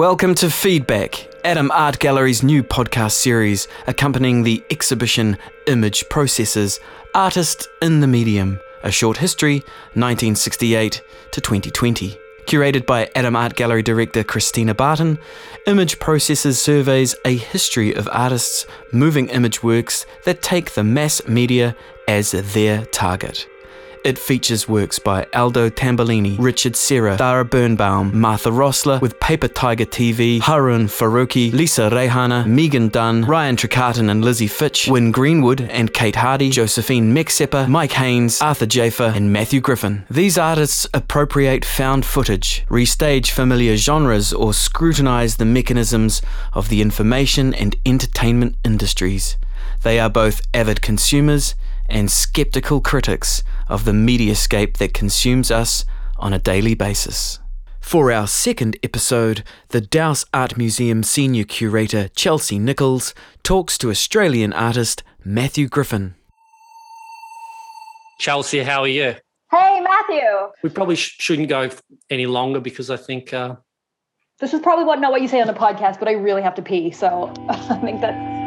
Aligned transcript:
Welcome 0.00 0.34
to 0.36 0.48
Feedback, 0.48 1.28
Adam 1.44 1.70
Art 1.72 1.98
Gallery's 1.98 2.42
new 2.42 2.62
podcast 2.62 3.12
series 3.12 3.68
accompanying 3.86 4.44
the 4.44 4.64
exhibition 4.70 5.36
Image 5.66 6.08
Processes 6.08 6.80
Artists 7.14 7.68
in 7.82 8.00
the 8.00 8.06
Medium, 8.06 8.60
a 8.82 8.90
short 8.90 9.18
history, 9.18 9.56
1968 9.92 11.02
to 11.32 11.40
2020. 11.42 12.18
Curated 12.46 12.86
by 12.86 13.10
Adam 13.14 13.36
Art 13.36 13.56
Gallery 13.56 13.82
director 13.82 14.24
Christina 14.24 14.74
Barton, 14.74 15.18
Image 15.66 15.98
Processes 15.98 16.58
surveys 16.58 17.14
a 17.26 17.36
history 17.36 17.92
of 17.94 18.08
artists' 18.10 18.64
moving 18.92 19.28
image 19.28 19.62
works 19.62 20.06
that 20.24 20.40
take 20.40 20.70
the 20.72 20.82
mass 20.82 21.20
media 21.28 21.76
as 22.08 22.30
their 22.30 22.86
target. 22.86 23.46
It 24.02 24.18
features 24.18 24.66
works 24.66 24.98
by 24.98 25.26
Aldo 25.34 25.68
Tambellini, 25.68 26.38
Richard 26.38 26.74
Serra, 26.74 27.18
Dara 27.18 27.44
Birnbaum, 27.44 28.18
Martha 28.18 28.48
Rosler, 28.48 28.98
with 28.98 29.20
Paper 29.20 29.48
Tiger 29.48 29.84
TV, 29.84 30.40
Harun 30.40 30.86
Farocki, 30.86 31.52
Lisa 31.52 31.90
Reihana, 31.90 32.46
Megan 32.46 32.88
Dunn, 32.88 33.26
Ryan 33.26 33.56
Trecartin 33.56 34.10
and 34.10 34.24
Lizzie 34.24 34.46
Fitch, 34.46 34.88
Wynne 34.88 35.12
Greenwood 35.12 35.60
and 35.60 35.92
K8 35.92 36.14
Hardy, 36.14 36.48
Josephine 36.48 37.14
Meckseper, 37.14 37.68
Mike 37.68 37.92
Haynes, 37.92 38.40
Arthur 38.40 38.64
Jafa, 38.64 39.14
and 39.14 39.34
Matthew 39.34 39.60
Griffin. 39.60 40.06
These 40.10 40.38
artists 40.38 40.86
appropriate 40.94 41.66
found 41.66 42.06
footage, 42.06 42.64
restage 42.70 43.30
familiar 43.30 43.76
genres, 43.76 44.32
or 44.32 44.54
scrutinize 44.54 45.36
the 45.36 45.44
mechanisms 45.44 46.22
of 46.54 46.70
the 46.70 46.80
information 46.80 47.52
and 47.52 47.76
entertainment 47.84 48.56
industries. 48.64 49.36
They 49.82 50.00
are 50.00 50.08
both 50.08 50.40
avid 50.54 50.80
consumers 50.80 51.54
and 51.90 52.10
skeptical 52.10 52.80
critics 52.80 53.42
of 53.68 53.84
the 53.84 53.92
mediascape 53.92 54.76
that 54.78 54.94
consumes 54.94 55.50
us 55.50 55.84
on 56.18 56.32
a 56.32 56.38
daily 56.38 56.74
basis. 56.74 57.38
For 57.80 58.12
our 58.12 58.26
second 58.26 58.76
episode, 58.82 59.42
the 59.68 59.80
Dowse 59.80 60.24
Art 60.32 60.56
Museum 60.56 61.02
senior 61.02 61.44
curator 61.44 62.08
Chelsea 62.08 62.58
Nichols 62.58 63.14
talks 63.42 63.76
to 63.78 63.90
Australian 63.90 64.52
artist 64.52 65.02
Matthew 65.24 65.66
Griffin. 65.68 66.14
Chelsea, 68.18 68.62
how 68.62 68.82
are 68.82 68.88
you? 68.88 69.14
Hey, 69.50 69.80
Matthew. 69.80 70.52
We 70.62 70.70
probably 70.70 70.96
sh- 70.96 71.16
shouldn't 71.18 71.48
go 71.48 71.70
any 72.10 72.26
longer 72.26 72.60
because 72.60 72.90
I 72.90 72.96
think 72.96 73.32
uh, 73.32 73.56
This 74.38 74.54
is 74.54 74.60
probably 74.60 74.84
what 74.84 75.00
not 75.00 75.10
what 75.10 75.22
you 75.22 75.28
say 75.28 75.40
on 75.40 75.46
the 75.46 75.54
podcast, 75.54 75.98
but 75.98 76.06
I 76.06 76.12
really 76.12 76.42
have 76.42 76.54
to 76.56 76.62
pee, 76.62 76.90
so 76.90 77.32
I 77.48 77.76
think 77.78 78.00
that's 78.02 78.39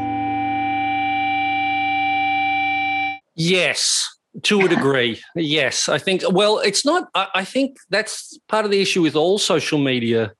yes, 3.51 4.09
to 4.43 4.61
a 4.61 4.67
degree, 4.67 5.21
yes. 5.35 5.87
I 5.89 5.97
think. 5.97 6.23
Well, 6.29 6.59
it's 6.59 6.85
not. 6.85 7.09
I, 7.13 7.27
I 7.35 7.45
think 7.45 7.77
that's 7.89 8.37
part 8.47 8.65
of 8.65 8.71
the 8.71 8.81
issue 8.81 9.01
with 9.01 9.15
all 9.15 9.37
social 9.37 9.77
media 9.77 10.33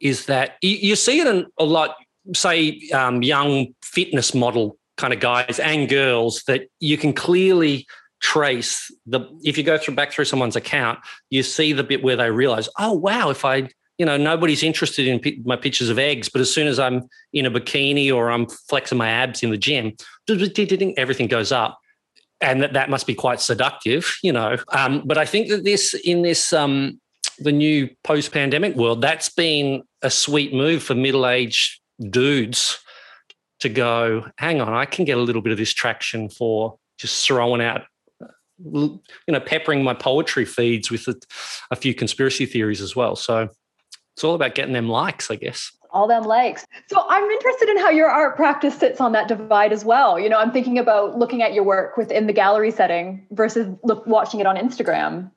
is 0.00 0.26
that 0.26 0.56
you, 0.60 0.76
you 0.76 0.96
see 0.96 1.20
it 1.20 1.26
in 1.26 1.46
a 1.58 1.64
lot. 1.64 1.96
Say, 2.34 2.80
um, 2.92 3.22
young 3.22 3.68
fitness 3.82 4.34
model 4.34 4.76
kind 4.96 5.12
of 5.12 5.20
guys 5.20 5.58
and 5.58 5.88
girls 5.88 6.42
that 6.46 6.68
you 6.80 6.96
can 6.96 7.12
clearly 7.12 7.86
trace 8.20 8.90
the 9.06 9.20
if 9.44 9.58
you 9.58 9.64
go 9.64 9.76
through 9.76 9.94
back 9.94 10.10
through 10.10 10.24
someone's 10.24 10.56
account 10.56 10.98
you 11.28 11.42
see 11.42 11.74
the 11.74 11.84
bit 11.84 12.02
where 12.02 12.16
they 12.16 12.30
realize 12.30 12.66
oh 12.78 12.92
wow 12.92 13.28
if 13.28 13.44
i 13.44 13.68
you 13.98 14.06
know 14.06 14.16
nobody's 14.16 14.62
interested 14.62 15.06
in 15.06 15.42
my 15.44 15.54
pictures 15.54 15.90
of 15.90 15.98
eggs 15.98 16.30
but 16.30 16.40
as 16.40 16.52
soon 16.52 16.66
as 16.66 16.78
i'm 16.78 17.02
in 17.34 17.44
a 17.44 17.50
bikini 17.50 18.12
or 18.12 18.30
i'm 18.30 18.46
flexing 18.46 18.96
my 18.96 19.08
abs 19.08 19.42
in 19.42 19.50
the 19.50 19.58
gym 19.58 19.92
everything 20.96 21.26
goes 21.26 21.52
up 21.52 21.78
and 22.40 22.62
that 22.62 22.72
that 22.74 22.90
must 22.90 23.06
be 23.06 23.14
quite 23.14 23.40
seductive 23.40 24.16
you 24.22 24.32
know 24.32 24.56
um, 24.68 25.02
but 25.04 25.18
i 25.18 25.24
think 25.24 25.48
that 25.48 25.64
this 25.64 25.94
in 26.04 26.22
this 26.22 26.52
um, 26.52 27.00
the 27.38 27.52
new 27.52 27.88
post-pandemic 28.04 28.74
world 28.76 29.00
that's 29.00 29.28
been 29.28 29.82
a 30.02 30.10
sweet 30.10 30.52
move 30.52 30.82
for 30.82 30.94
middle-aged 30.94 31.80
dudes 32.10 32.78
to 33.60 33.68
go 33.68 34.26
hang 34.38 34.60
on 34.60 34.72
i 34.72 34.84
can 34.84 35.04
get 35.04 35.18
a 35.18 35.20
little 35.20 35.42
bit 35.42 35.52
of 35.52 35.58
this 35.58 35.72
traction 35.72 36.28
for 36.28 36.78
just 36.98 37.26
throwing 37.26 37.60
out 37.60 37.82
you 38.58 39.00
know, 39.28 39.40
peppering 39.40 39.84
my 39.84 39.94
poetry 39.94 40.44
feeds 40.44 40.90
with 40.90 41.06
a, 41.08 41.20
a, 41.70 41.76
few 41.76 41.94
conspiracy 41.94 42.46
theories 42.46 42.80
as 42.80 42.96
well. 42.96 43.14
So 43.14 43.50
it's 44.14 44.24
all 44.24 44.34
about 44.34 44.54
getting 44.54 44.72
them 44.72 44.88
likes, 44.88 45.30
I 45.30 45.36
guess. 45.36 45.70
All 45.90 46.06
them 46.06 46.24
likes. 46.24 46.66
So 46.88 47.04
I'm 47.08 47.24
interested 47.24 47.68
in 47.68 47.78
how 47.78 47.90
your 47.90 48.08
art 48.08 48.36
practice 48.36 48.76
sits 48.76 49.00
on 49.00 49.12
that 49.12 49.28
divide 49.28 49.72
as 49.72 49.84
well. 49.84 50.18
You 50.18 50.28
know, 50.28 50.38
I'm 50.38 50.52
thinking 50.52 50.78
about 50.78 51.18
looking 51.18 51.42
at 51.42 51.54
your 51.54 51.64
work 51.64 51.96
within 51.96 52.26
the 52.26 52.32
gallery 52.32 52.70
setting 52.70 53.26
versus 53.30 53.74
look, 53.82 54.06
watching 54.06 54.40
it 54.40 54.46
on 54.46 54.56
Instagram. 54.56 55.30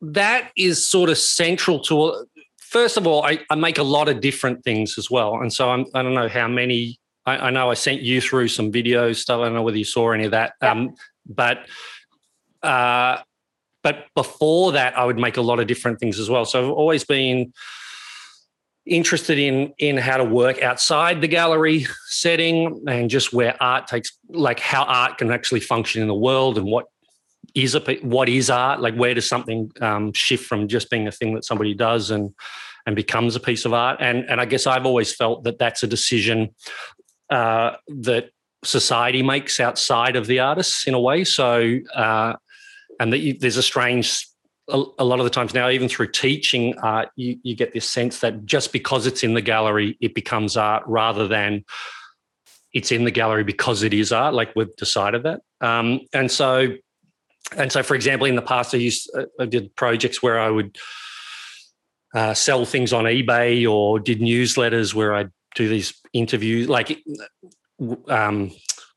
That 0.00 0.50
is 0.56 0.86
sort 0.86 1.10
of 1.10 1.18
central 1.18 1.80
to. 1.80 2.26
First 2.58 2.96
of 2.96 3.06
all, 3.06 3.24
I, 3.24 3.40
I 3.50 3.54
make 3.54 3.78
a 3.78 3.84
lot 3.84 4.08
of 4.08 4.20
different 4.20 4.64
things 4.64 4.98
as 4.98 5.10
well, 5.10 5.40
and 5.40 5.52
so 5.52 5.70
I'm, 5.70 5.86
I 5.94 6.02
don't 6.02 6.14
know 6.14 6.28
how 6.28 6.48
many 6.48 6.98
I, 7.26 7.38
I, 7.38 7.50
know 7.50 7.70
I 7.70 7.74
sent 7.74 8.02
you 8.02 8.20
through 8.20 8.48
some 8.48 8.70
video 8.70 9.12
stuff. 9.12 9.40
I 9.40 9.44
don't 9.44 9.54
know 9.54 9.62
whether 9.62 9.78
you 9.78 9.84
saw 9.84 10.10
any 10.10 10.24
of 10.24 10.32
that. 10.32 10.54
Yeah. 10.60 10.72
Um, 10.72 10.94
but 11.26 11.66
uh, 12.62 13.18
but 13.82 14.06
before 14.14 14.72
that, 14.72 14.98
I 14.98 15.04
would 15.04 15.18
make 15.18 15.36
a 15.36 15.42
lot 15.42 15.60
of 15.60 15.66
different 15.66 16.00
things 16.00 16.18
as 16.18 16.30
well. 16.30 16.44
So 16.44 16.64
I've 16.64 16.70
always 16.70 17.04
been 17.04 17.52
interested 18.86 19.38
in 19.38 19.72
in 19.78 19.96
how 19.96 20.16
to 20.16 20.24
work 20.24 20.62
outside 20.62 21.20
the 21.20 21.28
gallery 21.28 21.86
setting 22.08 22.84
and 22.86 23.08
just 23.08 23.32
where 23.32 23.56
art 23.62 23.86
takes 23.86 24.18
like 24.28 24.60
how 24.60 24.84
art 24.84 25.16
can 25.16 25.30
actually 25.30 25.60
function 25.60 26.02
in 26.02 26.08
the 26.08 26.14
world 26.14 26.58
and 26.58 26.66
what 26.66 26.86
is 27.54 27.74
a 27.74 27.80
what 28.02 28.28
is 28.28 28.50
art 28.50 28.80
like 28.80 28.94
where 28.96 29.14
does 29.14 29.26
something 29.26 29.70
um, 29.80 30.12
shift 30.12 30.44
from 30.44 30.68
just 30.68 30.90
being 30.90 31.08
a 31.08 31.12
thing 31.12 31.34
that 31.34 31.44
somebody 31.44 31.72
does 31.72 32.10
and 32.10 32.34
and 32.86 32.94
becomes 32.94 33.34
a 33.34 33.40
piece 33.40 33.64
of 33.64 33.72
art 33.72 33.96
and 34.00 34.28
and 34.28 34.40
I 34.40 34.44
guess 34.44 34.66
I've 34.66 34.84
always 34.84 35.14
felt 35.14 35.44
that 35.44 35.58
that's 35.58 35.82
a 35.82 35.86
decision 35.86 36.54
uh, 37.30 37.76
that 37.88 38.30
society 38.64 39.22
makes 39.22 39.60
outside 39.60 40.16
of 40.16 40.26
the 40.26 40.40
artists 40.40 40.86
in 40.86 40.94
a 40.94 41.00
way. 41.00 41.24
So, 41.24 41.78
uh, 41.94 42.34
and 43.00 43.12
that 43.12 43.18
you, 43.18 43.38
there's 43.38 43.56
a 43.56 43.62
strange, 43.62 44.26
a, 44.68 44.82
a, 44.98 45.04
lot 45.04 45.20
of 45.20 45.24
the 45.24 45.30
times 45.30 45.54
now, 45.54 45.68
even 45.68 45.88
through 45.88 46.10
teaching 46.10 46.78
art, 46.78 47.10
you, 47.16 47.38
you 47.42 47.54
get 47.54 47.72
this 47.72 47.88
sense 47.88 48.20
that 48.20 48.44
just 48.44 48.72
because 48.72 49.06
it's 49.06 49.22
in 49.22 49.34
the 49.34 49.42
gallery, 49.42 49.96
it 50.00 50.14
becomes 50.14 50.56
art 50.56 50.84
rather 50.86 51.28
than 51.28 51.64
it's 52.72 52.90
in 52.90 53.04
the 53.04 53.10
gallery 53.10 53.44
because 53.44 53.82
it 53.82 53.94
is 53.94 54.12
art. 54.12 54.34
Like 54.34 54.54
we've 54.56 54.74
decided 54.76 55.22
that. 55.24 55.40
Um, 55.60 56.00
and 56.12 56.30
so, 56.30 56.74
and 57.56 57.70
so, 57.70 57.82
for 57.82 57.94
example, 57.94 58.26
in 58.26 58.36
the 58.36 58.42
past, 58.42 58.74
I 58.74 58.78
used 58.78 59.10
uh, 59.16 59.26
I 59.38 59.46
did 59.46 59.74
projects 59.76 60.22
where 60.22 60.40
I 60.40 60.50
would 60.50 60.76
uh, 62.14 62.34
sell 62.34 62.64
things 62.64 62.92
on 62.92 63.04
eBay 63.04 63.70
or 63.70 64.00
did 64.00 64.20
newsletters 64.20 64.94
where 64.94 65.14
I'd 65.14 65.30
do 65.54 65.68
these 65.68 65.94
interviews, 66.12 66.68
like 66.68 67.02
um, 68.08 68.50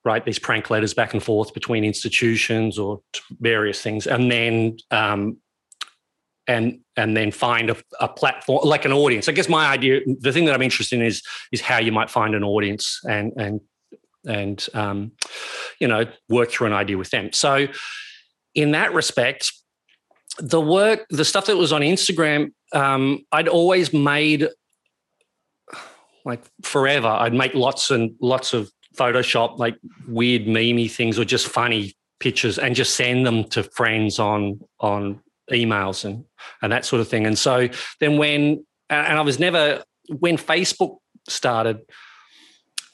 write 0.06 0.26
these 0.26 0.40
prank 0.40 0.70
letters 0.70 0.94
back 0.94 1.14
and 1.14 1.22
forth 1.22 1.54
between 1.54 1.84
institutions 1.84 2.80
or 2.80 3.02
various 3.40 3.82
things, 3.82 4.08
and 4.08 4.32
then 4.32 4.78
um, 4.92 5.38
and 6.47 6.80
and 6.96 7.16
then 7.16 7.31
find 7.31 7.69
a, 7.69 7.78
a, 8.00 8.08
platform 8.08 8.62
like 8.63 8.85
an 8.85 8.94
audience. 8.94 9.28
I 9.28 9.34
guess 9.34 9.50
my 9.50 9.68
idea, 9.68 10.00
the 10.19 10.31
thing 10.31 10.46
that 10.46 10.56
I'm 10.56 10.62
interested 10.62 11.00
in 11.00 11.06
is 11.06 11.22
is 11.52 11.62
how 11.62 11.80
you 11.80 11.91
might 11.91 12.09
find 12.09 12.35
an 12.35 12.44
audience 12.44 13.00
and 13.08 13.34
and 13.38 13.62
and 14.25 14.68
um, 14.74 15.12
you 15.80 15.88
know 15.88 16.06
work 16.30 16.52
through 16.52 16.68
an 16.68 16.74
idea 16.74 16.97
with 16.97 17.09
them. 17.09 17.31
So 17.34 17.68
in 18.56 18.72
that 18.72 18.94
respect, 18.94 19.52
the 20.40 20.62
work, 20.62 21.06
the 21.09 21.25
stuff 21.25 21.46
that 21.47 21.57
was 21.57 21.74
on 21.74 21.81
Instagram, 21.81 22.52
um, 22.74 23.25
I'd 23.31 23.47
always 23.47 23.94
made 23.94 24.47
like 26.25 26.44
forever. 26.63 27.07
I'd 27.07 27.34
make 27.34 27.53
lots 27.53 27.91
and 27.91 28.16
lots 28.22 28.53
of 28.53 28.72
Photoshop 28.96 29.59
like 29.59 29.78
weird 30.07 30.44
memey 30.44 30.90
things 30.90 31.19
or 31.19 31.25
just 31.25 31.48
funny 31.48 31.95
pictures 32.19 32.57
and 32.57 32.75
just 32.75 32.95
send 32.95 33.25
them 33.25 33.44
to 33.45 33.63
friends 33.63 34.18
on 34.18 34.60
on 34.80 35.22
emails 35.52 36.06
and 36.06 36.26
and 36.62 36.72
that 36.72 36.86
sort 36.86 37.02
of 37.02 37.08
thing. 37.08 37.26
And 37.26 37.38
so 37.38 37.70
then 38.00 38.18
when 38.18 38.66
and 38.90 39.18
I 39.18 39.22
was 39.22 39.40
never 39.40 39.84
when 40.20 40.38
Facebook 40.38 40.98
started, 41.28 41.82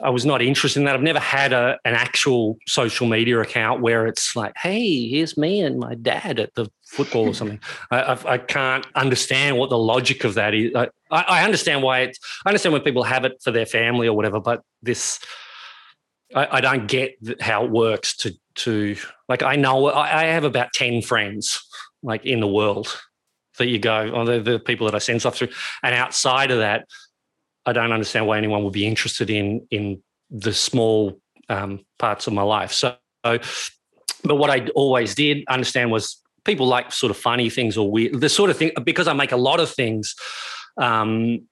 I 0.02 0.10
was 0.10 0.26
not 0.26 0.42
interested 0.42 0.80
in 0.80 0.86
that. 0.86 0.96
I've 0.96 1.02
never 1.02 1.20
had 1.20 1.54
a, 1.54 1.80
an 1.86 1.94
actual 1.94 2.58
social 2.68 3.08
media 3.08 3.40
account 3.40 3.82
where 3.82 4.08
it's 4.08 4.36
like, 4.36 4.54
hey, 4.58 5.08
here's 5.08 5.38
me 5.38 5.62
and 5.62 5.80
my 5.80 5.96
dad 5.96 6.40
at 6.40 6.54
the 6.56 6.70
football 6.86 7.30
or 7.30 7.34
something. 7.34 7.60
I, 7.92 8.02
I, 8.02 8.34
I, 8.34 8.38
can't 8.38 8.86
understand 8.96 9.58
what 9.58 9.70
the 9.70 9.78
logic 9.78 10.24
of 10.24 10.34
that 10.34 10.54
is. 10.54 10.72
I, 10.76 10.90
I 11.10 11.44
understand 11.46 11.84
why 11.84 12.00
it's, 12.00 12.20
I 12.46 12.50
understand 12.50 12.74
when 12.74 12.82
people 12.82 13.04
have 13.04 13.24
it 13.24 13.42
for 13.42 13.52
their 13.52 13.66
family 13.66 14.08
or 14.08 14.16
whatever, 14.16 14.40
but 14.40 14.62
this, 14.82 15.20
I, 16.36 16.62
don't 16.62 16.88
get 16.88 17.16
how 17.40 17.64
it 17.64 17.70
works 17.70 18.18
to, 18.18 18.34
to 18.56 18.96
like, 19.30 19.44
I 19.44 19.56
know 19.56 19.92
I 19.92 20.26
have 20.26 20.44
about 20.44 20.74
10 20.74 21.04
friends 21.04 21.64
like 22.04 22.26
in 22.26 22.40
the 22.40 22.48
world 22.48 22.96
that 23.58 23.68
you 23.68 23.80
go, 23.80 24.26
the, 24.26 24.40
the 24.40 24.60
people 24.60 24.86
that 24.86 24.96
I 24.96 25.00
send 25.00 25.22
stuff 25.22 25.38
through. 25.38 25.50
And 25.82 25.96
outside 25.96 26.52
of 26.52 26.60
that, 26.60 26.88
I 27.66 27.74
don't 27.74 27.92
understand 27.92 28.28
why 28.28 28.38
anyone 28.38 28.64
would 28.64 28.74
be 28.74 28.86
interested 28.86 29.30
in 29.30 29.66
in 29.72 30.04
the 30.30 30.54
small 30.54 31.20
um, 31.50 31.86
parts 32.00 32.28
of 32.28 32.34
my 32.34 32.42
life. 32.42 32.74
So, 32.74 32.96
but 33.24 34.36
what 34.36 34.50
I 34.50 34.68
always 34.76 35.16
did 35.16 35.44
understand 35.48 35.92
was 35.92 36.22
people 36.44 36.68
like 36.68 36.92
sort 36.92 37.12
of 37.12 37.18
funny 37.18 37.50
things 37.50 37.78
or 37.78 37.90
weird, 37.90 38.20
the 38.20 38.30
sort 38.30 38.50
of 38.50 38.58
thing 38.58 38.72
because 38.84 39.08
I 39.08 39.14
make 39.14 39.32
a 39.32 39.38
lot 39.38 39.60
of 39.60 39.70
things. 39.70 40.16
um, 40.78 41.48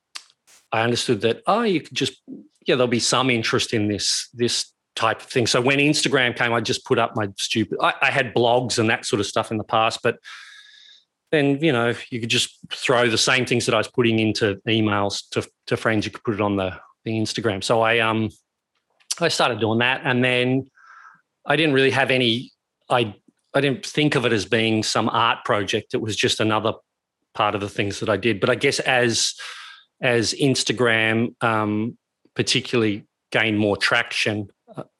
I 0.73 0.83
understood 0.83 1.21
that 1.21 1.41
oh, 1.47 1.63
you 1.63 1.81
could 1.81 1.95
just 1.95 2.21
yeah, 2.65 2.75
there'll 2.75 2.87
be 2.87 2.99
some 2.99 3.29
interest 3.29 3.73
in 3.73 3.87
this 3.87 4.29
this 4.33 4.71
type 5.01 5.21
of 5.21 5.27
thing. 5.27 5.47
So 5.47 5.59
when 5.59 5.79
Instagram 5.79 6.35
came, 6.35 6.53
I 6.53 6.61
just 6.61 6.85
put 6.85 6.99
up 6.99 7.15
my 7.15 7.27
stupid. 7.37 7.79
I, 7.81 7.93
I 8.03 8.11
had 8.11 8.35
blogs 8.35 8.77
and 8.77 8.87
that 8.91 9.03
sort 9.05 9.19
of 9.19 9.25
stuff 9.25 9.49
in 9.49 9.57
the 9.57 9.63
past, 9.63 10.01
but 10.03 10.19
then 11.31 11.57
you 11.61 11.71
know 11.71 11.95
you 12.11 12.19
could 12.19 12.29
just 12.29 12.59
throw 12.71 13.09
the 13.09 13.17
same 13.17 13.45
things 13.45 13.65
that 13.65 13.73
I 13.73 13.79
was 13.79 13.87
putting 13.87 14.19
into 14.19 14.61
emails 14.67 15.23
to 15.31 15.47
to 15.67 15.75
friends. 15.75 16.05
You 16.05 16.11
could 16.11 16.23
put 16.23 16.35
it 16.35 16.41
on 16.41 16.55
the 16.55 16.77
the 17.03 17.13
Instagram. 17.13 17.63
So 17.63 17.81
I 17.81 17.99
um 17.99 18.29
I 19.19 19.29
started 19.29 19.59
doing 19.59 19.79
that, 19.79 20.01
and 20.03 20.23
then 20.23 20.69
I 21.45 21.55
didn't 21.55 21.73
really 21.73 21.91
have 21.91 22.11
any. 22.11 22.51
I 22.89 23.15
I 23.55 23.61
didn't 23.61 23.85
think 23.85 24.15
of 24.15 24.25
it 24.25 24.33
as 24.33 24.45
being 24.45 24.83
some 24.83 25.09
art 25.09 25.39
project. 25.45 25.95
It 25.95 26.01
was 26.01 26.15
just 26.15 26.39
another 26.39 26.73
part 27.33 27.55
of 27.55 27.61
the 27.61 27.69
things 27.69 27.99
that 28.01 28.09
I 28.09 28.17
did. 28.17 28.39
But 28.39 28.51
I 28.51 28.55
guess 28.55 28.79
as 28.79 29.33
as 30.01 30.33
Instagram 30.33 31.33
um, 31.43 31.97
particularly 32.35 33.07
gained 33.31 33.57
more 33.57 33.77
traction 33.77 34.49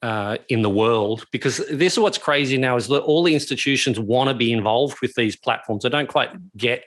uh, 0.02 0.36
in 0.48 0.62
the 0.62 0.70
world, 0.70 1.26
because 1.32 1.58
this 1.70 1.94
is 1.94 1.98
what's 1.98 2.18
crazy 2.18 2.58
now 2.58 2.76
is 2.76 2.88
that 2.88 3.00
all 3.02 3.22
the 3.22 3.34
institutions 3.34 3.98
want 3.98 4.28
to 4.28 4.34
be 4.34 4.52
involved 4.52 5.00
with 5.00 5.14
these 5.14 5.36
platforms. 5.36 5.84
I 5.84 5.88
don't 5.88 6.08
quite 6.08 6.30
get 6.56 6.84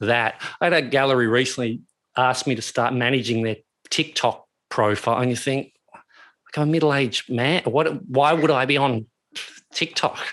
that. 0.00 0.40
I 0.60 0.66
had 0.66 0.72
a 0.72 0.82
gallery 0.82 1.26
recently 1.26 1.80
ask 2.16 2.46
me 2.46 2.54
to 2.54 2.62
start 2.62 2.94
managing 2.94 3.42
their 3.42 3.56
TikTok 3.90 4.44
profile, 4.68 5.20
and 5.20 5.30
you 5.30 5.36
think, 5.36 5.72
like 5.94 6.56
I'm 6.56 6.68
a 6.68 6.72
middle-aged 6.72 7.30
man. 7.30 7.62
What? 7.64 8.04
Why 8.06 8.32
would 8.32 8.50
I 8.50 8.64
be 8.66 8.76
on 8.76 9.06
TikTok? 9.72 10.18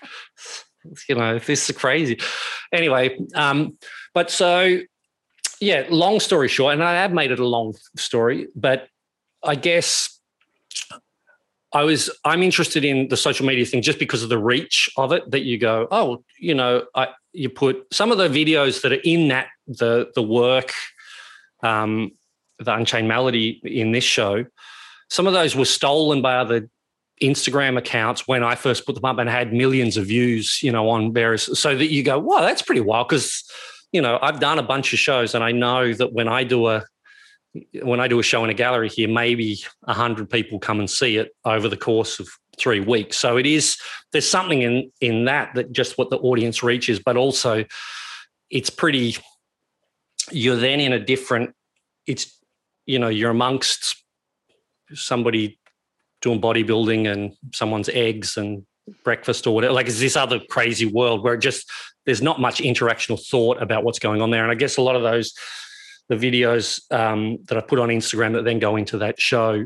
You 1.09 1.15
know, 1.15 1.39
this 1.39 1.67
is 1.67 1.75
crazy. 1.75 2.19
Anyway, 2.71 3.17
um, 3.33 3.75
but 4.13 4.29
so 4.29 4.81
yeah. 5.59 5.87
Long 5.89 6.19
story 6.19 6.47
short, 6.47 6.73
and 6.73 6.83
I 6.83 6.93
have 6.93 7.11
made 7.11 7.31
it 7.31 7.39
a 7.39 7.47
long 7.47 7.73
story, 7.97 8.49
but 8.55 8.87
I 9.43 9.55
guess 9.55 10.19
I 11.75 11.83
was 11.83 12.09
I'm 12.23 12.41
interested 12.41 12.83
in 12.83 13.09
the 13.09 13.17
social 13.17 13.45
media 13.45 13.65
thing 13.65 13.83
just 13.83 13.99
because 13.99 14.23
of 14.23 14.29
the 14.29 14.39
reach 14.39 14.89
of 14.97 15.11
it. 15.11 15.29
That 15.29 15.41
you 15.41 15.59
go, 15.59 15.87
oh, 15.91 16.23
you 16.39 16.55
know, 16.55 16.85
I 16.95 17.09
you 17.33 17.49
put 17.49 17.85
some 17.91 18.11
of 18.11 18.17
the 18.17 18.29
videos 18.29 18.81
that 18.81 18.91
are 18.91 19.01
in 19.03 19.27
that 19.27 19.47
the 19.67 20.11
the 20.15 20.23
work, 20.23 20.71
um, 21.61 22.11
the 22.57 22.73
Unchained 22.73 23.07
Melody 23.07 23.61
in 23.63 23.91
this 23.91 24.03
show 24.03 24.45
some 25.09 25.27
of 25.27 25.33
those 25.33 25.55
were 25.55 25.65
stolen 25.65 26.21
by 26.21 26.35
other 26.35 26.69
Instagram 27.21 27.77
accounts 27.77 28.27
when 28.27 28.43
I 28.43 28.55
first 28.55 28.85
put 28.85 28.95
them 28.95 29.05
up 29.05 29.17
and 29.17 29.29
had 29.29 29.53
millions 29.53 29.97
of 29.97 30.07
views, 30.07 30.61
you 30.61 30.71
know, 30.71 30.89
on 30.89 31.13
various. 31.13 31.45
So 31.57 31.75
that 31.75 31.91
you 31.91 32.03
go, 32.03 32.19
wow, 32.19 32.41
that's 32.41 32.61
pretty 32.61 32.81
wild 32.81 33.07
because, 33.07 33.43
you 33.91 34.01
know, 34.01 34.19
I've 34.21 34.39
done 34.39 34.59
a 34.59 34.63
bunch 34.63 34.91
of 34.93 34.99
shows 34.99 35.33
and 35.35 35.43
I 35.43 35.51
know 35.51 35.93
that 35.93 36.13
when 36.13 36.27
I 36.27 36.43
do 36.43 36.67
a 36.67 36.83
when 37.81 37.99
I 37.99 38.07
do 38.07 38.19
a 38.19 38.23
show 38.23 38.43
in 38.43 38.49
a 38.49 38.53
gallery 38.53 38.89
here, 38.89 39.07
maybe 39.07 39.59
a 39.83 39.93
hundred 39.93 40.29
people 40.29 40.59
come 40.59 40.79
and 40.79 40.89
see 40.89 41.17
it 41.17 41.35
over 41.45 41.67
the 41.67 41.77
course 41.77 42.19
of 42.19 42.27
three 42.57 42.79
weeks. 42.79 43.17
So 43.17 43.37
it 43.37 43.45
is 43.45 43.77
there's 44.11 44.29
something 44.29 44.61
in 44.61 44.91
in 45.01 45.25
that 45.25 45.53
that 45.55 45.71
just 45.71 45.97
what 45.97 46.09
the 46.09 46.17
audience 46.17 46.63
reaches, 46.63 46.99
but 46.99 47.17
also 47.17 47.65
it's 48.49 48.69
pretty. 48.69 49.17
You're 50.31 50.55
then 50.55 50.79
in 50.79 50.93
a 50.93 50.99
different. 50.99 51.53
It's 52.07 52.39
you 52.85 52.99
know 52.99 53.09
you're 53.09 53.31
amongst 53.31 54.03
somebody 54.93 55.59
doing 56.21 56.41
bodybuilding 56.41 57.11
and 57.11 57.33
someone's 57.53 57.89
eggs 57.89 58.37
and 58.37 58.65
breakfast 59.03 59.47
or 59.47 59.55
whatever. 59.55 59.73
Like 59.73 59.87
it's 59.87 59.99
this 59.99 60.15
other 60.15 60.39
crazy 60.49 60.85
world 60.85 61.23
where 61.23 61.35
it 61.35 61.39
just 61.39 61.69
there's 62.05 62.21
not 62.21 62.39
much 62.39 62.59
interactional 62.59 63.23
thought 63.23 63.61
about 63.61 63.83
what's 63.83 63.99
going 63.99 64.21
on 64.21 64.31
there. 64.31 64.43
And 64.43 64.51
I 64.51 64.55
guess 64.55 64.77
a 64.77 64.81
lot 64.81 64.95
of 64.95 65.03
those 65.03 65.33
the 66.09 66.15
videos 66.15 66.79
um, 66.91 67.39
that 67.45 67.57
I 67.57 67.61
put 67.61 67.79
on 67.79 67.89
Instagram 67.89 68.33
that 68.33 68.43
then 68.43 68.59
go 68.59 68.75
into 68.75 68.99
that 68.99 69.19
show, 69.19 69.65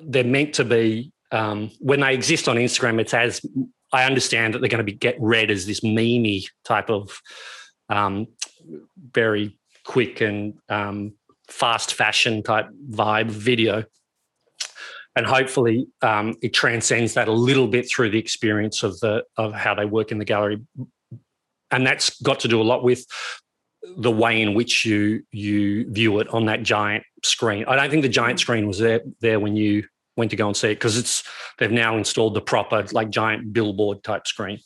they're 0.00 0.24
meant 0.24 0.54
to 0.54 0.64
be 0.64 1.12
um, 1.32 1.70
when 1.80 2.00
they 2.00 2.14
exist 2.14 2.48
on 2.48 2.56
Instagram. 2.56 3.00
It's 3.00 3.14
as 3.14 3.40
I 3.92 4.04
understand 4.04 4.54
that 4.54 4.60
they're 4.60 4.68
going 4.68 4.84
to 4.84 4.84
be 4.84 4.92
get 4.92 5.16
read 5.18 5.50
as 5.50 5.66
this 5.66 5.80
memey 5.80 6.44
type 6.64 6.90
of 6.90 7.20
um, 7.88 8.28
very 9.12 9.58
quick 9.84 10.20
and 10.20 10.54
um, 10.68 11.14
fast 11.48 11.94
fashion 11.94 12.42
type 12.42 12.68
vibe 12.90 13.30
video 13.30 13.84
and 15.16 15.26
hopefully 15.26 15.88
um, 16.02 16.36
it 16.42 16.52
transcends 16.54 17.14
that 17.14 17.26
a 17.26 17.32
little 17.32 17.66
bit 17.66 17.90
through 17.90 18.10
the 18.10 18.18
experience 18.18 18.82
of 18.82 19.00
the 19.00 19.24
of 19.36 19.52
how 19.52 19.74
they 19.74 19.86
work 19.86 20.12
in 20.12 20.18
the 20.18 20.24
gallery 20.24 20.60
and 21.70 21.86
that's 21.86 22.20
got 22.20 22.40
to 22.40 22.48
do 22.48 22.60
a 22.60 22.62
lot 22.62 22.82
with 22.82 23.04
the 23.96 24.10
way 24.10 24.42
in 24.42 24.54
which 24.54 24.84
you 24.84 25.22
you 25.30 25.90
view 25.92 26.18
it 26.18 26.28
on 26.28 26.46
that 26.46 26.62
giant 26.62 27.04
screen 27.22 27.64
i 27.68 27.76
don't 27.76 27.90
think 27.90 28.02
the 28.02 28.08
giant 28.08 28.40
screen 28.40 28.66
was 28.66 28.78
there 28.78 29.00
there 29.20 29.40
when 29.40 29.56
you 29.56 29.84
went 30.16 30.30
to 30.30 30.36
go 30.36 30.46
and 30.46 30.56
see 30.56 30.68
it 30.68 30.74
because 30.74 30.98
it's 30.98 31.22
they've 31.58 31.70
now 31.70 31.96
installed 31.96 32.34
the 32.34 32.40
proper 32.40 32.84
like 32.92 33.08
giant 33.08 33.52
billboard 33.52 34.02
type 34.02 34.26
screen 34.26 34.58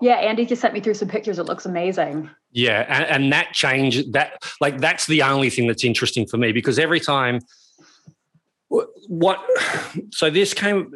yeah 0.00 0.16
andy 0.16 0.44
just 0.44 0.60
sent 0.60 0.74
me 0.74 0.80
through 0.80 0.94
some 0.94 1.08
pictures 1.08 1.38
it 1.38 1.44
looks 1.44 1.64
amazing 1.64 2.28
yeah 2.50 2.84
and, 2.88 3.04
and 3.06 3.32
that 3.32 3.52
change 3.52 4.04
that 4.10 4.42
like 4.60 4.78
that's 4.78 5.06
the 5.06 5.22
only 5.22 5.48
thing 5.48 5.66
that's 5.66 5.84
interesting 5.84 6.26
for 6.26 6.36
me 6.36 6.52
because 6.52 6.78
every 6.78 7.00
time 7.00 7.40
what? 9.08 9.40
So 10.10 10.30
this 10.30 10.54
came 10.54 10.90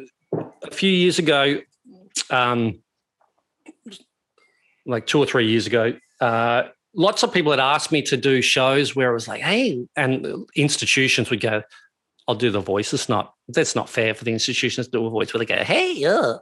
a 0.63 0.71
few 0.71 0.91
years 0.91 1.19
ago, 1.19 1.59
um, 2.31 2.79
like 4.87 5.05
two 5.05 5.19
or 5.19 5.25
three 5.27 5.47
years 5.47 5.67
ago. 5.67 5.93
Uh, 6.19 6.63
lots 6.97 7.21
of 7.23 7.31
people 7.31 7.51
had 7.51 7.59
asked 7.59 7.91
me 7.91 8.01
to 8.01 8.17
do 8.17 8.41
shows 8.41 8.95
where 8.95 9.09
I 9.09 9.13
was 9.13 9.27
like, 9.27 9.41
hey, 9.41 9.87
and 9.95 10.45
institutions 10.55 11.29
would 11.29 11.39
go, 11.39 11.61
I'll 12.27 12.35
do 12.35 12.51
the 12.51 12.59
voice. 12.59 12.91
It's 12.93 13.07
not 13.07 13.33
that's 13.47 13.75
not 13.75 13.87
fair 13.87 14.13
for 14.13 14.25
the 14.25 14.33
institutions 14.33 14.87
to 14.87 14.91
do 14.91 15.05
a 15.05 15.09
voice 15.09 15.33
where 15.33 15.39
they 15.39 15.45
go, 15.45 15.63
hey, 15.63 15.93
yeah. 15.93 16.33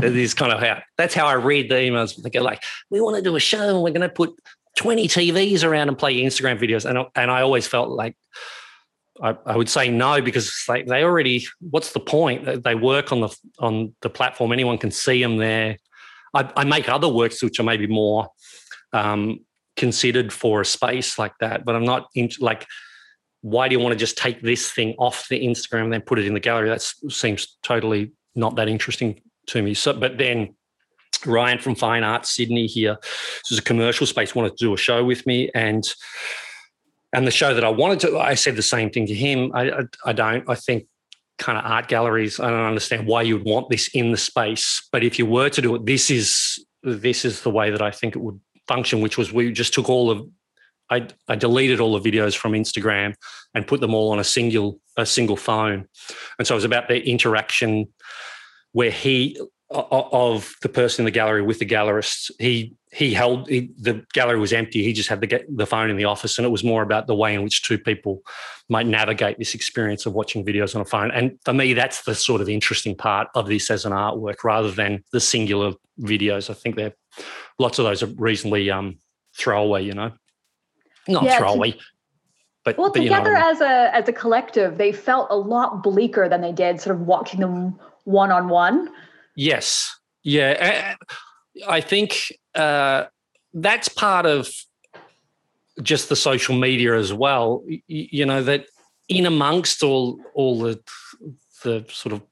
This 0.00 0.32
kind 0.32 0.52
of 0.52 0.60
how 0.60 0.80
that's 0.96 1.12
how 1.12 1.26
I 1.26 1.34
read 1.34 1.68
the 1.68 1.74
emails. 1.74 2.16
They 2.22 2.30
go 2.30 2.40
like, 2.40 2.62
we 2.88 3.02
want 3.02 3.16
to 3.16 3.22
do 3.22 3.36
a 3.36 3.40
show 3.40 3.68
and 3.68 3.82
we're 3.82 3.90
going 3.90 4.00
to 4.00 4.08
put 4.08 4.32
20 4.76 5.08
TVs 5.08 5.62
around 5.62 5.88
and 5.88 5.98
play 5.98 6.16
Instagram 6.22 6.58
videos. 6.58 6.88
And, 6.88 7.06
and 7.14 7.30
I 7.30 7.42
always 7.42 7.66
felt 7.66 7.90
like 7.90 8.16
I, 9.22 9.36
I, 9.44 9.56
would 9.56 9.68
say 9.68 9.90
no 9.90 10.22
because 10.22 10.64
they, 10.66 10.82
they 10.84 11.02
already. 11.02 11.44
What's 11.60 11.92
the 11.92 12.00
point? 12.00 12.62
They 12.64 12.74
work 12.74 13.12
on 13.12 13.20
the 13.20 13.36
on 13.58 13.94
the 14.00 14.08
platform. 14.08 14.52
Anyone 14.52 14.78
can 14.78 14.90
see 14.90 15.22
them 15.22 15.36
there. 15.36 15.76
I, 16.32 16.50
I 16.56 16.64
make 16.64 16.88
other 16.88 17.08
works 17.08 17.42
which 17.42 17.60
are 17.60 17.64
maybe 17.64 17.86
more 17.86 18.28
um, 18.94 19.40
considered 19.80 20.32
for 20.32 20.60
a 20.60 20.64
space 20.64 21.18
like 21.18 21.32
that, 21.40 21.64
but 21.64 21.74
I'm 21.74 21.84
not 21.84 22.08
in, 22.14 22.30
like. 22.40 22.66
Why 23.42 23.68
do 23.68 23.74
you 23.74 23.80
want 23.80 23.94
to 23.94 23.98
just 23.98 24.18
take 24.18 24.42
this 24.42 24.70
thing 24.70 24.94
off 24.98 25.26
the 25.30 25.42
Instagram 25.42 25.84
and 25.84 25.92
then 25.94 26.02
put 26.02 26.18
it 26.18 26.26
in 26.26 26.34
the 26.34 26.40
gallery? 26.40 26.68
That 26.68 26.82
seems 26.82 27.56
totally 27.62 28.12
not 28.34 28.56
that 28.56 28.68
interesting 28.68 29.22
to 29.46 29.62
me. 29.62 29.72
So, 29.72 29.94
but 29.94 30.18
then 30.18 30.54
Ryan 31.24 31.58
from 31.58 31.74
Fine 31.74 32.04
Arts 32.04 32.36
Sydney 32.36 32.66
here, 32.66 32.98
this 33.00 33.52
is 33.52 33.58
a 33.58 33.62
commercial 33.62 34.06
space, 34.06 34.34
wanted 34.34 34.58
to 34.58 34.64
do 34.66 34.74
a 34.74 34.76
show 34.76 35.04
with 35.04 35.26
me, 35.26 35.50
and 35.54 35.84
and 37.12 37.26
the 37.26 37.30
show 37.30 37.54
that 37.54 37.64
I 37.64 37.70
wanted 37.70 38.00
to, 38.00 38.18
I 38.18 38.34
said 38.34 38.56
the 38.56 38.62
same 38.62 38.90
thing 38.90 39.06
to 39.06 39.14
him. 39.14 39.50
I, 39.54 39.70
I, 39.70 39.82
I 40.06 40.12
don't. 40.12 40.44
I 40.48 40.54
think 40.54 40.86
kind 41.38 41.58
of 41.58 41.64
art 41.64 41.88
galleries. 41.88 42.38
I 42.38 42.50
don't 42.50 42.66
understand 42.66 43.06
why 43.06 43.22
you 43.22 43.38
would 43.38 43.46
want 43.46 43.70
this 43.70 43.88
in 43.94 44.12
the 44.12 44.18
space, 44.18 44.86
but 44.92 45.02
if 45.02 45.18
you 45.18 45.26
were 45.26 45.48
to 45.48 45.62
do 45.62 45.74
it, 45.74 45.86
this 45.86 46.10
is 46.10 46.64
this 46.82 47.24
is 47.24 47.42
the 47.42 47.50
way 47.50 47.70
that 47.70 47.82
I 47.82 47.90
think 47.90 48.16
it 48.16 48.20
would 48.20 48.40
function. 48.72 49.02
Which 49.04 49.18
was 49.18 49.28
we 49.32 49.52
just 49.52 49.74
took 49.74 49.88
all 49.88 50.06
of, 50.10 50.18
I, 50.96 50.98
I 51.32 51.36
deleted 51.46 51.80
all 51.80 51.98
the 51.98 52.10
videos 52.10 52.36
from 52.36 52.52
Instagram 52.52 53.14
and 53.54 53.66
put 53.66 53.80
them 53.80 53.94
all 53.94 54.12
on 54.12 54.18
a 54.18 54.28
single 54.36 54.68
a 54.96 55.06
single 55.06 55.36
phone, 55.36 55.80
and 56.36 56.46
so 56.46 56.54
it 56.54 56.60
was 56.62 56.70
about 56.72 56.88
the 56.88 56.98
interaction 57.14 57.88
where 58.72 58.92
he 59.04 59.36
of 59.72 60.54
the 60.62 60.68
person 60.68 61.02
in 61.02 61.04
the 61.04 61.18
gallery 61.20 61.42
with 61.42 61.58
the 61.60 61.66
gallerist. 61.76 62.30
He 62.38 62.74
he 62.92 63.14
held 63.14 63.48
he, 63.48 63.70
the 63.78 64.04
gallery 64.12 64.40
was 64.40 64.52
empty. 64.52 64.82
He 64.82 64.92
just 64.92 65.08
had 65.08 65.20
the 65.20 65.44
the 65.62 65.66
phone 65.66 65.90
in 65.90 65.96
the 65.96 66.06
office, 66.06 66.38
and 66.38 66.46
it 66.46 66.50
was 66.50 66.64
more 66.64 66.82
about 66.82 67.06
the 67.06 67.14
way 67.14 67.34
in 67.34 67.44
which 67.44 67.62
two 67.62 67.78
people 67.78 68.22
might 68.68 68.86
navigate 68.86 69.38
this 69.38 69.54
experience 69.54 70.06
of 70.06 70.12
watching 70.12 70.44
videos 70.44 70.74
on 70.74 70.80
a 70.80 70.84
phone. 70.84 71.10
And 71.12 71.38
for 71.44 71.52
me, 71.52 71.74
that's 71.74 72.02
the 72.02 72.14
sort 72.14 72.40
of 72.40 72.48
interesting 72.48 72.96
part 72.96 73.28
of 73.34 73.46
this 73.46 73.70
as 73.70 73.84
an 73.84 73.92
artwork, 73.92 74.42
rather 74.42 74.72
than 74.72 75.04
the 75.12 75.20
singular 75.20 75.72
videos. 76.00 76.50
I 76.50 76.54
think 76.54 76.74
there 76.76 76.94
lots 77.60 77.78
of 77.78 77.84
those 77.84 78.02
are 78.02 78.06
reasonably 78.06 78.70
um, 78.70 78.98
throwaway. 79.36 79.84
You 79.84 79.92
know, 79.92 80.12
not 81.06 81.24
yeah, 81.24 81.38
throwaway. 81.38 81.76
But, 82.64 82.76
well, 82.76 82.90
but, 82.92 83.00
together 83.00 83.30
you 83.30 83.38
know, 83.38 83.50
as 83.50 83.60
a 83.60 83.94
as 83.94 84.08
a 84.08 84.12
collective, 84.12 84.78
they 84.78 84.92
felt 84.92 85.28
a 85.30 85.36
lot 85.36 85.82
bleaker 85.82 86.28
than 86.28 86.40
they 86.40 86.52
did 86.52 86.80
sort 86.80 86.96
of 86.96 87.02
watching 87.02 87.40
them 87.40 87.78
one 88.04 88.30
on 88.30 88.48
one. 88.48 88.88
Yes. 89.36 89.96
Yeah. 90.22 90.94
I 91.66 91.80
think 91.80 92.32
uh, 92.54 93.04
that's 93.54 93.88
part 93.88 94.26
of 94.26 94.50
just 95.82 96.08
the 96.08 96.16
social 96.16 96.54
media 96.54 96.96
as 96.96 97.12
well. 97.12 97.64
You 97.86 98.26
know, 98.26 98.42
that 98.42 98.66
in 99.08 99.26
amongst 99.26 99.82
all 99.82 100.20
all 100.34 100.58
the 100.58 100.80
the 101.62 101.84
sort 101.88 102.12
of 102.12 102.22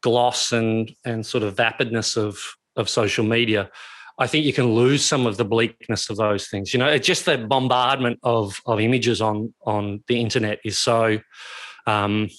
gloss 0.00 0.52
and 0.52 0.94
and 1.04 1.24
sort 1.24 1.44
of 1.44 1.54
vapidness 1.54 2.16
of 2.16 2.56
of 2.76 2.88
social 2.88 3.24
media, 3.24 3.70
I 4.18 4.26
think 4.26 4.44
you 4.44 4.52
can 4.52 4.74
lose 4.74 5.04
some 5.04 5.26
of 5.26 5.36
the 5.36 5.44
bleakness 5.44 6.08
of 6.08 6.16
those 6.16 6.46
things. 6.48 6.72
You 6.72 6.78
know, 6.78 6.86
it's 6.86 7.06
just 7.06 7.24
the 7.24 7.38
bombardment 7.38 8.20
of 8.22 8.60
of 8.66 8.80
images 8.80 9.20
on 9.20 9.52
on 9.66 10.02
the 10.08 10.20
internet 10.20 10.60
is 10.64 10.78
so. 10.78 11.20
Um, 11.86 12.30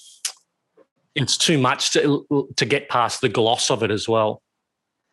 it's 1.14 1.36
too 1.36 1.58
much 1.58 1.92
to 1.92 2.26
to 2.56 2.64
get 2.64 2.88
past 2.88 3.20
the 3.20 3.28
gloss 3.28 3.70
of 3.70 3.82
it 3.82 3.90
as 3.90 4.08
well. 4.08 4.42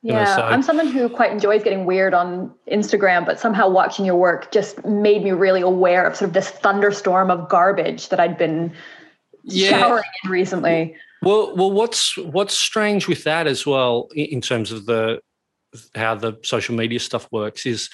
Yeah, 0.01 0.19
you 0.19 0.25
know, 0.25 0.35
so. 0.35 0.41
I'm 0.41 0.61
someone 0.61 0.87
who 0.87 1.07
quite 1.07 1.31
enjoys 1.31 1.63
getting 1.63 1.85
weird 1.85 2.13
on 2.13 2.53
Instagram, 2.69 3.25
but 3.25 3.39
somehow 3.39 3.69
watching 3.69 4.05
your 4.05 4.17
work 4.17 4.51
just 4.51 4.83
made 4.83 5.23
me 5.23 5.31
really 5.31 5.61
aware 5.61 6.05
of 6.05 6.17
sort 6.17 6.27
of 6.27 6.33
this 6.33 6.49
thunderstorm 6.49 7.31
of 7.31 7.47
garbage 7.47 8.09
that 8.09 8.19
I'd 8.19 8.37
been 8.37 8.73
yeah. 9.43 9.69
showering 9.69 10.03
in 10.25 10.29
recently. 10.29 10.95
Well, 11.21 11.55
well, 11.55 11.71
what's 11.71 12.17
what's 12.17 12.57
strange 12.57 13.07
with 13.07 13.23
that 13.23 13.47
as 13.47 13.65
well, 13.65 14.09
in 14.13 14.41
terms 14.41 14.73
of 14.73 14.85
the 14.85 15.21
how 15.95 16.15
the 16.15 16.33
social 16.43 16.75
media 16.75 16.99
stuff 16.99 17.27
works, 17.31 17.65
is 17.65 17.89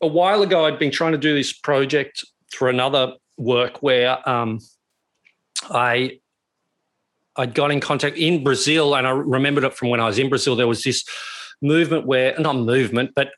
a 0.00 0.06
while 0.06 0.42
ago 0.42 0.64
I'd 0.64 0.78
been 0.78 0.90
trying 0.90 1.12
to 1.12 1.18
do 1.18 1.34
this 1.34 1.52
project 1.52 2.24
for 2.50 2.68
another 2.68 3.14
work 3.36 3.82
where 3.82 4.28
um, 4.28 4.60
I 5.70 6.20
I 7.36 7.46
got 7.46 7.70
in 7.70 7.80
contact 7.80 8.16
in 8.16 8.42
Brazil, 8.42 8.96
and 8.96 9.06
I 9.06 9.10
remembered 9.10 9.64
it 9.64 9.74
from 9.74 9.90
when 9.90 10.00
I 10.00 10.06
was 10.06 10.18
in 10.18 10.28
Brazil. 10.28 10.56
There 10.56 10.66
was 10.66 10.82
this 10.82 11.04
movement 11.62 12.04
where, 12.06 12.34
not 12.38 12.56
movement, 12.56 13.12
but 13.14 13.30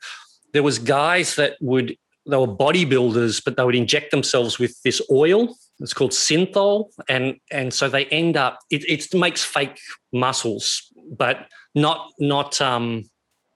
there 0.53 0.63
was 0.63 0.79
guys 0.79 1.35
that 1.35 1.57
would 1.61 1.95
they 2.27 2.37
were 2.37 2.47
bodybuilders, 2.47 3.43
but 3.43 3.57
they 3.57 3.63
would 3.63 3.75
inject 3.75 4.11
themselves 4.11 4.59
with 4.59 4.79
this 4.83 5.01
oil. 5.11 5.55
It's 5.79 5.93
called 5.93 6.11
synthol, 6.11 6.89
and 7.09 7.37
and 7.51 7.73
so 7.73 7.89
they 7.89 8.05
end 8.05 8.37
up 8.37 8.59
it, 8.69 8.83
it 8.87 9.13
makes 9.13 9.43
fake 9.43 9.79
muscles, 10.13 10.90
but 11.11 11.47
not 11.75 12.11
not 12.17 12.59
um 12.59 13.03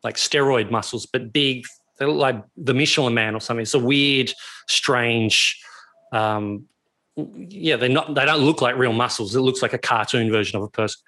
like 0.03 0.15
steroid 0.15 0.69
muscles, 0.69 1.05
but 1.05 1.33
big. 1.33 1.65
Like 1.97 2.43
the 2.57 2.73
Michelin 2.73 3.13
Man 3.13 3.35
or 3.35 3.39
something. 3.39 3.61
It's 3.61 3.73
a 3.73 3.79
weird, 3.79 4.29
strange 4.67 5.57
um, 6.11 6.65
yeah, 7.15 7.75
they're 7.77 7.89
not. 7.89 8.13
They 8.15 8.25
don't 8.25 8.41
look 8.41 8.61
like 8.61 8.77
real 8.77 8.93
muscles. 8.93 9.35
It 9.35 9.41
looks 9.41 9.61
like 9.61 9.73
a 9.73 9.77
cartoon 9.77 10.31
version 10.31 10.57
of 10.57 10.63
a 10.63 10.69
person. 10.69 11.01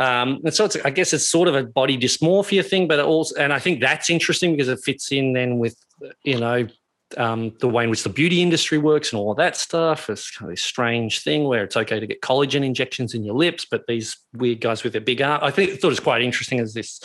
Um, 0.00 0.40
and 0.44 0.54
so 0.54 0.64
it's, 0.64 0.76
I 0.84 0.90
guess 0.90 1.12
it's 1.12 1.28
sort 1.28 1.48
of 1.48 1.56
a 1.56 1.64
body 1.64 1.98
dysmorphia 1.98 2.64
thing, 2.64 2.86
but 2.86 3.00
it 3.00 3.04
also, 3.04 3.34
and 3.34 3.52
I 3.52 3.58
think 3.58 3.80
that's 3.80 4.10
interesting 4.10 4.52
because 4.52 4.68
it 4.68 4.78
fits 4.84 5.10
in 5.10 5.32
then 5.32 5.58
with, 5.58 5.76
you 6.22 6.38
know, 6.38 6.68
um, 7.16 7.54
the 7.60 7.68
way 7.68 7.84
in 7.84 7.90
which 7.90 8.02
the 8.02 8.08
beauty 8.08 8.42
industry 8.42 8.78
works 8.78 9.12
and 9.12 9.20
all 9.20 9.30
of 9.30 9.38
that 9.38 9.56
stuff. 9.56 10.10
It's 10.10 10.30
kind 10.30 10.50
of 10.50 10.56
this 10.56 10.64
strange 10.64 11.22
thing 11.22 11.44
where 11.44 11.64
it's 11.64 11.76
okay 11.76 11.98
to 11.98 12.06
get 12.06 12.20
collagen 12.20 12.64
injections 12.64 13.14
in 13.14 13.24
your 13.24 13.34
lips, 13.34 13.66
but 13.68 13.86
these 13.86 14.16
weird 14.34 14.60
guys 14.60 14.84
with 14.84 14.92
their 14.92 15.00
big 15.00 15.22
arm. 15.22 15.40
I 15.42 15.50
think 15.50 15.70
I 15.70 15.76
thought 15.76 15.88
it 15.88 15.90
was 15.90 16.00
quite 16.00 16.22
interesting 16.22 16.60
as 16.60 16.74
this 16.74 17.00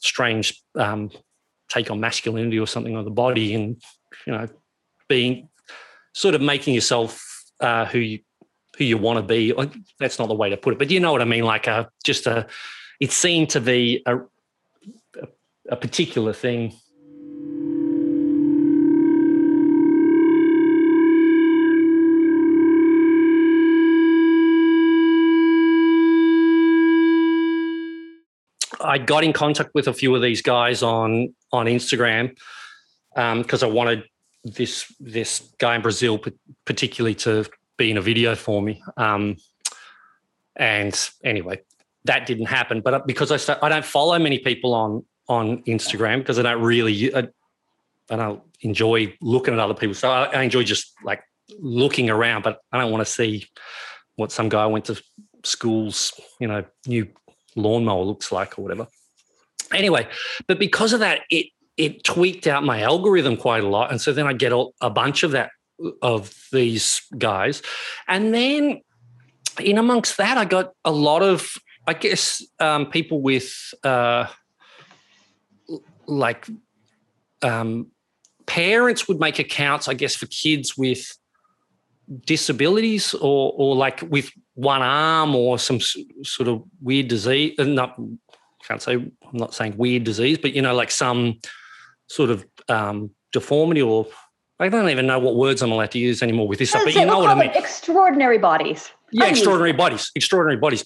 strange 0.00 0.62
um, 0.76 1.10
take 1.68 1.90
on 1.90 2.00
masculinity 2.00 2.58
or 2.58 2.66
something 2.66 2.96
on 2.96 3.04
the 3.04 3.10
body, 3.10 3.54
and 3.54 3.82
you 4.26 4.32
know, 4.32 4.46
being 5.08 5.48
sort 6.14 6.34
of 6.34 6.40
making 6.40 6.74
yourself 6.74 7.24
uh, 7.60 7.86
who 7.86 7.98
you 7.98 8.20
who 8.76 8.84
you 8.84 8.96
want 8.96 9.18
to 9.18 9.22
be. 9.22 9.52
That's 9.98 10.18
not 10.18 10.28
the 10.28 10.34
way 10.34 10.50
to 10.50 10.56
put 10.56 10.74
it, 10.74 10.78
but 10.78 10.90
you 10.90 11.00
know 11.00 11.12
what 11.12 11.22
I 11.22 11.26
mean. 11.26 11.44
Like 11.44 11.66
a 11.66 11.90
just 12.04 12.26
a, 12.26 12.46
it 13.00 13.10
seemed 13.10 13.50
to 13.50 13.60
be 13.60 14.02
a 14.06 14.18
a, 14.18 15.28
a 15.70 15.76
particular 15.76 16.32
thing. 16.32 16.74
I 28.80 28.98
got 28.98 29.24
in 29.24 29.32
contact 29.32 29.70
with 29.74 29.88
a 29.88 29.92
few 29.92 30.14
of 30.14 30.22
these 30.22 30.42
guys 30.42 30.82
on 30.82 31.34
on 31.52 31.66
Instagram 31.66 32.36
because 33.14 33.62
um, 33.62 33.70
I 33.70 33.72
wanted 33.72 34.04
this 34.44 34.92
this 35.00 35.52
guy 35.58 35.76
in 35.76 35.82
Brazil, 35.82 36.20
particularly 36.64 37.14
to 37.16 37.46
be 37.76 37.90
in 37.90 37.96
a 37.96 38.00
video 38.00 38.34
for 38.34 38.62
me. 38.62 38.82
Um, 38.96 39.36
and 40.56 41.10
anyway, 41.24 41.60
that 42.04 42.26
didn't 42.26 42.46
happen. 42.46 42.80
But 42.80 43.06
because 43.06 43.30
I 43.30 43.36
start, 43.36 43.60
I 43.62 43.68
don't 43.68 43.84
follow 43.84 44.18
many 44.18 44.38
people 44.38 44.74
on 44.74 45.04
on 45.28 45.62
Instagram 45.64 46.18
because 46.18 46.38
I 46.38 46.42
don't 46.42 46.62
really 46.62 47.14
I, 47.14 47.28
I, 48.10 48.16
don't 48.16 48.42
enjoy 48.62 49.14
looking 49.20 49.54
at 49.54 49.60
other 49.60 49.74
people. 49.74 49.94
So 49.94 50.10
I, 50.10 50.24
I 50.24 50.42
enjoy 50.42 50.64
just 50.64 50.94
like 51.04 51.22
looking 51.58 52.08
around, 52.10 52.42
but 52.42 52.60
I 52.72 52.80
don't 52.80 52.90
want 52.90 53.06
to 53.06 53.12
see 53.12 53.46
what 54.16 54.32
some 54.32 54.48
guy 54.48 54.66
went 54.66 54.86
to 54.86 55.00
school's 55.44 56.18
you 56.40 56.48
know 56.48 56.64
new 56.86 57.08
lawnmower 57.58 58.04
looks 58.04 58.32
like 58.32 58.58
or 58.58 58.62
whatever. 58.62 58.86
Anyway, 59.72 60.06
but 60.46 60.58
because 60.58 60.92
of 60.92 61.00
that, 61.00 61.20
it 61.30 61.46
it 61.76 62.02
tweaked 62.02 62.46
out 62.46 62.64
my 62.64 62.82
algorithm 62.82 63.36
quite 63.36 63.62
a 63.62 63.68
lot. 63.68 63.90
And 63.90 64.00
so 64.00 64.12
then 64.12 64.26
I 64.26 64.32
get 64.32 64.52
a, 64.52 64.66
a 64.80 64.90
bunch 64.90 65.22
of 65.22 65.30
that 65.32 65.50
of 66.02 66.34
these 66.52 67.02
guys. 67.16 67.62
And 68.08 68.34
then 68.34 68.80
in 69.60 69.78
amongst 69.78 70.16
that, 70.16 70.36
I 70.36 70.44
got 70.44 70.72
a 70.84 70.90
lot 70.90 71.22
of, 71.22 71.52
I 71.86 71.94
guess, 71.94 72.44
um, 72.58 72.86
people 72.86 73.22
with 73.22 73.54
uh, 73.84 74.26
like 76.06 76.48
um, 77.42 77.92
parents 78.46 79.06
would 79.06 79.20
make 79.20 79.38
accounts, 79.38 79.88
I 79.88 79.94
guess, 79.94 80.16
for 80.16 80.26
kids 80.26 80.76
with 80.76 81.16
disabilities 82.26 83.14
or 83.14 83.52
or 83.54 83.76
like 83.76 84.02
with 84.02 84.30
one 84.58 84.82
arm 84.82 85.36
or 85.36 85.56
some 85.56 85.78
sort 85.80 86.48
of 86.48 86.64
weird 86.82 87.06
disease. 87.06 87.54
Uh, 87.58 87.64
not 87.64 87.96
can't 88.66 88.82
say 88.82 88.94
I'm 88.94 89.12
not 89.32 89.54
saying 89.54 89.76
weird 89.76 90.02
disease, 90.02 90.36
but 90.36 90.52
you 90.52 90.62
know, 90.62 90.74
like 90.74 90.90
some 90.90 91.38
sort 92.08 92.30
of 92.30 92.44
um, 92.68 93.10
deformity 93.32 93.80
or 93.80 94.08
I 94.58 94.68
don't 94.68 94.88
even 94.90 95.06
know 95.06 95.20
what 95.20 95.36
words 95.36 95.62
I'm 95.62 95.70
allowed 95.70 95.92
to 95.92 96.00
use 96.00 96.22
anymore 96.22 96.48
with 96.48 96.58
this 96.58 96.70
stuff, 96.70 96.82
but 96.84 96.94
you 96.94 97.04
know 97.04 97.20
what 97.20 97.30
I 97.30 97.34
mean. 97.36 97.50
Extraordinary 97.54 98.38
bodies. 98.38 98.90
Yeah, 99.12 99.26
extraordinary 99.26 99.72
bodies. 99.72 100.10
Extraordinary 100.16 100.58
bodies. 100.58 100.84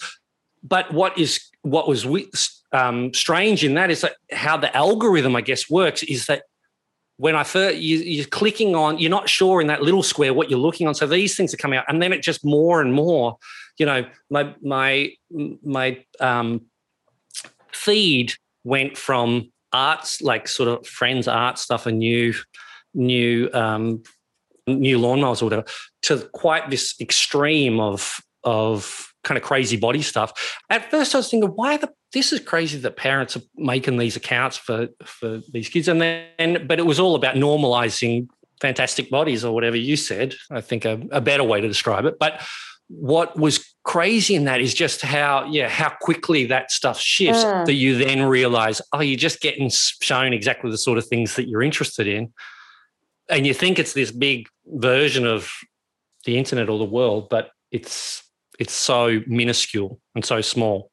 But 0.62 0.92
what 0.92 1.16
is 1.16 1.40
what 1.62 1.88
was 1.88 2.04
um, 2.72 3.14
strange 3.14 3.64
in 3.64 3.74
that 3.74 3.90
is 3.90 4.02
that 4.02 4.16
how 4.30 4.58
the 4.58 4.74
algorithm, 4.76 5.34
I 5.34 5.40
guess, 5.40 5.70
works 5.70 6.02
is 6.02 6.26
that 6.26 6.42
when 7.22 7.36
I 7.36 7.44
first 7.44 7.76
you, 7.76 7.98
you're 7.98 8.26
clicking 8.26 8.74
on, 8.74 8.98
you're 8.98 9.08
not 9.08 9.28
sure 9.28 9.60
in 9.60 9.68
that 9.68 9.80
little 9.80 10.02
square 10.02 10.34
what 10.34 10.50
you're 10.50 10.58
looking 10.58 10.88
on. 10.88 10.94
So 10.96 11.06
these 11.06 11.36
things 11.36 11.54
are 11.54 11.56
coming 11.56 11.78
out, 11.78 11.84
and 11.86 12.02
then 12.02 12.12
it 12.12 12.20
just 12.20 12.44
more 12.44 12.80
and 12.80 12.92
more. 12.92 13.36
You 13.78 13.86
know, 13.86 14.06
my 14.28 14.56
my 14.60 15.12
my 15.62 16.04
um, 16.18 16.62
feed 17.70 18.32
went 18.64 18.98
from 18.98 19.52
arts, 19.72 20.20
like 20.20 20.48
sort 20.48 20.68
of 20.68 20.84
friends' 20.84 21.28
art 21.28 21.60
stuff 21.60 21.86
and 21.86 22.00
new, 22.00 22.34
new, 22.92 23.48
um, 23.52 24.02
new 24.66 24.98
lawnmowers 24.98 25.42
or 25.42 25.44
whatever, 25.44 25.64
to 26.02 26.28
quite 26.32 26.70
this 26.70 26.96
extreme 27.00 27.78
of 27.78 28.20
of 28.42 29.12
kind 29.22 29.38
of 29.38 29.44
crazy 29.44 29.76
body 29.76 30.02
stuff. 30.02 30.32
At 30.68 30.90
first, 30.90 31.14
I 31.14 31.18
was 31.18 31.30
thinking, 31.30 31.50
why 31.50 31.76
the 31.76 31.92
this 32.12 32.32
is 32.32 32.40
crazy 32.40 32.78
that 32.78 32.96
parents 32.96 33.36
are 33.36 33.42
making 33.56 33.96
these 33.96 34.16
accounts 34.16 34.56
for 34.56 34.88
for 35.04 35.40
these 35.52 35.68
kids, 35.68 35.88
and 35.88 36.00
then 36.00 36.66
but 36.66 36.78
it 36.78 36.86
was 36.86 37.00
all 37.00 37.14
about 37.14 37.36
normalizing 37.36 38.28
fantastic 38.60 39.10
bodies 39.10 39.44
or 39.44 39.54
whatever 39.54 39.76
you 39.76 39.96
said. 39.96 40.34
I 40.50 40.60
think 40.60 40.84
a, 40.84 41.00
a 41.10 41.20
better 41.20 41.44
way 41.44 41.60
to 41.60 41.68
describe 41.68 42.04
it, 42.04 42.18
but 42.18 42.40
what 42.88 43.38
was 43.38 43.74
crazy 43.84 44.34
in 44.34 44.44
that 44.44 44.60
is 44.60 44.74
just 44.74 45.00
how 45.00 45.44
yeah 45.46 45.68
how 45.68 45.88
quickly 46.02 46.44
that 46.44 46.70
stuff 46.70 47.00
shifts 47.00 47.42
mm. 47.42 47.64
that 47.64 47.74
you 47.74 47.96
then 47.96 48.22
realize 48.22 48.82
oh 48.92 49.00
you're 49.00 49.16
just 49.16 49.40
getting 49.40 49.70
shown 49.70 50.32
exactly 50.32 50.70
the 50.70 50.78
sort 50.78 50.98
of 50.98 51.06
things 51.06 51.34
that 51.34 51.48
you're 51.48 51.62
interested 51.62 52.06
in 52.06 52.32
and 53.30 53.46
you 53.46 53.54
think 53.54 53.78
it's 53.78 53.94
this 53.94 54.10
big 54.10 54.46
version 54.66 55.26
of 55.26 55.50
the 56.26 56.36
internet 56.36 56.68
or 56.68 56.78
the 56.78 56.84
world 56.84 57.28
but 57.30 57.50
it's 57.70 58.22
it's 58.58 58.74
so 58.74 59.20
minuscule 59.26 59.98
and 60.14 60.24
so 60.24 60.40
small 60.40 60.90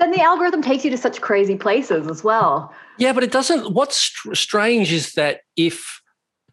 then 0.00 0.10
the 0.10 0.20
algorithm 0.20 0.62
takes 0.62 0.84
you 0.84 0.90
to 0.90 0.96
such 0.96 1.20
crazy 1.20 1.56
places 1.56 2.06
as 2.08 2.24
well 2.24 2.74
yeah 2.98 3.12
but 3.12 3.22
it 3.22 3.30
doesn't 3.30 3.72
what's 3.72 4.12
strange 4.32 4.92
is 4.92 5.12
that 5.12 5.40
if 5.56 6.00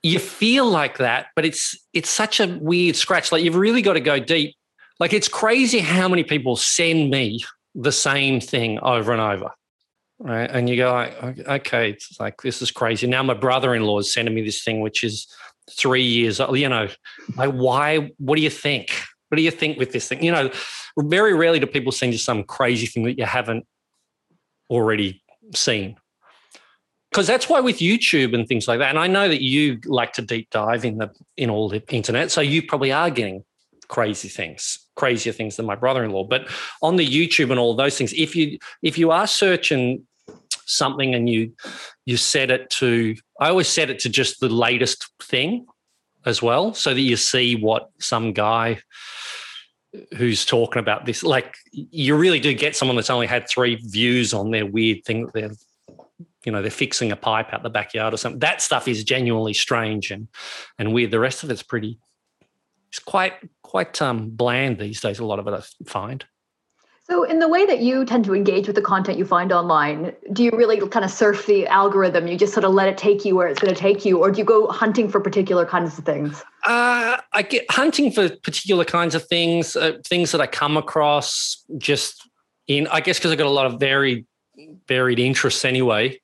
you 0.04 0.20
feel 0.20 0.66
like 0.70 0.98
that, 0.98 1.28
but 1.36 1.46
it's 1.46 1.78
it's 1.94 2.10
such 2.10 2.40
a 2.40 2.48
weird 2.62 2.96
scratch. 2.96 3.32
Like 3.32 3.44
you've 3.44 3.56
really 3.56 3.82
got 3.82 3.94
to 3.94 4.00
go 4.00 4.20
deep. 4.20 4.56
Like 5.00 5.14
it's 5.14 5.28
crazy 5.28 5.80
how 5.80 6.08
many 6.08 6.24
people 6.24 6.56
send 6.56 7.10
me 7.10 7.44
the 7.76 7.92
same 7.92 8.40
thing 8.40 8.80
over 8.80 9.12
and 9.12 9.22
over. 9.22 9.52
Right. 10.20 10.50
And 10.50 10.68
you 10.68 10.78
go 10.78 10.92
like, 10.92 11.40
okay, 11.48 11.92
it's 11.92 12.20
like 12.20 12.42
this 12.42 12.62
is 12.62 12.72
crazy. 12.72 13.06
Now 13.06 13.22
my 13.22 13.36
brother-in-law 13.36 14.00
is 14.00 14.14
sending 14.14 14.34
me 14.34 14.42
this 14.42 14.64
thing, 14.64 14.82
which 14.82 15.04
is 15.04 15.28
three 15.72 16.04
years. 16.04 16.40
You 16.40 16.70
know, 16.70 16.88
like 17.36 17.52
why? 17.52 18.12
What 18.18 18.36
do 18.36 18.42
you 18.42 18.50
think? 18.50 18.92
What 19.30 19.38
do 19.38 19.42
you 19.42 19.52
think 19.52 19.78
with 19.78 19.92
this 19.92 20.08
thing? 20.08 20.24
You 20.24 20.32
know, 20.32 20.52
very 20.98 21.34
rarely 21.34 21.60
do 21.60 21.68
people 21.68 21.92
send 21.92 22.14
you 22.14 22.20
some 22.20 22.44
crazy 22.44 22.88
thing 22.88 23.04
that 23.04 23.18
you 23.18 23.26
haven't 23.26 23.66
already 24.70 25.24
seen 25.54 25.98
because 27.12 27.28
that's 27.28 27.50
why 27.50 27.60
with 27.60 27.80
YouTube 27.80 28.36
and 28.36 28.48
things 28.48 28.68
like 28.68 28.80
that, 28.80 28.90
and 28.90 29.00
I 29.00 29.08
know 29.08 29.28
that 29.28 29.42
you 29.42 29.80
like 29.86 30.14
to 30.14 30.22
deep 30.22 30.50
dive 30.52 30.86
in 30.86 30.98
the 30.98 31.10
in 31.36 31.50
all 31.50 31.70
the 31.70 31.82
internet, 31.90 32.32
so 32.32 32.42
you 32.42 32.62
probably 32.62 32.92
are 32.92 33.10
getting 33.10 33.44
crazy 33.88 34.28
things, 34.28 34.86
crazier 34.96 35.32
things 35.32 35.56
than 35.56 35.66
my 35.66 35.76
brother-in-law. 35.76 36.26
But 36.26 36.48
on 36.82 36.98
the 36.98 37.08
YouTube 37.08 37.50
and 37.50 37.60
all 37.60 37.76
those 37.76 37.98
things, 37.98 38.14
if 38.14 38.36
you 38.36 38.60
if 38.84 38.98
you 38.98 39.12
are 39.12 39.26
searching 39.26 40.06
something 40.66 41.16
and 41.16 41.30
you 41.30 41.54
you 42.06 42.18
set 42.18 42.52
it 42.52 42.70
to 42.72 43.16
I 43.40 43.50
always 43.50 43.68
set 43.68 43.90
it 43.90 44.00
to 44.00 44.10
just 44.10 44.40
the 44.40 44.50
latest 44.50 45.10
thing 45.22 45.66
as 46.28 46.42
well, 46.42 46.74
so 46.74 46.94
that 46.94 47.02
you 47.02 47.16
see 47.16 47.56
what 47.56 47.90
some 48.00 48.34
guy 48.34 48.80
who's 50.18 50.46
talking 50.46 50.80
about 50.80 51.06
this 51.06 51.24
like 51.24 51.56
you 51.72 52.16
really 52.16 52.42
do 52.42 52.54
get 52.54 52.76
someone 52.76 52.98
that's 52.98 53.10
only 53.10 53.26
had 53.26 53.48
three 53.50 53.76
views 53.76 54.34
on 54.34 54.52
their 54.52 54.66
weird 54.66 55.04
thing 55.06 55.26
that 55.26 55.34
they're 55.34 55.52
you 56.44 56.52
know 56.52 56.62
they're 56.62 56.70
fixing 56.70 57.12
a 57.12 57.16
pipe 57.16 57.54
out 57.54 57.64
the 57.64 57.70
backyard 57.70 58.14
or 58.14 58.18
something. 58.18 58.40
That 58.40 58.62
stuff 58.62 58.88
is 58.88 59.04
genuinely 59.04 59.54
strange 59.54 60.12
and 60.12 60.28
and 60.78 60.94
weird. 60.94 61.12
The 61.12 61.20
rest 61.20 61.44
of 61.44 61.50
it's 61.50 61.64
pretty 61.64 61.98
it's 62.90 63.00
quite 63.00 63.34
quite 63.62 64.02
um 64.02 64.30
bland 64.30 64.80
these 64.80 65.02
days 65.02 65.20
a 65.20 65.26
lot 65.26 65.40
of 65.40 65.48
it 65.48 65.52
i 65.52 65.62
find 65.90 66.26
so, 67.10 67.24
in 67.24 67.40
the 67.40 67.48
way 67.48 67.66
that 67.66 67.80
you 67.80 68.04
tend 68.04 68.26
to 68.26 68.36
engage 68.36 68.68
with 68.68 68.76
the 68.76 68.82
content 68.82 69.18
you 69.18 69.24
find 69.24 69.54
online, 69.54 70.14
do 70.34 70.44
you 70.44 70.52
really 70.52 70.86
kind 70.90 71.06
of 71.06 71.12
surf 71.12 71.46
the 71.46 71.66
algorithm? 71.68 72.28
You 72.28 72.38
just 72.38 72.54
sort 72.54 72.66
of 72.66 72.74
let 72.74 72.90
it 72.90 72.98
take 72.98 73.24
you 73.24 73.34
where 73.34 73.48
it's 73.48 73.62
going 73.62 73.74
to 73.74 73.80
take 73.80 74.04
you, 74.04 74.18
or 74.18 74.30
do 74.30 74.40
you 74.40 74.44
go 74.44 74.68
hunting 74.68 75.08
for 75.08 75.22
particular 75.22 75.66
kinds 75.66 75.98
of 75.98 76.04
things? 76.04 76.44
Uh, 76.66 77.18
I 77.32 77.44
get 77.44 77.66
hunting 77.72 78.12
for 78.12 78.28
particular 78.44 78.84
kinds 78.84 79.16
of 79.16 79.26
things, 79.26 79.78
uh, 79.78 80.00
things 80.06 80.34
that 80.34 80.42
I 80.42 80.48
come 80.48 80.76
across 80.76 81.64
just 81.78 82.28
in, 82.68 82.88
I 82.88 83.00
guess, 83.00 83.18
because 83.20 83.32
I've 83.32 83.38
got 83.38 83.48
a 83.48 83.52
lot 83.52 83.68
of 83.68 83.80
varied, 83.80 84.26
varied 84.90 85.20
interests 85.20 85.64
anyway. 85.64 86.20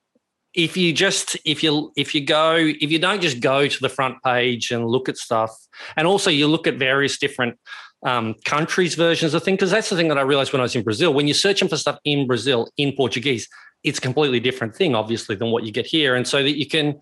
If 0.54 0.76
you 0.76 0.92
just 0.92 1.38
if 1.46 1.64
you 1.64 1.94
if 1.96 2.14
you 2.14 2.26
go 2.26 2.56
if 2.58 2.92
you 2.92 3.00
don't 3.00 3.22
just 3.22 3.40
go 3.40 3.68
to 3.68 3.80
the 3.80 3.90
front 3.90 4.22
page 4.22 4.70
and 4.70 4.86
look 4.86 5.08
at 5.08 5.18
stuff, 5.18 5.56
and 5.96 6.06
also 6.06 6.30
you 6.30 6.46
look 6.48 6.68
at 6.68 6.76
various 6.76 7.18
different 7.18 7.58
um, 8.06 8.36
countries' 8.46 8.96
versions 8.96 9.34
of 9.34 9.44
things. 9.44 9.58
Because 9.58 9.72
that's 9.72 9.90
the 9.90 9.96
thing 9.96 10.08
that 10.10 10.18
I 10.18 10.22
realized 10.22 10.54
when 10.54 10.60
I 10.60 10.64
was 10.64 10.76
in 10.76 10.84
Brazil. 10.84 11.14
When 11.14 11.28
you're 11.28 11.36
searching 11.36 11.68
for 11.68 11.78
stuff 11.78 12.00
in 12.04 12.28
Brazil 12.28 12.70
in 12.78 12.94
Portuguese, 12.94 13.48
it's 13.84 14.00
a 14.00 14.02
completely 14.02 14.40
different 14.40 14.76
thing, 14.76 14.96
obviously, 14.96 15.36
than 15.36 15.52
what 15.52 15.64
you 15.64 15.72
get 15.72 15.86
here. 15.86 16.16
And 16.16 16.28
so 16.28 16.42
that 16.42 16.58
you 16.58 16.68
can, 16.68 17.00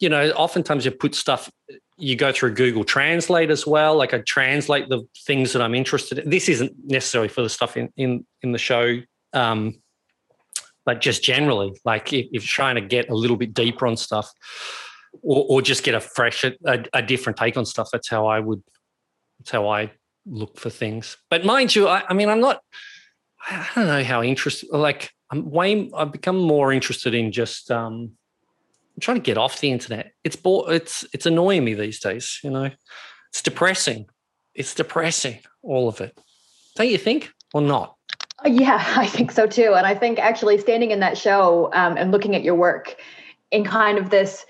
you 0.00 0.08
know, 0.08 0.30
oftentimes 0.30 0.84
you 0.84 0.90
put 0.90 1.14
stuff, 1.14 1.50
you 1.96 2.16
go 2.16 2.32
through 2.32 2.54
Google 2.54 2.84
Translate 2.84 3.50
as 3.50 3.66
well. 3.66 3.96
Like 3.96 4.12
I 4.12 4.18
translate 4.18 4.88
the 4.88 5.06
things 5.26 5.52
that 5.52 5.62
I'm 5.62 5.74
interested 5.74 6.18
in. 6.18 6.30
This 6.30 6.48
isn't 6.48 6.72
necessarily 6.84 7.28
for 7.28 7.42
the 7.42 7.48
stuff 7.48 7.76
in 7.76 7.88
in 7.96 8.26
in 8.42 8.52
the 8.52 8.58
show. 8.58 8.98
Um, 9.32 9.80
but 10.84 11.00
just 11.00 11.22
generally, 11.22 11.72
like 11.84 12.12
if, 12.12 12.26
if 12.32 12.42
you're 12.42 12.42
trying 12.42 12.74
to 12.74 12.80
get 12.80 13.08
a 13.08 13.14
little 13.14 13.36
bit 13.36 13.54
deeper 13.54 13.86
on 13.86 13.96
stuff, 13.96 14.30
or, 15.22 15.46
or 15.48 15.62
just 15.62 15.84
get 15.84 15.94
a 15.94 16.00
fresh, 16.00 16.44
a, 16.44 16.84
a 16.92 17.02
different 17.02 17.38
take 17.38 17.56
on 17.56 17.64
stuff, 17.64 17.88
that's 17.92 18.08
how 18.08 18.26
I 18.26 18.40
would, 18.40 18.62
that's 19.38 19.50
how 19.50 19.68
I 19.68 19.92
look 20.26 20.58
for 20.58 20.70
things. 20.70 21.16
But 21.30 21.44
mind 21.44 21.74
you, 21.74 21.88
I, 21.88 22.02
I 22.08 22.14
mean, 22.14 22.28
I'm 22.28 22.40
not. 22.40 22.62
I 23.50 23.68
don't 23.74 23.86
know 23.86 24.04
how 24.04 24.22
interested. 24.22 24.70
Like, 24.70 25.10
I'm 25.30 25.50
way. 25.50 25.90
I've 25.96 26.12
become 26.12 26.38
more 26.38 26.72
interested 26.72 27.14
in 27.14 27.32
just. 27.32 27.70
um 27.70 28.12
I'm 28.94 29.00
trying 29.00 29.16
to 29.16 29.22
get 29.22 29.38
off 29.38 29.60
the 29.60 29.70
internet. 29.70 30.12
It's 30.22 30.36
bo- 30.36 30.66
It's 30.68 31.04
it's 31.14 31.26
annoying 31.26 31.64
me 31.64 31.74
these 31.74 31.98
days. 31.98 32.38
You 32.44 32.50
know, 32.50 32.70
it's 33.30 33.42
depressing. 33.42 34.06
It's 34.54 34.74
depressing. 34.74 35.38
All 35.62 35.88
of 35.88 36.00
it. 36.00 36.16
Don't 36.76 36.88
you 36.90 36.98
think, 36.98 37.32
or 37.54 37.62
not? 37.62 37.96
Uh, 38.44 38.48
yeah, 38.50 38.82
I 38.96 39.06
think 39.06 39.32
so 39.32 39.46
too. 39.46 39.74
And 39.74 39.86
I 39.86 39.94
think 39.94 40.18
actually 40.18 40.58
standing 40.58 40.90
in 40.90 41.00
that 41.00 41.16
show 41.16 41.70
um, 41.72 41.96
and 41.96 42.12
looking 42.12 42.34
at 42.36 42.42
your 42.42 42.54
work 42.54 42.96
in 43.50 43.64
kind 43.64 43.98
of 43.98 44.10
this 44.10 44.44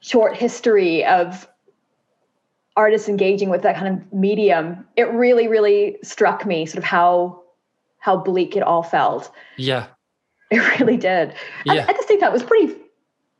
short 0.00 0.36
history 0.36 1.04
of 1.04 1.48
artists 2.78 3.08
engaging 3.08 3.50
with 3.50 3.62
that 3.62 3.76
kind 3.76 3.88
of 3.88 4.12
medium, 4.12 4.86
it 4.96 5.10
really, 5.12 5.48
really 5.48 5.98
struck 6.02 6.46
me 6.46 6.64
sort 6.64 6.78
of 6.78 6.84
how 6.84 7.42
how 7.98 8.16
bleak 8.16 8.56
it 8.56 8.62
all 8.62 8.82
felt. 8.82 9.30
Yeah. 9.58 9.86
It 10.50 10.80
really 10.80 10.96
did. 10.96 11.34
Yeah. 11.66 11.84
I, 11.86 11.90
I 11.90 11.92
just 11.92 12.08
think 12.08 12.20
that 12.20 12.32
was 12.32 12.42
pretty 12.42 12.74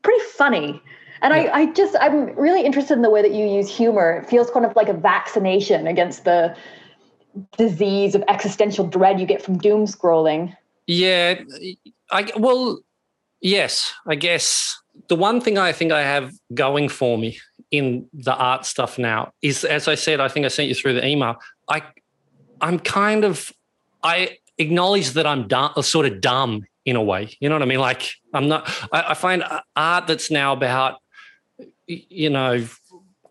pretty 0.02 0.22
funny. 0.24 0.82
And 1.22 1.32
yeah. 1.32 1.50
I, 1.54 1.60
I 1.60 1.72
just 1.72 1.96
I'm 1.98 2.36
really 2.36 2.62
interested 2.66 2.92
in 2.92 3.00
the 3.00 3.08
way 3.08 3.22
that 3.22 3.32
you 3.32 3.46
use 3.46 3.74
humor. 3.74 4.18
It 4.18 4.28
feels 4.28 4.50
kind 4.50 4.66
of 4.66 4.76
like 4.76 4.90
a 4.90 4.92
vaccination 4.92 5.86
against 5.86 6.24
the 6.24 6.54
disease 7.56 8.14
of 8.14 8.22
existential 8.28 8.86
dread 8.86 9.18
you 9.18 9.24
get 9.24 9.40
from 9.40 9.56
doom 9.56 9.86
scrolling. 9.86 10.54
Yeah. 10.86 11.40
I 12.10 12.30
well, 12.36 12.80
yes, 13.40 13.94
I 14.06 14.14
guess 14.14 14.78
the 15.08 15.16
one 15.16 15.40
thing 15.40 15.56
I 15.56 15.72
think 15.72 15.92
I 15.92 16.02
have 16.02 16.34
going 16.52 16.90
for 16.90 17.16
me 17.16 17.38
in 17.70 18.08
the 18.12 18.34
art 18.34 18.64
stuff 18.64 18.98
now 18.98 19.32
is, 19.42 19.64
as 19.64 19.88
I 19.88 19.94
said, 19.94 20.20
I 20.20 20.28
think 20.28 20.46
I 20.46 20.48
sent 20.48 20.68
you 20.68 20.74
through 20.74 20.94
the 20.94 21.06
email. 21.06 21.36
I, 21.68 21.82
I'm 22.60 22.78
kind 22.78 23.24
of, 23.24 23.52
I 24.02 24.38
acknowledge 24.58 25.10
that 25.10 25.26
I'm 25.26 25.48
dumb, 25.48 25.72
sort 25.82 26.06
of 26.06 26.20
dumb 26.20 26.64
in 26.84 26.96
a 26.96 27.02
way. 27.02 27.36
You 27.40 27.48
know 27.48 27.54
what 27.54 27.62
I 27.62 27.66
mean? 27.66 27.80
Like 27.80 28.10
I'm 28.32 28.48
not. 28.48 28.68
I, 28.92 29.10
I 29.10 29.14
find 29.14 29.44
art 29.76 30.06
that's 30.06 30.30
now 30.30 30.52
about, 30.52 30.96
you 31.86 32.30
know, 32.30 32.66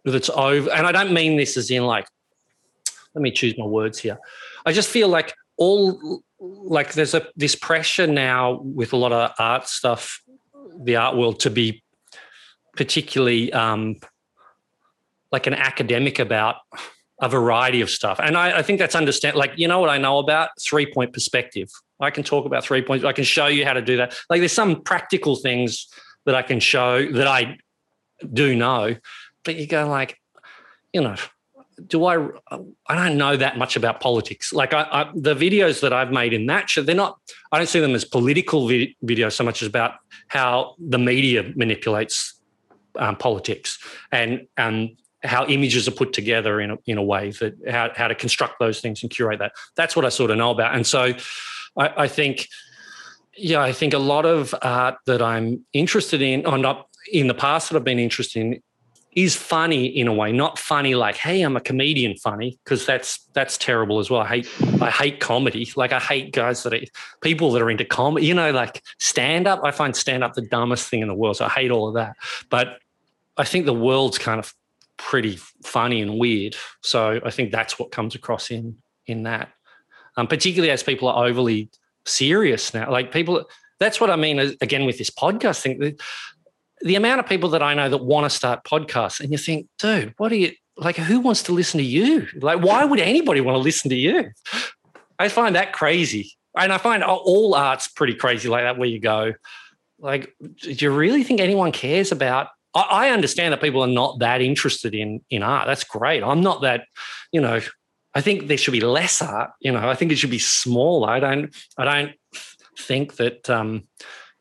that's 0.06 0.30
over. 0.30 0.72
And 0.72 0.86
I 0.86 0.92
don't 0.92 1.14
mean 1.14 1.38
this 1.38 1.58
as 1.58 1.72
in 1.72 1.84
like, 1.86 2.08
let 3.16 3.22
me 3.22 3.32
choose 3.32 3.58
my 3.58 3.66
words 3.66 4.00
here. 4.00 4.20
I 4.66 4.74
just 4.74 4.90
feel 4.90 5.08
like 5.08 5.34
all 5.58 6.22
like 6.40 6.94
there's 6.94 7.16
a 7.16 7.28
this 7.36 7.56
pressure 7.56 8.06
now 8.06 8.62
with 8.62 8.94
a 8.94 8.98
lot 8.98 9.12
of 9.12 9.32
art 9.40 9.68
stuff, 9.68 10.22
the 10.84 10.96
art 10.96 11.18
world 11.18 11.40
to 11.42 11.50
be 11.50 11.84
particularly 12.76 13.52
um, 13.54 13.96
like 15.32 15.48
an 15.48 15.54
academic 15.54 16.20
about 16.20 16.58
a 17.22 17.30
variety 17.30 17.82
of 17.82 17.90
stuff. 17.90 18.20
And 18.22 18.38
I, 18.38 18.60
I, 18.60 18.62
think 18.62 18.80
that's 18.80 18.96
understand 18.96 19.36
like, 19.36 19.54
you 19.56 19.68
know 19.68 19.80
what 19.80 19.90
I 19.90 19.98
know 19.98 20.20
about 20.20 20.50
three 20.62 20.92
point 20.92 21.14
perspective. 21.14 21.70
I 22.00 22.12
can 22.12 22.24
talk 22.24 22.46
about 22.46 22.64
three 22.64 22.84
points. 22.84 23.04
I 23.04 23.12
can 23.12 23.24
show 23.24 23.48
you 23.48 23.66
how 23.66 23.74
to 23.74 23.82
do 23.82 23.98
that. 23.98 24.16
Like 24.30 24.40
there's 24.40 24.52
some 24.52 24.84
practical 24.84 25.36
things 25.36 25.88
that 26.26 26.36
I 26.36 26.44
can 26.44 26.60
show 26.60 27.12
that 27.12 27.28
I 27.28 27.58
do 28.34 28.56
know, 28.56 28.96
but 29.44 29.56
you 29.56 29.66
go 29.66 29.88
like, 29.88 30.18
you 30.94 31.02
know, 31.02 31.16
do 31.86 32.06
I, 32.06 32.28
I 32.88 32.96
don't 32.96 33.18
know 33.18 33.36
that 33.36 33.58
much 33.58 33.76
about 33.76 34.00
politics. 34.00 34.54
Like 34.54 34.74
I, 34.74 34.88
I 34.92 35.12
the 35.16 35.36
videos 35.36 35.82
that 35.82 35.94
I've 35.94 36.12
made 36.12 36.34
in 36.34 36.46
that 36.48 36.70
show, 36.70 36.82
they're 36.82 36.96
not, 36.96 37.18
I 37.52 37.58
don't 37.58 37.68
see 37.68 37.80
them 37.80 37.96
as 37.96 38.06
political 38.06 38.68
vi- 38.68 38.96
videos 39.04 39.34
so 39.34 39.44
much 39.44 39.62
as 39.62 39.68
about 39.68 39.94
how 40.28 40.76
the 40.80 40.98
media 40.98 41.52
manipulates 41.56 42.40
um, 42.98 43.16
politics 43.16 43.80
and, 44.12 44.48
and 44.58 44.98
how 45.24 45.46
images 45.48 45.88
are 45.88 45.92
put 45.92 46.14
together 46.14 46.62
in 46.62 46.72
a, 46.72 46.78
in 46.86 46.98
a 46.98 47.04
way 47.04 47.32
that 47.32 47.56
how, 47.70 47.90
how 47.96 48.08
to 48.08 48.16
construct 48.16 48.60
those 48.60 48.80
things 48.80 49.02
and 49.02 49.12
curate 49.12 49.40
that. 49.40 49.54
That's 49.76 49.96
what 49.96 50.06
I 50.06 50.10
sort 50.10 50.32
of 50.32 50.38
know 50.38 50.52
about. 50.52 50.76
And 50.76 50.86
so 50.86 51.14
I, 51.78 52.04
I 52.04 52.08
think, 52.08 52.48
yeah, 53.36 53.62
I 53.62 53.72
think 53.72 53.94
a 53.94 54.00
lot 54.00 54.26
of 54.26 54.54
art 54.62 54.96
that 55.06 55.22
I'm 55.22 55.66
interested 55.74 56.22
in, 56.22 56.46
or 56.46 56.58
not 56.58 56.88
in 57.12 57.28
the 57.28 57.34
past 57.34 57.70
that 57.70 57.78
I've 57.78 57.84
been 57.84 58.00
interested 58.00 58.42
in, 58.42 58.62
is 59.14 59.36
funny 59.36 59.88
in 59.88 60.08
a 60.08 60.14
way, 60.14 60.32
not 60.32 60.60
funny 60.60 60.94
like, 60.94 61.18
hey, 61.18 61.42
I'm 61.42 61.56
a 61.56 61.62
comedian 61.62 62.16
funny, 62.18 62.60
because 62.64 62.86
that's 62.86 63.18
that's 63.34 63.58
terrible 63.58 63.98
as 63.98 64.12
well. 64.12 64.22
I 64.22 64.28
hate 64.28 64.50
I 64.80 64.92
hate 64.92 65.20
comedy. 65.20 65.68
Like 65.76 65.92
I 65.92 66.00
hate 66.00 66.34
guys 66.34 66.62
that 66.62 66.74
are 66.76 66.82
people 67.22 67.52
that 67.54 67.62
are 67.64 67.70
into 67.72 67.84
comedy, 67.84 68.28
you 68.28 68.36
know, 68.36 68.52
like 68.52 68.84
stand 69.00 69.48
up. 69.48 69.62
I 69.64 69.72
find 69.72 69.96
stand 69.96 70.24
up 70.24 70.34
the 70.36 70.44
dumbest 70.44 70.88
thing 70.88 71.02
in 71.02 71.08
the 71.08 71.16
world. 71.16 71.38
So 71.38 71.46
I 71.46 71.50
hate 71.50 71.72
all 71.72 71.88
of 71.88 71.96
that. 71.96 72.16
But 72.52 72.78
I 73.38 73.44
think 73.44 73.66
the 73.66 73.74
world's 73.74 74.20
kind 74.20 74.38
of 74.38 74.54
pretty 74.98 75.40
funny 75.64 76.02
and 76.02 76.18
weird. 76.18 76.56
So 76.82 77.20
I 77.24 77.30
think 77.30 77.52
that's 77.52 77.80
what 77.80 77.92
comes 77.92 78.16
across 78.16 78.52
in 78.52 78.78
in 79.06 79.24
that, 79.24 79.50
um, 80.18 80.28
particularly 80.28 80.72
as 80.72 80.84
people 80.84 81.08
are 81.08 81.26
overly 81.26 81.70
serious 82.06 82.74
now. 82.74 82.92
Like 82.92 83.12
people, 83.12 83.46
that's 83.80 84.02
what 84.02 84.10
I 84.10 84.16
mean. 84.16 84.40
Again, 84.62 84.86
with 84.86 84.98
this 84.98 85.10
podcast 85.10 85.62
thing, 85.62 85.80
the, 85.80 86.00
the 86.82 86.96
amount 86.96 87.20
of 87.20 87.28
people 87.28 87.50
that 87.50 87.64
I 87.64 87.74
know 87.74 87.90
that 87.90 88.04
want 88.04 88.26
to 88.26 88.30
start 88.30 88.64
podcasts, 88.64 89.20
and 89.20 89.32
you 89.32 89.38
think, 89.38 89.68
dude, 89.80 90.14
what 90.18 90.32
are 90.32 90.36
you 90.36 90.52
like? 90.78 90.98
Who 90.98 91.20
wants 91.20 91.44
to 91.44 91.52
listen 91.52 91.78
to 91.78 91.86
you? 91.86 92.28
Like, 92.40 92.62
why 92.62 92.86
would 92.86 93.00
anybody 93.00 93.42
want 93.42 93.56
to 93.56 93.60
listen 93.60 93.90
to 93.90 93.96
you? 93.96 94.32
I 95.20 95.30
find 95.30 95.56
that 95.56 95.74
crazy, 95.74 96.34
and 96.58 96.74
I 96.74 96.78
find 96.78 97.04
all 97.04 97.56
art's 97.56 97.88
pretty 97.88 98.14
crazy 98.14 98.50
like 98.50 98.64
that. 98.64 98.78
Where 98.78 98.90
you 98.90 99.00
go, 99.00 99.34
like, 100.00 100.36
do 100.62 100.74
you 100.74 100.92
really 100.92 101.24
think 101.24 101.40
anyone 101.40 101.72
cares 101.72 102.12
about 102.12 102.50
I, 102.74 102.82
I 102.82 103.10
understand 103.10 103.54
that 103.54 103.62
people 103.62 103.82
are 103.82 103.88
not 103.88 104.20
that 104.20 104.42
interested 104.42 104.96
in 104.96 105.22
in 105.30 105.44
art. 105.44 105.68
That's 105.68 105.84
great. 105.84 106.24
I'm 106.24 106.42
not 106.42 106.62
that, 106.62 106.86
you 107.32 107.42
know. 107.42 107.62
I 108.16 108.22
think 108.22 108.48
there 108.48 108.58
should 108.58 108.72
be 108.72 108.82
less 108.82 109.22
art. 109.22 109.52
You 109.60 109.72
know, 109.72 109.88
I 109.88 109.94
think 109.94 110.12
it 110.12 110.16
should 110.16 110.32
be 110.32 110.40
smaller. 110.40 111.10
I 111.10 111.20
don't. 111.20 111.56
I 111.78 111.86
don't 111.86 112.16
think 112.78 113.18
that. 113.18 113.50
Um, 113.50 113.88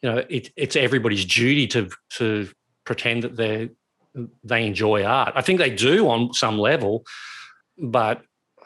you 0.02 0.10
know, 0.12 0.24
it, 0.28 0.52
it's 0.56 0.76
everybody's 0.76 1.24
duty 1.24 1.66
to 1.68 1.90
to 2.10 2.48
pretend 2.84 3.24
that 3.24 3.36
they 3.36 3.70
they 4.44 4.66
enjoy 4.66 5.04
art. 5.04 5.32
I 5.34 5.42
think 5.42 5.58
they 5.58 5.70
do 5.70 6.08
on 6.08 6.32
some 6.32 6.58
level, 6.58 7.04
but 7.78 8.22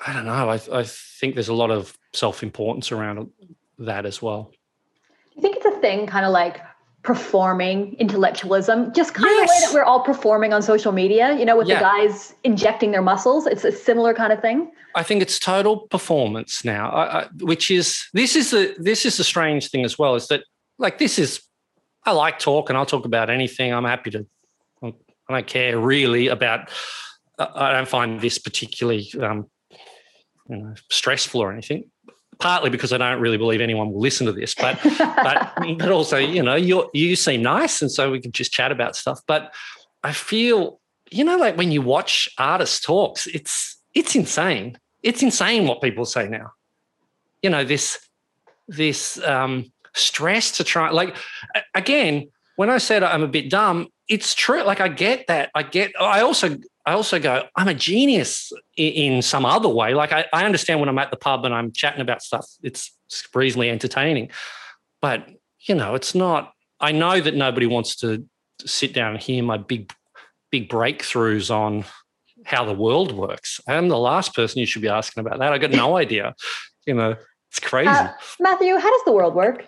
I 0.07 0.12
don't 0.12 0.27
know. 0.27 0.51
I, 0.51 0.61
I 0.73 0.85
think 0.85 1.35
there's 1.35 1.49
a 1.49 1.55
lot 1.55 1.70
of 1.70 1.96
self 2.12 2.42
importance 2.42 2.92
around 2.92 3.31
that 3.79 4.07
as 4.07 4.23
well. 4.23 4.51
Do 4.53 5.37
you 5.37 5.42
think 5.42 5.57
it's 5.57 5.66
a 5.66 5.81
thing, 5.81 6.07
kind 6.07 6.27
of 6.27 6.33
like 6.33 6.61
performing 7.03 7.95
intellectualism, 7.99 8.93
just 8.93 9.15
kind 9.15 9.31
yes. 9.31 9.43
of 9.43 9.47
the 9.47 9.53
way 9.53 9.61
that 9.67 9.75
we're 9.75 9.85
all 9.85 10.01
performing 10.01 10.53
on 10.53 10.61
social 10.61 10.93
media, 10.93 11.39
you 11.39 11.47
know, 11.47 11.57
with 11.57 11.67
yeah. 11.67 11.77
the 11.77 11.81
guys 11.81 12.35
injecting 12.45 12.91
their 12.91 13.01
muscles. 13.01 13.47
It's 13.47 13.65
a 13.65 13.73
similar 13.73 14.13
kind 14.13 14.33
of 14.33 14.41
thing. 14.41 14.71
I 14.95 15.03
think 15.03 15.23
it's 15.23 15.39
total 15.39 15.87
performance 15.89 16.65
now, 16.65 16.91
I, 16.91 17.21
I, 17.21 17.27
which 17.41 17.71
is 17.71 18.07
this 18.13 18.37
is 18.37 18.51
the 18.51 18.75
this 18.79 19.07
is 19.07 19.17
the 19.17 19.25
strange 19.25 19.71
thing 19.71 19.85
as 19.85 19.99
well 19.99 20.15
is 20.15 20.29
that 20.29 20.45
like 20.79 20.99
this 20.99 21.19
is, 21.19 21.41
I 22.05 22.13
like 22.13 22.39
talk 22.39 22.69
and 22.69 22.77
I'll 22.77 22.87
talk 22.87 23.05
about 23.07 23.31
anything. 23.31 23.73
I'm 23.73 23.85
happy 23.85 24.11
to, 24.11 24.27
I 24.83 24.93
don't 25.29 25.47
care 25.47 25.79
really 25.79 26.29
about, 26.29 26.71
I 27.39 27.73
don't 27.73 27.89
find 27.89 28.21
this 28.21 28.39
particularly, 28.39 29.11
um, 29.23 29.49
you 30.49 30.57
know, 30.57 30.75
stressful 30.91 31.41
or 31.41 31.53
anything. 31.53 31.91
Partly 32.40 32.70
because 32.70 32.92
I 32.92 32.98
don't 32.98 33.20
really 33.20 33.37
believe 33.37 33.61
anyone 33.61 33.92
will 33.92 34.00
listen 34.00 34.26
to 34.26 34.33
this, 34.33 34.55
but 34.55 34.79
but 34.98 35.53
but 35.79 35.90
also, 35.90 36.16
you 36.16 36.42
know, 36.42 36.57
you 36.57 36.88
you 36.92 37.16
seem 37.16 37.42
nice, 37.42 37.83
and 37.83 37.90
so 37.90 38.11
we 38.11 38.20
can 38.20 38.33
just 38.33 38.53
chat 38.53 38.72
about 38.72 38.96
stuff. 38.96 39.20
But 39.26 39.53
I 40.03 40.12
feel, 40.12 40.81
you 41.11 41.22
know, 41.22 41.37
like 41.37 41.57
when 41.57 41.70
you 41.70 41.83
watch 41.83 42.29
artist 42.38 42.83
talks, 42.83 43.26
it's 43.26 43.76
it's 43.94 44.16
insane. 44.16 44.79
It's 45.03 45.22
insane 45.22 45.66
what 45.66 45.83
people 45.83 46.05
say 46.05 46.29
now. 46.29 46.53
You 47.42 47.50
know, 47.50 47.64
this 47.64 47.98
this 48.68 49.22
um, 49.24 49.70
stress 49.94 50.53
to 50.53 50.64
try. 50.64 50.90
Like 50.90 51.16
again, 51.74 52.31
when 52.57 52.70
I 52.70 52.79
said 52.79 53.03
I'm 53.03 53.22
a 53.22 53.29
bit 53.29 53.50
dumb, 53.50 53.88
it's 54.11 54.35
true. 54.35 54.62
Like 54.64 54.81
I 54.81 54.88
get 54.88 55.29
that. 55.29 55.51
I 55.55 55.62
get. 55.62 55.92
I 55.99 56.20
also 56.20 56.59
I 56.85 56.92
also 56.92 57.20
go. 57.20 57.44
I'm 57.57 57.68
a 57.68 57.75
genius 57.75 58.53
in, 58.77 58.92
in 58.92 59.23
some 59.23 59.46
other 59.46 59.68
way. 59.68 59.94
Like 59.94 60.12
I, 60.12 60.27
I 60.33 60.44
understand 60.44 60.81
when 60.81 60.88
I'm 60.88 60.99
at 60.99 61.12
the 61.12 61.16
pub 61.16 61.44
and 61.44 61.55
I'm 61.55 61.70
chatting 61.70 62.01
about 62.01 62.20
stuff. 62.20 62.44
It's 62.62 62.90
reasonably 63.33 63.70
entertaining, 63.70 64.31
but 65.01 65.27
you 65.61 65.77
know, 65.77 65.94
it's 65.94 66.14
not. 66.14 66.53
I 66.81 66.92
know 66.92 67.20
that 67.20 67.37
nobody 67.37 67.66
wants 67.66 67.96
to 67.96 68.27
sit 68.66 68.92
down 68.92 69.12
and 69.12 69.23
hear 69.23 69.44
my 69.44 69.59
big, 69.59 69.92
big 70.51 70.68
breakthroughs 70.68 71.55
on 71.55 71.85
how 72.44 72.64
the 72.64 72.75
world 72.75 73.12
works. 73.12 73.61
I'm 73.68 73.88
the 73.88 73.99
last 73.99 74.35
person 74.35 74.59
you 74.59 74.66
should 74.66 74.83
be 74.83 74.88
asking 74.88 75.20
about 75.20 75.38
that. 75.38 75.53
I 75.53 75.59
got 75.59 75.70
no 75.70 75.96
idea. 76.05 76.35
You 76.85 76.94
know, 76.94 77.14
it's 77.51 77.61
crazy. 77.61 77.90
Uh, 77.90 78.09
Matthew, 78.40 78.77
how 78.77 78.90
does 78.90 79.05
the 79.05 79.12
world 79.12 79.35
work? 79.35 79.66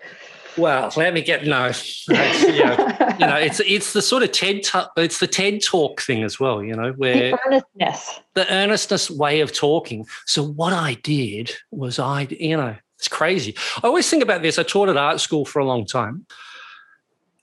Well, 0.57 0.91
let 0.95 1.13
me 1.13 1.21
get 1.21 1.45
no. 1.45 1.71
yeah, 2.09 3.17
you 3.17 3.25
know, 3.25 3.35
it's 3.35 3.59
it's 3.61 3.93
the 3.93 4.01
sort 4.01 4.23
of 4.23 4.31
TED 4.31 4.61
it's 4.97 5.19
the 5.19 5.27
TED 5.27 5.61
talk 5.63 6.01
thing 6.01 6.23
as 6.23 6.39
well. 6.39 6.63
You 6.63 6.75
know, 6.75 6.91
where 6.93 7.31
the 7.31 7.39
earnestness, 7.47 8.19
the 8.33 8.53
earnestness 8.53 9.09
way 9.09 9.41
of 9.41 9.53
talking. 9.53 10.05
So 10.25 10.43
what 10.43 10.73
I 10.73 10.95
did 10.95 11.51
was 11.71 11.99
I, 11.99 12.27
you 12.29 12.57
know, 12.57 12.75
it's 12.97 13.07
crazy. 13.07 13.55
I 13.83 13.87
always 13.87 14.09
think 14.09 14.23
about 14.23 14.41
this. 14.41 14.59
I 14.59 14.63
taught 14.63 14.89
at 14.89 14.97
art 14.97 15.19
school 15.19 15.45
for 15.45 15.59
a 15.59 15.65
long 15.65 15.85
time, 15.85 16.25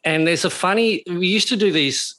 and 0.04 0.26
there's 0.26 0.44
a 0.44 0.50
funny. 0.50 1.02
We 1.06 1.26
used 1.26 1.48
to 1.48 1.56
do 1.56 1.72
these. 1.72 2.14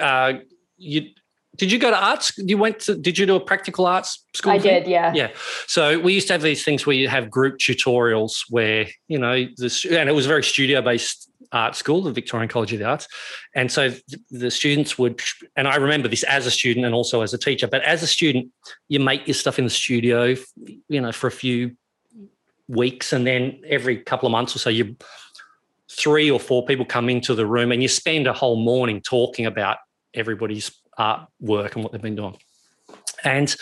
Uh, 0.00 0.34
you 0.78 1.10
did 1.56 1.70
you 1.70 1.78
go 1.78 1.90
to 1.90 1.96
arts? 1.96 2.32
You 2.38 2.56
went 2.56 2.80
to, 2.80 2.94
did 2.94 3.18
you 3.18 3.26
do 3.26 3.36
a 3.36 3.40
practical 3.40 3.86
arts 3.86 4.24
school? 4.34 4.52
I 4.52 4.58
thing? 4.58 4.84
did, 4.84 4.90
yeah. 4.90 5.12
Yeah. 5.14 5.30
So 5.66 5.98
we 5.98 6.14
used 6.14 6.26
to 6.28 6.32
have 6.32 6.42
these 6.42 6.64
things 6.64 6.86
where 6.86 6.96
you 6.96 7.08
have 7.08 7.30
group 7.30 7.58
tutorials 7.58 8.44
where, 8.48 8.86
you 9.08 9.18
know, 9.18 9.46
this, 9.56 9.84
and 9.84 10.08
it 10.08 10.12
was 10.12 10.24
a 10.24 10.28
very 10.28 10.42
studio 10.42 10.80
based 10.80 11.30
art 11.52 11.76
school, 11.76 12.00
the 12.02 12.12
Victorian 12.12 12.48
College 12.48 12.72
of 12.72 12.78
the 12.78 12.86
Arts. 12.86 13.06
And 13.54 13.70
so 13.70 13.92
the 14.30 14.50
students 14.50 14.98
would, 14.98 15.20
and 15.54 15.68
I 15.68 15.76
remember 15.76 16.08
this 16.08 16.22
as 16.22 16.46
a 16.46 16.50
student 16.50 16.86
and 16.86 16.94
also 16.94 17.20
as 17.20 17.34
a 17.34 17.38
teacher, 17.38 17.68
but 17.68 17.82
as 17.82 18.02
a 18.02 18.06
student, 18.06 18.50
you 18.88 19.00
make 19.00 19.26
your 19.26 19.34
stuff 19.34 19.58
in 19.58 19.64
the 19.64 19.70
studio, 19.70 20.34
you 20.88 21.00
know, 21.00 21.12
for 21.12 21.26
a 21.26 21.32
few 21.32 21.76
weeks. 22.68 23.12
And 23.12 23.26
then 23.26 23.60
every 23.66 23.98
couple 23.98 24.26
of 24.26 24.32
months 24.32 24.56
or 24.56 24.58
so, 24.58 24.70
you, 24.70 24.96
three 25.90 26.30
or 26.30 26.40
four 26.40 26.64
people 26.64 26.86
come 26.86 27.10
into 27.10 27.34
the 27.34 27.44
room 27.44 27.70
and 27.70 27.82
you 27.82 27.88
spend 27.88 28.26
a 28.26 28.32
whole 28.32 28.56
morning 28.56 29.02
talking 29.02 29.44
about 29.44 29.76
everybody's 30.14 30.70
artwork 30.98 31.74
and 31.74 31.82
what 31.82 31.92
they've 31.92 32.02
been 32.02 32.16
doing. 32.16 32.36
And 33.24 33.54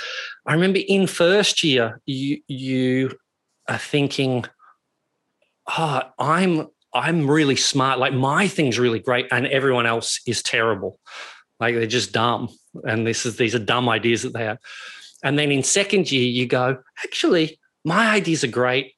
I 0.46 0.54
remember 0.54 0.80
in 0.86 1.06
first 1.06 1.62
year, 1.62 2.00
you 2.06 2.40
you 2.48 3.16
are 3.68 3.78
thinking, 3.78 4.44
oh, 5.68 6.02
I'm 6.18 6.68
I'm 6.92 7.30
really 7.30 7.56
smart. 7.56 7.98
Like 7.98 8.14
my 8.14 8.48
thing's 8.48 8.78
really 8.78 9.00
great, 9.00 9.26
and 9.30 9.46
everyone 9.46 9.86
else 9.86 10.20
is 10.26 10.42
terrible. 10.42 10.98
Like 11.58 11.74
they're 11.74 11.86
just 11.86 12.12
dumb. 12.12 12.48
And 12.84 13.06
this 13.06 13.26
is 13.26 13.36
these 13.36 13.54
are 13.54 13.60
dumb 13.60 13.88
ideas 13.88 14.22
that 14.22 14.32
they 14.32 14.44
have. 14.44 14.58
And 15.22 15.38
then 15.38 15.52
in 15.52 15.62
second 15.62 16.10
year, 16.10 16.22
you 16.22 16.46
go, 16.46 16.78
actually, 17.04 17.60
my 17.84 18.10
ideas 18.10 18.42
are 18.44 18.48
great. 18.48 18.94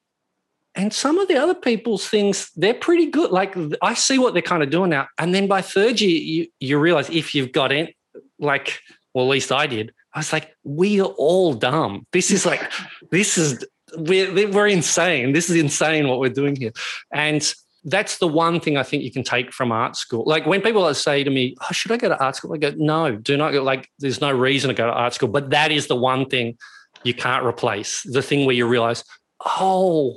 And 0.75 0.91
some 0.91 1.19
of 1.19 1.27
the 1.27 1.35
other 1.35 1.53
people's 1.53 2.07
things, 2.07 2.49
they're 2.55 2.73
pretty 2.73 3.07
good. 3.07 3.31
Like 3.31 3.55
I 3.81 3.93
see 3.93 4.17
what 4.17 4.33
they're 4.33 4.41
kind 4.41 4.63
of 4.63 4.69
doing 4.69 4.89
now. 4.89 5.07
And 5.19 5.35
then 5.35 5.47
by 5.47 5.61
third 5.61 6.01
year, 6.01 6.19
you, 6.19 6.47
you 6.59 6.79
realize 6.79 7.09
if 7.09 7.35
you've 7.35 7.51
got 7.51 7.71
in, 7.71 7.89
like, 8.43 8.79
well, 9.13 9.25
at 9.25 9.29
least 9.31 9.51
I 9.51 9.67
did. 9.67 9.93
I 10.13 10.19
was 10.19 10.31
like, 10.33 10.55
we 10.63 11.01
are 11.01 11.13
all 11.17 11.53
dumb. 11.53 12.05
This 12.11 12.31
is 12.31 12.45
like, 12.45 12.71
this 13.11 13.37
is, 13.37 13.65
we're, 13.97 14.49
we're 14.49 14.67
insane. 14.67 15.33
This 15.33 15.49
is 15.49 15.55
insane 15.55 16.07
what 16.07 16.19
we're 16.19 16.29
doing 16.29 16.55
here. 16.55 16.71
And 17.11 17.53
that's 17.85 18.17
the 18.19 18.27
one 18.27 18.59
thing 18.59 18.77
I 18.77 18.83
think 18.83 19.03
you 19.03 19.11
can 19.11 19.23
take 19.23 19.51
from 19.51 19.71
art 19.71 19.95
school. 19.95 20.23
Like 20.25 20.45
when 20.45 20.61
people 20.61 20.91
say 20.93 21.23
to 21.23 21.29
me, 21.29 21.55
oh, 21.61 21.73
should 21.73 21.91
I 21.91 21.97
go 21.97 22.09
to 22.09 22.17
art 22.23 22.35
school? 22.35 22.53
I 22.53 22.57
go, 22.57 22.73
no, 22.77 23.15
do 23.15 23.35
not 23.35 23.51
go. 23.51 23.61
Like, 23.63 23.89
there's 23.99 24.21
no 24.21 24.31
reason 24.31 24.69
to 24.69 24.73
go 24.73 24.85
to 24.85 24.93
art 24.93 25.13
school. 25.13 25.29
But 25.29 25.49
that 25.49 25.71
is 25.71 25.87
the 25.87 25.95
one 25.95 26.27
thing 26.27 26.57
you 27.03 27.13
can't 27.13 27.45
replace. 27.45 28.03
The 28.03 28.21
thing 28.21 28.45
where 28.45 28.55
you 28.55 28.67
realize, 28.67 29.03
oh, 29.45 30.15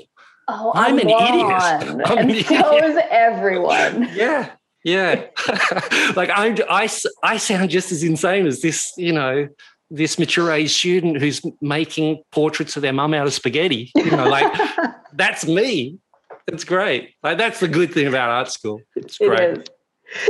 Oh, 0.48 0.72
I'm, 0.74 0.94
I'm 0.94 0.98
an 1.00 1.08
idiot. 1.08 2.02
I'm 2.06 2.18
and 2.18 2.30
an 2.30 2.44
so 2.44 2.76
idiot. 2.76 2.84
is 2.84 2.98
everyone. 3.10 4.08
Yeah. 4.14 4.50
Yeah. 4.87 5.25
like 6.14 6.31
I'm, 6.33 6.57
I, 6.70 6.88
I 7.25 7.38
sound 7.38 7.70
just 7.70 7.90
as 7.90 8.05
insane 8.05 8.46
as 8.46 8.62
this, 8.62 8.92
you 8.96 9.12
know, 9.12 9.49
this 9.90 10.16
mature 10.16 10.53
age 10.53 10.72
student 10.72 11.18
who's 11.20 11.42
making 11.61 12.22
portraits 12.31 12.77
of 12.77 12.83
their 12.83 12.92
mum 12.92 13.12
out 13.12 13.27
of 13.27 13.35
spaghetti. 13.35 13.90
You 13.96 14.12
know, 14.12 14.29
like 14.29 14.57
that's 15.12 15.44
me. 15.44 15.99
It's 16.46 16.62
great. 16.62 17.14
Like 17.25 17.37
that's 17.37 17.59
the 17.59 17.66
good 17.66 17.92
thing 17.92 18.07
about 18.07 18.31
art 18.31 18.53
school. 18.53 18.81
It's 18.94 19.18
great. 19.18 19.40
It 19.59 19.70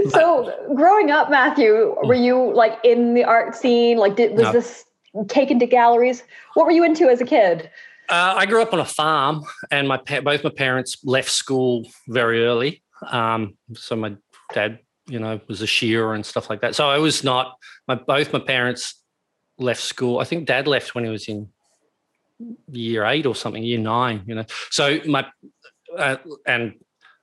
is. 0.03 0.13
So 0.13 0.51
growing 0.75 1.11
up, 1.11 1.31
Matthew, 1.31 1.95
were 2.03 2.15
you 2.15 2.51
like 2.55 2.79
in 2.83 3.13
the 3.13 3.25
art 3.25 3.55
scene? 3.55 3.99
Like 3.99 4.17
did 4.17 4.33
was 4.33 4.45
no. 4.45 4.53
this 4.53 4.85
taken 5.29 5.59
to 5.59 5.67
galleries? 5.67 6.23
What 6.55 6.65
were 6.65 6.73
you 6.73 6.83
into 6.83 7.11
as 7.11 7.21
a 7.21 7.27
kid? 7.27 7.69
Uh, 8.09 8.35
I 8.39 8.47
grew 8.47 8.63
up 8.63 8.73
on 8.73 8.81
a 8.81 8.87
farm, 8.87 9.45
and 9.71 9.87
my 9.87 9.99
both 9.99 10.45
my 10.45 10.51
parents 10.51 10.97
left 11.05 11.29
school 11.29 11.87
very 12.09 12.47
early. 12.47 12.83
Um, 13.11 13.57
so 13.75 13.97
my 13.97 14.17
dad, 14.53 14.81
you 15.07 15.19
know, 15.19 15.41
was 15.49 15.63
a 15.63 15.67
shearer 15.67 16.15
and 16.15 16.25
stuff 16.25 16.51
like 16.51 16.61
that. 16.61 16.75
So 16.75 16.89
I 16.89 16.99
was 16.99 17.25
not. 17.25 17.57
My 17.87 17.95
both 17.95 18.33
my 18.33 18.39
parents 18.39 19.01
left 19.59 19.83
school. 19.83 20.19
I 20.19 20.25
think 20.25 20.47
dad 20.47 20.67
left 20.67 20.95
when 20.95 21.05
he 21.05 21.11
was 21.11 21.29
in 21.29 21.49
year 22.71 23.05
eight 23.05 23.27
or 23.27 23.35
something, 23.35 23.63
year 23.63 23.79
nine. 23.79 24.23
You 24.27 24.37
know, 24.37 24.45
so 24.71 24.99
my 25.07 25.27
uh, 25.97 26.17
and 26.47 26.75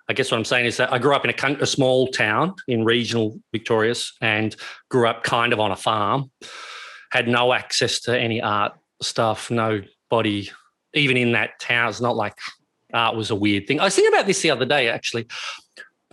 I 0.10 0.14
guess 0.14 0.32
what 0.32 0.38
I'm 0.38 0.46
saying 0.46 0.66
is 0.66 0.78
that 0.78 0.92
I 0.92 0.98
grew 0.98 1.16
up 1.16 1.26
in 1.26 1.32
a, 1.32 1.58
a 1.62 1.66
small 1.66 2.08
town 2.08 2.56
in 2.68 2.84
regional 2.84 3.40
Victoria's 3.52 4.14
and 4.22 4.56
grew 4.90 5.08
up 5.08 5.24
kind 5.24 5.54
of 5.54 5.60
on 5.60 5.72
a 5.72 5.76
farm. 5.76 6.32
Had 7.12 7.28
no 7.28 7.54
access 7.54 8.00
to 8.02 8.20
any 8.20 8.42
art 8.42 8.74
stuff. 9.02 9.52
Nobody, 9.52 10.50
even 10.94 11.16
in 11.16 11.34
that 11.34 11.60
town, 11.60 11.90
it's 11.90 12.02
not 12.02 12.16
like 12.16 12.34
art 12.94 13.16
was 13.16 13.30
a 13.30 13.36
weird 13.36 13.68
thing. 13.68 13.80
I 13.80 13.86
was 13.86 13.96
thinking 13.96 14.14
about 14.14 14.28
this 14.28 14.42
the 14.42 14.52
other 14.52 14.66
day, 14.66 14.90
actually 14.90 15.28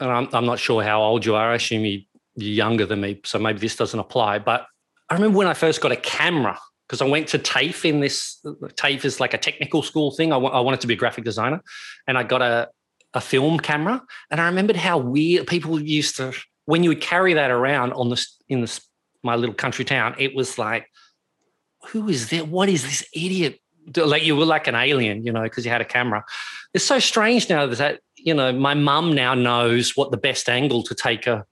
and 0.01 0.11
I'm, 0.11 0.29
I'm 0.33 0.47
not 0.47 0.59
sure 0.59 0.83
how 0.83 1.03
old 1.03 1.25
you 1.25 1.35
are. 1.35 1.53
I 1.53 1.55
assume 1.55 1.85
you, 1.85 2.03
you're 2.35 2.55
younger 2.55 2.87
than 2.87 3.01
me, 3.01 3.21
so 3.25 3.39
maybe 3.39 3.59
this 3.59 3.77
doesn't 3.77 3.99
apply. 3.99 4.39
But 4.39 4.67
I 5.09 5.15
remember 5.15 5.39
when 5.39 5.47
I 5.47 5.55
first 5.55 5.81
got 5.81 5.93
a 5.93 5.97
camera 5.97 6.59
because 6.89 7.03
I 7.03 7.07
went 7.07 7.29
to 7.29 7.39
TAFE 7.39 7.85
in 7.85 8.01
this. 8.01 8.41
TAFE 8.77 9.05
is 9.05 9.21
like 9.21 9.35
a 9.35 9.39
technical 9.39 9.83
school 9.83 10.11
thing. 10.11 10.33
I, 10.33 10.37
w- 10.37 10.53
I 10.53 10.61
wanted 10.61 10.81
to 10.81 10.87
be 10.87 10.95
a 10.95 10.97
graphic 10.97 11.25
designer, 11.25 11.63
and 12.07 12.19
I 12.19 12.25
got 12.25 12.43
a 12.43 12.69
a 13.15 13.21
film 13.21 13.59
camera. 13.59 14.03
And 14.31 14.41
I 14.41 14.47
remembered 14.47 14.77
how 14.77 14.99
weird 14.99 15.47
people 15.47 15.81
used 15.81 16.17
to 16.17 16.33
when 16.67 16.85
you 16.85 16.91
would 16.91 17.01
carry 17.01 17.35
that 17.35 17.51
around 17.51 17.93
on 17.93 18.09
the 18.09 18.27
in 18.49 18.61
this 18.61 18.81
my 19.23 19.37
little 19.37 19.55
country 19.55 19.85
town. 19.85 20.15
It 20.19 20.35
was 20.35 20.59
like, 20.59 20.87
who 21.89 22.09
is 22.09 22.31
that? 22.31 22.49
What 22.49 22.69
is 22.69 22.83
this 22.83 23.05
idiot? 23.15 23.61
Like 23.97 24.23
you 24.25 24.37
were 24.37 24.45
like 24.45 24.67
an 24.67 24.75
alien, 24.75 25.25
you 25.25 25.33
know, 25.33 25.43
because 25.43 25.65
you 25.65 25.71
had 25.71 25.81
a 25.81 25.87
camera. 25.87 26.25
It's 26.75 26.85
so 26.85 26.99
strange 26.99 27.49
now 27.49 27.67
that 27.67 28.01
you 28.25 28.35
know, 28.35 28.53
my 28.53 28.75
mum 28.75 29.15
now 29.15 29.35
knows 29.35 29.97
what 29.97 30.11
the 30.11 30.17
best 30.17 30.49
angle 30.49 30.83
to 30.85 30.95
take 30.95 31.27
a 31.27 31.45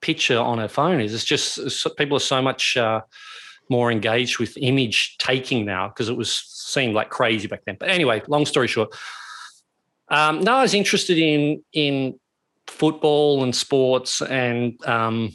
picture 0.00 0.38
on 0.38 0.58
her 0.58 0.68
phone 0.68 1.00
is. 1.00 1.14
It's 1.14 1.24
just 1.24 1.86
people 1.96 2.16
are 2.16 2.20
so 2.20 2.42
much 2.42 2.76
uh, 2.76 3.02
more 3.68 3.90
engaged 3.90 4.38
with 4.38 4.56
image 4.58 5.16
taking 5.18 5.64
now 5.64 5.88
because 5.88 6.08
it 6.08 6.16
was 6.16 6.32
seemed 6.32 6.94
like 6.94 7.10
crazy 7.10 7.48
back 7.48 7.62
then. 7.66 7.76
But 7.78 7.90
anyway, 7.90 8.22
long 8.28 8.46
story 8.46 8.68
short, 8.68 8.94
um, 10.08 10.40
no, 10.40 10.56
I 10.56 10.62
was 10.62 10.74
interested 10.74 11.18
in 11.18 11.62
in 11.72 12.18
football 12.66 13.42
and 13.42 13.54
sports 13.54 14.22
and 14.22 14.78
um, 14.86 15.32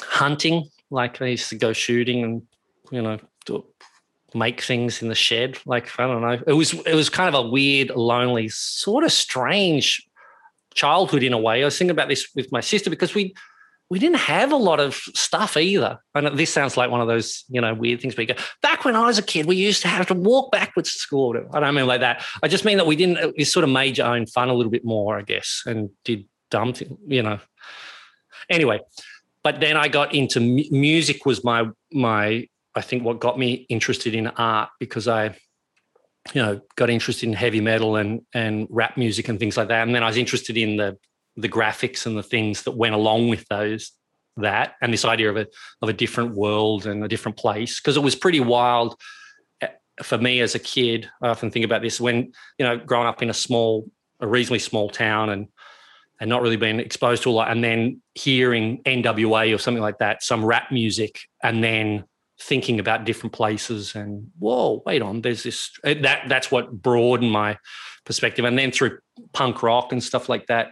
hunting. 0.00 0.68
Like 0.90 1.20
I 1.22 1.26
used 1.26 1.48
to 1.50 1.56
go 1.56 1.72
shooting 1.72 2.22
and 2.24 2.42
you 2.90 3.02
know 3.02 3.18
do, 3.44 3.64
make 4.36 4.60
things 4.60 5.02
in 5.02 5.08
the 5.08 5.14
shed. 5.14 5.58
Like 5.66 5.98
I 5.98 6.06
don't 6.06 6.22
know, 6.22 6.38
it 6.46 6.52
was 6.52 6.74
it 6.74 6.94
was 6.94 7.08
kind 7.08 7.34
of 7.34 7.46
a 7.46 7.48
weird, 7.48 7.90
lonely, 7.90 8.48
sort 8.48 9.04
of 9.04 9.12
strange 9.12 10.06
childhood 10.74 11.22
in 11.22 11.32
a 11.32 11.38
way. 11.38 11.62
I 11.62 11.64
was 11.64 11.78
thinking 11.78 11.92
about 11.92 12.08
this 12.08 12.28
with 12.34 12.52
my 12.52 12.60
sister 12.60 12.90
because 12.90 13.14
we 13.14 13.34
we 13.88 13.98
didn't 13.98 14.18
have 14.18 14.50
a 14.50 14.56
lot 14.56 14.80
of 14.80 14.94
stuff 14.94 15.56
either. 15.56 15.98
And 16.14 16.36
this 16.36 16.52
sounds 16.52 16.76
like 16.76 16.90
one 16.90 17.00
of 17.00 17.06
those, 17.06 17.44
you 17.48 17.60
know, 17.60 17.72
weird 17.72 18.00
things. 18.00 18.16
We 18.16 18.26
go 18.26 18.34
back 18.60 18.84
when 18.84 18.96
I 18.96 19.06
was 19.06 19.18
a 19.18 19.22
kid, 19.22 19.46
we 19.46 19.56
used 19.56 19.82
to 19.82 19.88
have 19.88 20.08
to 20.08 20.14
walk 20.14 20.50
backwards 20.50 20.92
to 20.92 20.98
school. 20.98 21.36
I 21.52 21.60
don't 21.60 21.74
mean 21.74 21.86
like 21.86 22.00
that. 22.00 22.24
I 22.42 22.48
just 22.48 22.64
mean 22.64 22.78
that 22.78 22.86
we 22.86 22.96
didn't. 22.96 23.34
We 23.36 23.44
sort 23.44 23.64
of 23.64 23.70
made 23.70 23.98
your 23.98 24.08
own 24.08 24.26
fun 24.26 24.48
a 24.48 24.54
little 24.54 24.72
bit 24.72 24.84
more, 24.84 25.18
I 25.18 25.22
guess, 25.22 25.62
and 25.66 25.90
did 26.04 26.26
dumb 26.50 26.72
things, 26.72 26.98
you 27.06 27.22
know. 27.22 27.38
Anyway, 28.50 28.80
but 29.42 29.60
then 29.60 29.76
I 29.76 29.88
got 29.88 30.14
into 30.14 30.40
music. 30.40 31.24
Was 31.24 31.44
my 31.44 31.68
my 31.92 32.48
I 32.76 32.82
think 32.82 33.02
what 33.02 33.20
got 33.20 33.38
me 33.38 33.66
interested 33.68 34.14
in 34.14 34.26
art 34.28 34.68
because 34.78 35.08
I, 35.08 35.36
you 36.34 36.42
know, 36.42 36.60
got 36.76 36.90
interested 36.90 37.26
in 37.26 37.32
heavy 37.32 37.60
metal 37.60 37.96
and 37.96 38.20
and 38.34 38.66
rap 38.70 38.96
music 38.96 39.28
and 39.28 39.38
things 39.38 39.56
like 39.56 39.68
that. 39.68 39.86
And 39.86 39.94
then 39.94 40.02
I 40.02 40.08
was 40.08 40.16
interested 40.16 40.56
in 40.56 40.76
the 40.76 40.98
the 41.36 41.48
graphics 41.48 42.06
and 42.06 42.16
the 42.16 42.22
things 42.22 42.62
that 42.62 42.72
went 42.72 42.94
along 42.94 43.28
with 43.28 43.46
those 43.48 43.92
that 44.38 44.74
and 44.82 44.92
this 44.92 45.04
idea 45.04 45.30
of 45.30 45.36
a 45.36 45.46
of 45.82 45.88
a 45.88 45.92
different 45.92 46.34
world 46.34 46.86
and 46.86 47.02
a 47.02 47.08
different 47.08 47.38
place 47.38 47.80
because 47.80 47.96
it 47.96 48.02
was 48.02 48.14
pretty 48.14 48.40
wild 48.40 48.94
eh, 49.62 49.68
for 50.02 50.18
me 50.18 50.40
as 50.40 50.54
a 50.54 50.58
kid 50.58 51.08
i 51.22 51.28
often 51.28 51.50
think 51.50 51.64
about 51.64 51.82
this 51.82 52.00
when 52.00 52.32
you 52.58 52.66
know 52.66 52.76
growing 52.76 53.06
up 53.06 53.22
in 53.22 53.30
a 53.30 53.34
small 53.34 53.90
a 54.20 54.26
reasonably 54.26 54.58
small 54.58 54.90
town 54.90 55.30
and 55.30 55.48
and 56.20 56.28
not 56.28 56.42
really 56.42 56.56
being 56.56 56.80
exposed 56.80 57.22
to 57.22 57.30
a 57.30 57.32
lot 57.32 57.50
and 57.50 57.64
then 57.64 58.00
hearing 58.14 58.82
nwa 58.84 59.54
or 59.54 59.58
something 59.58 59.82
like 59.82 59.98
that 59.98 60.22
some 60.22 60.44
rap 60.44 60.70
music 60.70 61.20
and 61.42 61.64
then 61.64 62.04
thinking 62.38 62.78
about 62.78 63.04
different 63.04 63.32
places 63.32 63.94
and 63.94 64.30
whoa 64.38 64.82
wait 64.84 65.00
on 65.00 65.22
there's 65.22 65.42
this 65.42 65.70
that 65.82 66.22
that's 66.28 66.50
what 66.50 66.70
broadened 66.70 67.30
my 67.30 67.56
perspective 68.04 68.44
and 68.44 68.58
then 68.58 68.70
through 68.70 68.98
punk 69.32 69.62
rock 69.62 69.90
and 69.90 70.02
stuff 70.02 70.28
like 70.28 70.46
that 70.46 70.68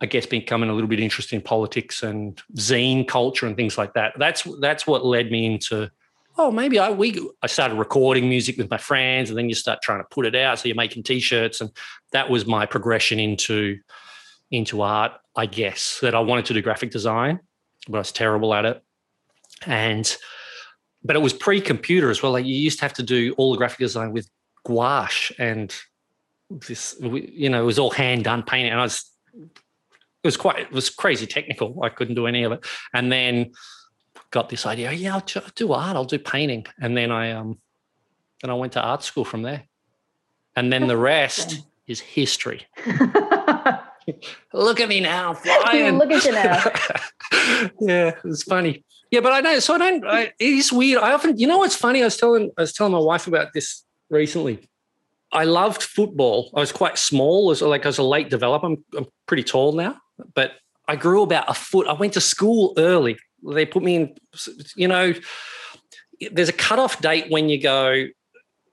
I 0.00 0.06
guess 0.06 0.26
becoming 0.26 0.68
a 0.68 0.74
little 0.74 0.88
bit 0.88 1.00
interested 1.00 1.36
in 1.36 1.42
politics 1.42 2.02
and 2.02 2.40
zine 2.54 3.08
culture 3.08 3.46
and 3.46 3.56
things 3.56 3.78
like 3.78 3.94
that. 3.94 4.12
That's 4.18 4.46
that's 4.60 4.86
what 4.86 5.06
led 5.06 5.30
me 5.30 5.46
into 5.46 5.90
oh 6.36 6.50
maybe 6.50 6.78
I 6.78 6.90
we 6.90 7.18
I 7.42 7.46
started 7.46 7.76
recording 7.76 8.28
music 8.28 8.58
with 8.58 8.70
my 8.70 8.76
friends 8.76 9.30
and 9.30 9.38
then 9.38 9.48
you 9.48 9.54
start 9.54 9.80
trying 9.82 10.00
to 10.00 10.06
put 10.10 10.26
it 10.26 10.34
out 10.34 10.58
so 10.58 10.68
you're 10.68 10.76
making 10.76 11.02
t-shirts 11.02 11.60
and 11.60 11.70
that 12.12 12.28
was 12.28 12.46
my 12.46 12.66
progression 12.66 13.18
into 13.18 13.78
into 14.50 14.82
art 14.82 15.12
I 15.34 15.46
guess 15.46 15.98
that 16.02 16.14
I 16.14 16.20
wanted 16.20 16.44
to 16.46 16.54
do 16.54 16.62
graphic 16.62 16.90
design 16.90 17.40
but 17.88 17.96
I 17.96 18.00
was 18.00 18.12
terrible 18.12 18.52
at 18.52 18.66
it 18.66 18.82
and 19.64 20.16
but 21.06 21.16
it 21.16 21.20
was 21.20 21.32
pre-computer 21.32 22.10
as 22.10 22.22
well 22.22 22.32
like 22.32 22.44
you 22.44 22.54
used 22.54 22.78
to 22.78 22.84
have 22.84 22.92
to 22.92 23.02
do 23.02 23.34
all 23.38 23.52
the 23.52 23.58
graphic 23.58 23.78
design 23.78 24.12
with 24.12 24.28
gouache 24.64 25.34
and 25.38 25.74
this 26.68 26.96
you 27.00 27.48
know 27.48 27.62
it 27.62 27.66
was 27.66 27.78
all 27.78 27.90
hand 27.90 28.24
done 28.24 28.42
painting 28.42 28.70
and 28.70 28.80
I 28.80 28.84
was 28.84 29.10
it 30.26 30.26
was 30.26 30.36
quite 30.36 30.58
it 30.58 30.72
was 30.72 30.90
crazy 30.90 31.26
technical. 31.26 31.82
I 31.84 31.88
couldn't 31.88 32.16
do 32.16 32.26
any 32.26 32.42
of 32.42 32.50
it. 32.50 32.64
And 32.92 33.12
then 33.12 33.52
got 34.32 34.48
this 34.48 34.66
idea. 34.66 34.90
Yeah, 34.90 35.14
I'll 35.14 35.50
do 35.54 35.72
art. 35.72 35.94
I'll 35.94 36.04
do 36.04 36.18
painting. 36.18 36.66
And 36.80 36.96
then 36.96 37.12
I 37.12 37.30
um, 37.30 37.58
then 38.42 38.50
I 38.50 38.54
went 38.54 38.72
to 38.72 38.82
art 38.82 39.04
school 39.04 39.24
from 39.24 39.42
there. 39.42 39.62
And 40.56 40.72
then 40.72 40.88
the 40.88 40.96
rest 40.96 41.60
is 41.86 42.00
history. 42.00 42.66
Look 44.52 44.80
at 44.80 44.88
me 44.88 45.00
now, 45.00 45.34
flying. 45.34 45.98
Look 45.98 46.10
at 46.10 46.24
you 46.24 46.32
now. 46.32 46.64
yeah, 47.80 48.12
it's 48.24 48.42
funny. 48.42 48.84
Yeah, 49.10 49.20
but 49.20 49.32
I 49.32 49.40
know. 49.40 49.58
So 49.58 49.74
I 49.74 49.78
don't. 49.78 50.06
I, 50.06 50.22
it 50.22 50.34
is 50.38 50.72
weird. 50.72 51.02
I 51.02 51.12
often, 51.12 51.38
you 51.38 51.46
know, 51.46 51.58
what's 51.58 51.76
funny? 51.76 52.02
I 52.02 52.06
was 52.06 52.16
telling, 52.16 52.50
I 52.56 52.62
was 52.62 52.72
telling 52.72 52.92
my 52.92 52.98
wife 52.98 53.26
about 53.26 53.52
this 53.52 53.84
recently. 54.10 54.68
I 55.32 55.44
loved 55.44 55.82
football. 55.82 56.50
I 56.54 56.60
was 56.60 56.72
quite 56.72 56.98
small, 56.98 57.50
as 57.50 57.62
like 57.62 57.86
as 57.86 57.98
a 57.98 58.02
late 58.02 58.30
developer. 58.30 58.66
I'm, 58.66 58.84
I'm 58.96 59.06
pretty 59.26 59.42
tall 59.42 59.72
now, 59.72 59.96
but 60.34 60.52
I 60.88 60.96
grew 60.96 61.22
about 61.22 61.48
a 61.48 61.54
foot. 61.54 61.86
I 61.86 61.92
went 61.92 62.14
to 62.14 62.20
school 62.20 62.74
early. 62.78 63.18
They 63.44 63.66
put 63.66 63.82
me 63.82 63.96
in, 63.96 64.16
you 64.76 64.88
know, 64.88 65.12
there's 66.32 66.48
a 66.48 66.52
cutoff 66.52 67.00
date 67.00 67.30
when 67.30 67.48
you 67.48 67.60
go, 67.60 68.06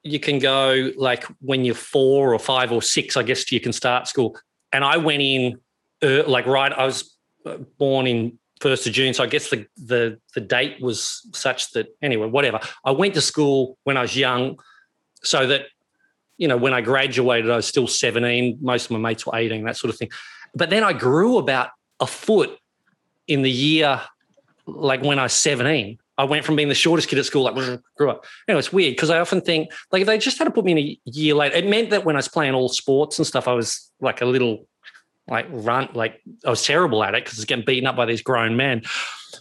you 0.03 0.19
can 0.19 0.39
go 0.39 0.91
like 0.95 1.25
when 1.41 1.65
you're 1.65 1.75
four 1.75 2.33
or 2.33 2.39
five 2.39 2.71
or 2.71 2.81
six, 2.81 3.17
I 3.17 3.23
guess 3.23 3.51
you 3.51 3.59
can 3.59 3.73
start 3.73 4.07
school. 4.07 4.37
And 4.73 4.83
I 4.83 4.97
went 4.97 5.21
in 5.21 5.59
uh, 6.03 6.23
like 6.27 6.45
right, 6.45 6.71
I 6.71 6.85
was 6.85 7.15
uh, 7.45 7.57
born 7.77 8.07
in 8.07 8.37
first 8.59 8.87
of 8.87 8.93
June. 8.93 9.13
So 9.13 9.23
I 9.23 9.27
guess 9.27 9.49
the, 9.49 9.65
the, 9.77 10.19
the 10.35 10.41
date 10.41 10.81
was 10.81 11.27
such 11.33 11.71
that 11.71 11.87
anyway, 12.01 12.27
whatever. 12.27 12.59
I 12.85 12.91
went 12.91 13.13
to 13.15 13.21
school 13.21 13.77
when 13.83 13.97
I 13.97 14.01
was 14.01 14.15
young 14.15 14.57
so 15.23 15.47
that, 15.47 15.65
you 16.37 16.47
know, 16.47 16.57
when 16.57 16.73
I 16.73 16.81
graduated, 16.81 17.51
I 17.51 17.57
was 17.57 17.67
still 17.67 17.87
17. 17.87 18.57
Most 18.61 18.85
of 18.85 18.91
my 18.91 18.99
mates 18.99 19.25
were 19.25 19.35
18, 19.35 19.63
that 19.65 19.77
sort 19.77 19.93
of 19.93 19.97
thing. 19.97 20.09
But 20.55 20.69
then 20.69 20.83
I 20.83 20.93
grew 20.93 21.37
about 21.37 21.69
a 21.99 22.07
foot 22.07 22.57
in 23.27 23.41
the 23.41 23.51
year, 23.51 24.01
like 24.65 25.01
when 25.01 25.19
I 25.19 25.23
was 25.23 25.33
17. 25.33 25.99
I 26.17 26.25
went 26.25 26.45
from 26.45 26.55
being 26.55 26.69
the 26.69 26.75
shortest 26.75 27.09
kid 27.09 27.19
at 27.19 27.25
school, 27.25 27.43
like 27.43 27.55
grew 27.97 28.09
up. 28.09 28.25
You 28.47 28.53
know, 28.53 28.59
it's 28.59 28.73
weird 28.73 28.95
because 28.95 29.09
I 29.09 29.19
often 29.19 29.41
think 29.41 29.71
like 29.91 30.01
if 30.01 30.07
they 30.07 30.17
just 30.17 30.37
had 30.37 30.45
to 30.45 30.51
put 30.51 30.65
me 30.65 30.71
in 30.73 30.77
a 30.77 30.99
year 31.05 31.35
later, 31.35 31.55
it 31.55 31.67
meant 31.67 31.89
that 31.89 32.05
when 32.05 32.15
I 32.15 32.19
was 32.19 32.27
playing 32.27 32.53
all 32.53 32.69
sports 32.69 33.17
and 33.17 33.25
stuff, 33.25 33.47
I 33.47 33.53
was 33.53 33.91
like 33.99 34.21
a 34.21 34.25
little 34.25 34.67
like 35.27 35.47
run, 35.49 35.89
like 35.93 36.21
I 36.45 36.49
was 36.49 36.65
terrible 36.65 37.03
at 37.03 37.15
it 37.15 37.23
because 37.23 37.39
I 37.39 37.41
was 37.41 37.45
getting 37.45 37.65
beaten 37.65 37.87
up 37.87 37.95
by 37.95 38.05
these 38.05 38.21
grown 38.21 38.55
men. 38.55 38.83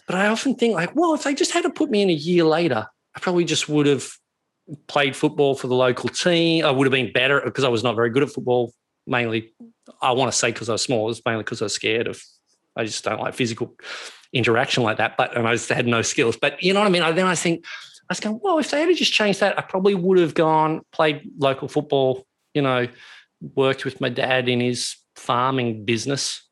But 0.06 0.16
I 0.16 0.28
often 0.28 0.54
think 0.54 0.74
like, 0.74 0.94
well, 0.94 1.14
if 1.14 1.24
they 1.24 1.34
just 1.34 1.52
had 1.52 1.62
to 1.62 1.70
put 1.70 1.90
me 1.90 2.02
in 2.02 2.10
a 2.10 2.14
year 2.14 2.44
later, 2.44 2.86
I 3.14 3.20
probably 3.20 3.44
just 3.44 3.68
would 3.68 3.86
have 3.86 4.08
played 4.86 5.14
football 5.14 5.54
for 5.54 5.66
the 5.66 5.74
local 5.74 6.08
team. 6.08 6.64
I 6.64 6.70
would 6.70 6.86
have 6.86 6.92
been 6.92 7.12
better 7.12 7.42
because 7.44 7.64
I 7.64 7.68
was 7.68 7.82
not 7.82 7.96
very 7.96 8.10
good 8.10 8.22
at 8.22 8.30
football 8.30 8.72
mainly 9.06 9.52
I 10.00 10.12
want 10.12 10.32
to 10.32 10.38
say 10.38 10.52
because 10.52 10.68
I 10.68 10.72
was 10.72 10.82
small, 10.82 11.10
it's 11.10 11.20
mainly 11.24 11.42
because 11.42 11.60
I 11.60 11.66
was 11.66 11.74
scared 11.74 12.06
of 12.06 12.22
I 12.76 12.84
just 12.84 13.04
don't 13.04 13.20
like 13.20 13.34
physical 13.34 13.74
interaction 14.32 14.82
like 14.82 14.96
that. 14.98 15.16
But 15.16 15.36
and 15.36 15.46
I 15.46 15.52
just 15.52 15.68
had 15.68 15.86
no 15.86 16.02
skills. 16.02 16.36
But 16.36 16.62
you 16.62 16.72
know 16.72 16.80
what 16.80 16.86
I 16.86 16.90
mean? 16.90 17.02
I, 17.02 17.12
then 17.12 17.26
I 17.26 17.34
think 17.34 17.64
I 17.64 18.12
was 18.12 18.20
going, 18.20 18.40
well, 18.42 18.58
if 18.58 18.70
they 18.70 18.80
had 18.80 18.96
just 18.96 19.12
changed 19.12 19.40
that, 19.40 19.58
I 19.58 19.62
probably 19.62 19.94
would 19.94 20.18
have 20.18 20.34
gone, 20.34 20.82
played 20.92 21.30
local 21.38 21.68
football, 21.68 22.26
you 22.54 22.62
know, 22.62 22.88
worked 23.54 23.84
with 23.84 24.00
my 24.00 24.08
dad 24.08 24.48
in 24.48 24.60
his 24.60 24.96
farming 25.16 25.84
business. 25.84 26.42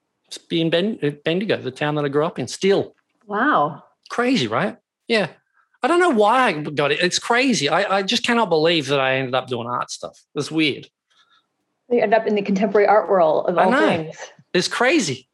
In 0.50 0.72
uh, 0.72 1.10
Bendigo, 1.24 1.56
the 1.56 1.72
town 1.72 1.96
that 1.96 2.04
I 2.04 2.08
grew 2.08 2.24
up 2.24 2.38
in. 2.38 2.46
Still. 2.46 2.94
Wow. 3.26 3.82
Crazy, 4.10 4.46
right? 4.46 4.76
Yeah. 5.08 5.28
I 5.82 5.88
don't 5.88 5.98
know 5.98 6.10
why 6.10 6.48
I 6.48 6.52
got 6.52 6.92
it. 6.92 7.00
It's 7.00 7.18
crazy. 7.18 7.68
I, 7.68 7.98
I 7.98 8.02
just 8.02 8.24
cannot 8.24 8.50
believe 8.50 8.88
that 8.88 9.00
I 9.00 9.14
ended 9.14 9.34
up 9.34 9.48
doing 9.48 9.66
art 9.66 9.90
stuff. 9.90 10.16
It's 10.34 10.50
weird. 10.50 10.88
You 11.90 12.00
end 12.00 12.14
up 12.14 12.26
in 12.26 12.34
the 12.34 12.42
contemporary 12.42 12.86
art 12.86 13.08
world 13.08 13.46
of 13.46 13.58
all 13.58 13.72
things. 13.72 14.16
It's 14.52 14.68
crazy. 14.68 15.29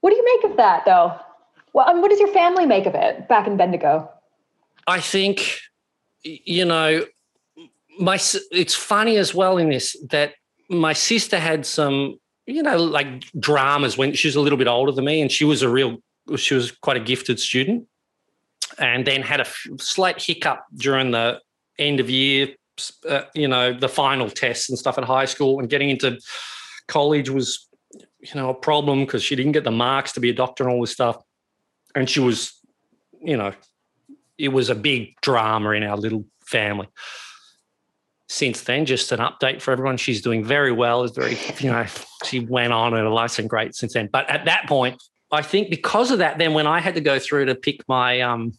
What 0.00 0.10
do 0.10 0.16
you 0.16 0.24
make 0.24 0.50
of 0.50 0.56
that, 0.56 0.84
though? 0.84 1.18
Well, 1.72 1.88
um, 1.88 2.00
what 2.00 2.10
does 2.10 2.20
your 2.20 2.32
family 2.32 2.66
make 2.66 2.86
of 2.86 2.94
it 2.94 3.28
back 3.28 3.46
in 3.46 3.56
Bendigo? 3.56 4.10
I 4.86 5.00
think, 5.00 5.58
you 6.22 6.64
know, 6.64 7.04
my 7.98 8.18
it's 8.50 8.74
funny 8.74 9.16
as 9.16 9.34
well 9.34 9.58
in 9.58 9.70
this 9.70 9.96
that 10.10 10.34
my 10.70 10.92
sister 10.92 11.38
had 11.38 11.66
some, 11.66 12.18
you 12.46 12.62
know, 12.62 12.76
like 12.76 13.24
dramas 13.38 13.98
when 13.98 14.14
she 14.14 14.28
was 14.28 14.36
a 14.36 14.40
little 14.40 14.58
bit 14.58 14.68
older 14.68 14.92
than 14.92 15.04
me, 15.04 15.20
and 15.20 15.30
she 15.30 15.44
was 15.44 15.62
a 15.62 15.68
real, 15.68 15.98
she 16.36 16.54
was 16.54 16.70
quite 16.70 16.96
a 16.96 17.00
gifted 17.00 17.38
student, 17.40 17.86
and 18.78 19.06
then 19.06 19.22
had 19.22 19.40
a 19.40 19.46
slight 19.78 20.22
hiccup 20.22 20.64
during 20.76 21.10
the 21.10 21.40
end 21.78 22.00
of 22.00 22.08
year 22.08 22.48
uh, 23.08 23.22
you 23.34 23.48
know, 23.48 23.72
the 23.72 23.88
final 23.88 24.30
tests 24.30 24.68
and 24.68 24.78
stuff 24.78 24.98
at 24.98 25.04
high 25.04 25.24
school, 25.24 25.58
and 25.58 25.68
getting 25.68 25.90
into 25.90 26.18
college 26.86 27.30
was, 27.30 27.67
you 28.20 28.34
know, 28.34 28.50
a 28.50 28.54
problem 28.54 29.00
because 29.00 29.22
she 29.22 29.36
didn't 29.36 29.52
get 29.52 29.64
the 29.64 29.70
marks 29.70 30.12
to 30.12 30.20
be 30.20 30.30
a 30.30 30.34
doctor 30.34 30.64
and 30.64 30.72
all 30.72 30.80
this 30.80 30.92
stuff. 30.92 31.22
And 31.94 32.08
she 32.08 32.20
was, 32.20 32.52
you 33.20 33.36
know, 33.36 33.52
it 34.36 34.48
was 34.48 34.70
a 34.70 34.74
big 34.74 35.14
drama 35.20 35.70
in 35.70 35.82
our 35.82 35.96
little 35.96 36.24
family. 36.44 36.88
Since 38.28 38.62
then, 38.62 38.84
just 38.84 39.10
an 39.10 39.20
update 39.20 39.62
for 39.62 39.72
everyone. 39.72 39.96
She's 39.96 40.20
doing 40.20 40.44
very 40.44 40.72
well. 40.72 41.02
Is 41.02 41.12
very, 41.12 41.38
you 41.60 41.70
know, 41.70 41.86
she 42.24 42.40
went 42.40 42.72
on 42.72 42.94
and 42.94 43.08
life's 43.10 43.36
been 43.36 43.46
great 43.46 43.74
since 43.74 43.94
then. 43.94 44.08
But 44.12 44.28
at 44.28 44.44
that 44.44 44.66
point, 44.68 45.02
I 45.32 45.42
think 45.42 45.70
because 45.70 46.10
of 46.10 46.18
that, 46.18 46.38
then 46.38 46.54
when 46.54 46.66
I 46.66 46.80
had 46.80 46.94
to 46.94 47.00
go 47.00 47.18
through 47.18 47.46
to 47.46 47.54
pick 47.54 47.80
my 47.88 48.20
um 48.20 48.52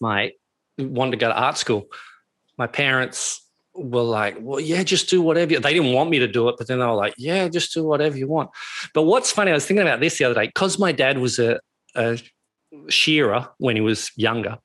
my 0.00 0.32
wanted 0.78 1.12
to 1.12 1.16
go 1.16 1.28
to 1.28 1.38
art 1.38 1.56
school, 1.56 1.86
my 2.58 2.66
parents 2.66 3.46
were 3.74 4.02
like, 4.02 4.36
well, 4.40 4.60
yeah, 4.60 4.82
just 4.82 5.08
do 5.08 5.22
whatever. 5.22 5.58
They 5.58 5.74
didn't 5.74 5.92
want 5.92 6.10
me 6.10 6.18
to 6.18 6.28
do 6.28 6.48
it, 6.48 6.56
but 6.58 6.66
then 6.66 6.78
they 6.78 6.86
were 6.86 6.92
like, 6.92 7.14
yeah, 7.16 7.48
just 7.48 7.72
do 7.72 7.84
whatever 7.84 8.16
you 8.16 8.28
want. 8.28 8.50
But 8.94 9.02
what's 9.02 9.30
funny, 9.30 9.50
I 9.50 9.54
was 9.54 9.66
thinking 9.66 9.86
about 9.86 10.00
this 10.00 10.18
the 10.18 10.24
other 10.24 10.34
day 10.34 10.46
because 10.46 10.78
my 10.78 10.92
dad 10.92 11.18
was 11.18 11.38
a, 11.38 11.60
a, 11.94 12.18
shearer 12.88 13.48
when 13.58 13.74
he 13.74 13.82
was 13.82 14.12
younger, 14.16 14.56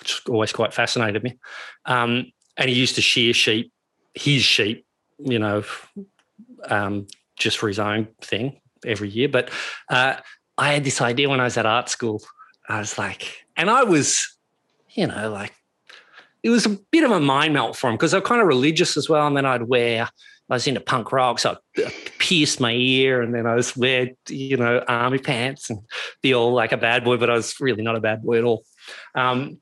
which 0.00 0.20
always 0.28 0.52
quite 0.52 0.74
fascinated 0.74 1.22
me. 1.22 1.38
Um, 1.84 2.32
and 2.56 2.68
he 2.68 2.74
used 2.74 2.96
to 2.96 3.00
shear 3.00 3.32
sheep, 3.32 3.72
his 4.14 4.42
sheep, 4.42 4.84
you 5.18 5.38
know, 5.38 5.62
um, 6.68 7.06
just 7.36 7.58
for 7.58 7.68
his 7.68 7.78
own 7.78 8.08
thing 8.20 8.60
every 8.84 9.08
year. 9.08 9.28
But 9.28 9.50
uh, 9.88 10.16
I 10.58 10.72
had 10.72 10.84
this 10.84 11.00
idea 11.00 11.28
when 11.28 11.40
I 11.40 11.44
was 11.44 11.56
at 11.56 11.66
art 11.66 11.88
school. 11.88 12.22
I 12.68 12.78
was 12.78 12.98
like, 12.98 13.44
and 13.56 13.70
I 13.70 13.84
was, 13.84 14.26
you 14.90 15.06
know, 15.06 15.30
like 15.30 15.52
it 16.42 16.50
was 16.50 16.66
a 16.66 16.70
bit 16.90 17.04
of 17.04 17.10
a 17.10 17.20
mind 17.20 17.54
melt 17.54 17.76
for 17.76 17.88
him 17.88 17.94
because 17.94 18.10
they're 18.10 18.20
kind 18.20 18.40
of 18.40 18.48
religious 18.48 18.96
as 18.96 19.08
well. 19.08 19.26
And 19.26 19.36
then 19.36 19.46
I'd 19.46 19.62
wear, 19.62 20.08
I 20.50 20.54
was 20.54 20.66
into 20.66 20.80
punk 20.80 21.12
rock, 21.12 21.38
so 21.38 21.56
I 21.78 21.92
pierced 22.18 22.60
my 22.60 22.72
ear, 22.72 23.22
and 23.22 23.34
then 23.34 23.46
I 23.46 23.54
was 23.54 23.76
wear 23.76 24.10
you 24.28 24.56
know 24.56 24.84
army 24.88 25.18
pants 25.18 25.70
and 25.70 25.80
be 26.20 26.34
all 26.34 26.52
like 26.52 26.72
a 26.72 26.76
bad 26.76 27.04
boy, 27.04 27.16
but 27.16 27.30
I 27.30 27.34
was 27.34 27.54
really 27.60 27.82
not 27.82 27.96
a 27.96 28.00
bad 28.00 28.22
boy 28.22 28.38
at 28.38 28.44
all. 28.44 28.64
Um, 29.14 29.60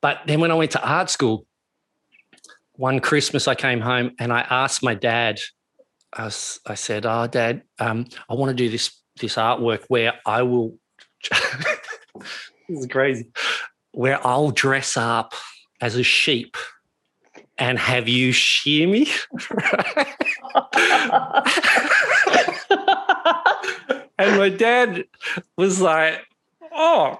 but 0.00 0.20
then 0.26 0.40
when 0.40 0.50
I 0.50 0.54
went 0.54 0.72
to 0.72 0.82
art 0.82 1.10
school, 1.10 1.46
one 2.72 3.00
Christmas 3.00 3.46
I 3.46 3.54
came 3.54 3.80
home 3.80 4.12
and 4.18 4.32
I 4.32 4.40
asked 4.40 4.82
my 4.82 4.94
dad. 4.94 5.38
I, 6.12 6.24
was, 6.24 6.60
I 6.66 6.74
said, 6.74 7.06
"Oh, 7.06 7.26
Dad, 7.26 7.62
um, 7.78 8.06
I 8.28 8.34
want 8.34 8.50
to 8.50 8.54
do 8.54 8.70
this 8.70 8.96
this 9.20 9.34
artwork 9.34 9.84
where 9.88 10.14
I 10.24 10.42
will." 10.42 10.78
this 12.68 12.78
is 12.80 12.86
crazy. 12.86 13.26
Where 13.92 14.24
I'll 14.26 14.50
dress 14.50 14.96
up 14.96 15.34
as 15.80 15.96
a 15.96 16.02
sheep 16.02 16.56
and 17.58 17.78
have 17.78 18.08
you 18.08 18.32
shear 18.32 18.88
me. 18.88 19.08
and 24.18 24.36
my 24.36 24.48
dad 24.48 25.04
was 25.56 25.80
like, 25.80 26.20
oh, 26.72 27.18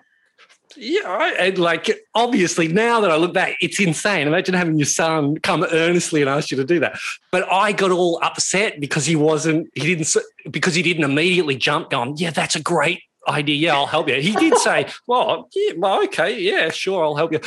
yeah, 0.76 1.34
and 1.38 1.56
like 1.56 1.88
obviously 2.16 2.66
now 2.66 3.00
that 3.00 3.10
I 3.12 3.16
look 3.16 3.32
back, 3.32 3.56
it's 3.60 3.78
insane. 3.78 4.26
Imagine 4.26 4.54
having 4.54 4.76
your 4.76 4.86
son 4.86 5.38
come 5.38 5.64
earnestly 5.70 6.20
and 6.20 6.28
ask 6.28 6.50
you 6.50 6.56
to 6.56 6.64
do 6.64 6.80
that. 6.80 6.98
But 7.30 7.50
I 7.52 7.70
got 7.70 7.92
all 7.92 8.18
upset 8.22 8.80
because 8.80 9.06
he 9.06 9.14
wasn't, 9.14 9.70
he 9.74 9.94
didn't, 9.94 10.12
because 10.50 10.74
he 10.74 10.82
didn't 10.82 11.04
immediately 11.04 11.54
jump, 11.54 11.90
going, 11.90 12.16
yeah, 12.16 12.30
that's 12.30 12.56
a 12.56 12.60
great 12.60 13.02
idea. 13.28 13.54
Yeah, 13.54 13.74
I'll 13.74 13.86
help 13.86 14.08
you. 14.08 14.16
He 14.16 14.32
did 14.32 14.58
say, 14.58 14.88
well, 15.06 15.48
yeah, 15.54 15.74
well, 15.76 16.02
okay, 16.04 16.40
yeah, 16.40 16.70
sure, 16.70 17.04
I'll 17.04 17.14
help 17.14 17.32
you 17.32 17.40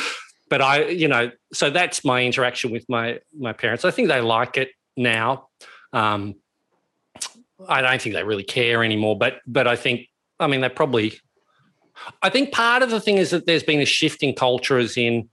but 0.48 0.62
I, 0.62 0.86
you 0.86 1.08
know, 1.08 1.30
so 1.52 1.70
that's 1.70 2.04
my 2.04 2.24
interaction 2.24 2.70
with 2.70 2.84
my 2.88 3.20
my 3.36 3.52
parents. 3.52 3.84
I 3.84 3.90
think 3.90 4.08
they 4.08 4.20
like 4.20 4.56
it 4.56 4.70
now. 4.96 5.48
Um, 5.92 6.36
I 7.68 7.80
don't 7.80 8.00
think 8.00 8.14
they 8.14 8.24
really 8.24 8.44
care 8.44 8.84
anymore, 8.84 9.18
but 9.18 9.40
but 9.46 9.66
I 9.66 9.76
think, 9.76 10.08
I 10.38 10.46
mean, 10.46 10.60
they 10.60 10.68
probably. 10.68 11.18
I 12.22 12.30
think 12.30 12.52
part 12.52 12.82
of 12.82 12.90
the 12.90 13.00
thing 13.00 13.16
is 13.16 13.30
that 13.30 13.44
there's 13.44 13.64
been 13.64 13.80
a 13.80 13.84
shift 13.84 14.22
in 14.22 14.32
culture, 14.34 14.78
as 14.78 14.96
in 14.96 15.28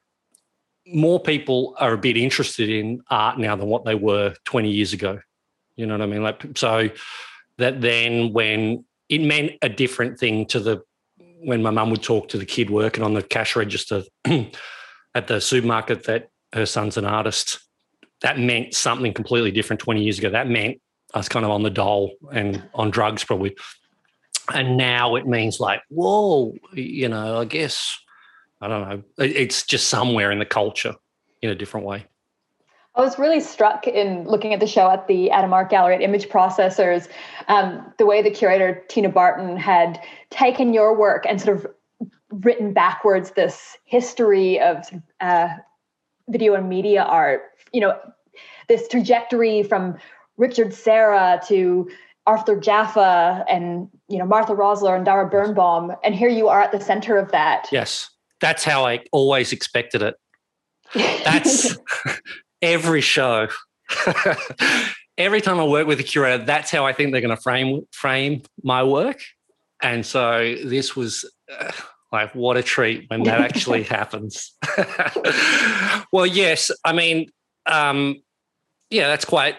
more 0.88 1.20
people 1.20 1.76
are 1.80 1.94
a 1.94 1.98
bit 1.98 2.18
interested 2.18 2.70
in 2.70 3.02
art 3.10 3.38
now 3.38 3.56
than 3.56 3.68
what 3.68 3.86
they 3.86 3.96
were 3.96 4.34
20 4.46 4.72
years 4.72 4.94
ago. 4.94 5.20
You 5.76 5.86
know 5.86 5.94
what 5.94 6.02
I 6.02 6.06
mean? 6.08 6.24
Like 6.24 6.58
so 6.58 6.90
that 7.58 7.82
then 7.82 8.34
when 8.34 8.86
it 9.10 9.22
meant 9.22 9.54
a 9.62 9.70
different 9.70 10.20
thing 10.20 10.46
to 10.48 10.60
the 10.60 10.82
when 11.18 11.62
my 11.62 11.70
mum 11.70 11.92
would 11.92 12.02
talk 12.02 12.30
to 12.30 12.38
the 12.38 12.46
kid 12.46 12.70
working 12.70 13.04
on 13.04 13.14
the 13.14 13.22
cash 13.22 13.56
register 13.56 14.04
at 15.16 15.28
the 15.28 15.42
supermarket 15.42 16.04
that 16.04 16.30
her 16.54 16.66
son's 16.66 16.98
an 16.98 17.06
artist. 17.06 17.60
That 18.22 18.38
meant 18.38 18.76
something 18.76 19.14
completely 19.14 19.52
different 19.52 19.80
20 19.80 20.04
years 20.04 20.20
ago. 20.20 20.30
That 20.30 20.48
meant 20.48 20.80
I 21.14 21.20
was 21.20 21.30
kind 21.30 21.46
of 21.46 21.52
on 21.52 21.64
the 21.64 21.70
dole 21.70 22.14
and 22.32 22.62
on 22.74 22.92
drugs 22.92 23.24
probably. 23.24 23.56
And 24.54 24.78
now 24.78 25.16
it 25.16 25.26
means 25.26 25.60
like, 25.60 25.82
whoa, 25.90 26.54
you 26.74 27.10
know, 27.10 27.40
I 27.40 27.46
guess, 27.46 27.98
I 28.62 28.68
don't 28.68 28.88
know. 28.88 29.04
It's 29.18 29.64
just 29.64 29.88
somewhere 29.88 30.32
in 30.32 30.40
the 30.40 30.46
culture 30.46 30.94
in 31.42 31.50
a 31.50 31.56
different 31.56 31.86
way. 31.86 32.06
I 32.96 33.02
was 33.02 33.20
really 33.20 33.42
struck 33.42 33.88
in 33.88 34.26
looking 34.26 34.54
at 34.54 34.62
the 34.62 34.68
show 34.68 34.90
at 34.90 35.08
the 35.08 35.30
Adam 35.30 35.52
Art 35.54 35.70
Gallery 35.70 35.96
at 35.96 36.02
Image 36.02 36.30
Processors, 36.30 37.10
um, 37.50 37.94
the 37.98 38.06
way 38.06 38.22
the 38.22 38.32
curator 38.32 38.84
Tina 38.88 39.10
Barton 39.10 39.58
had 39.58 40.02
taken 40.30 40.74
your 40.74 40.98
work 40.98 41.26
and 41.28 41.42
sort 41.42 41.58
of 41.58 41.68
written 42.32 42.74
backwards 42.74 43.32
this 43.32 43.78
history 43.86 44.60
of 44.60 44.86
uh, 45.22 45.50
video 46.30 46.54
and 46.56 46.70
media 46.70 47.04
art. 47.04 47.44
You 47.72 47.82
know, 47.82 48.00
this 48.68 48.88
trajectory 48.88 49.64
from 49.64 49.98
Richard 50.38 50.74
Serra 50.74 51.42
to 51.48 51.90
Arthur 52.28 52.58
Jafa 52.58 53.46
and 53.50 53.88
you 54.08 54.18
know 54.18 54.26
Martha 54.26 54.54
Rosler 54.54 54.96
and 54.96 55.06
Dara 55.06 55.30
Birnbaum, 55.30 55.96
and 56.04 56.16
here 56.16 56.30
you 56.30 56.48
are 56.48 56.62
at 56.62 56.72
the 56.72 56.80
center 56.80 57.18
of 57.18 57.32
that. 57.32 57.68
Yes, 57.72 58.10
that's 58.42 58.64
how 58.64 58.86
I 58.86 59.02
always 59.12 59.54
expected 59.54 60.02
it. 60.02 60.16
That's 60.94 61.78
every 62.62 63.02
show. 63.02 63.48
every 65.18 65.42
time 65.42 65.60
I 65.60 65.66
work 65.66 65.88
with 65.88 66.00
a 66.00 66.04
curator, 66.04 66.44
that's 66.44 66.72
how 66.72 66.86
I 66.86 66.94
think 66.94 67.12
they're 67.12 67.22
going 67.22 67.36
to 67.36 67.42
frame 67.42 67.82
frame 67.92 68.42
my 68.64 68.84
work. 68.84 69.20
And 69.82 70.06
so 70.06 70.56
this 70.64 70.96
was. 70.96 71.30
Uh, 71.52 71.72
like, 72.16 72.34
what 72.34 72.58
a 72.58 72.64
treat 72.64 73.06
when 73.10 73.24
that 73.24 73.42
actually 73.42 73.84
happens. 73.98 74.54
well, 76.12 76.26
yes. 76.26 76.72
I 76.84 76.94
mean, 76.94 77.30
um, 77.66 78.16
yeah, 78.90 79.08
that's 79.08 79.26
quite, 79.26 79.56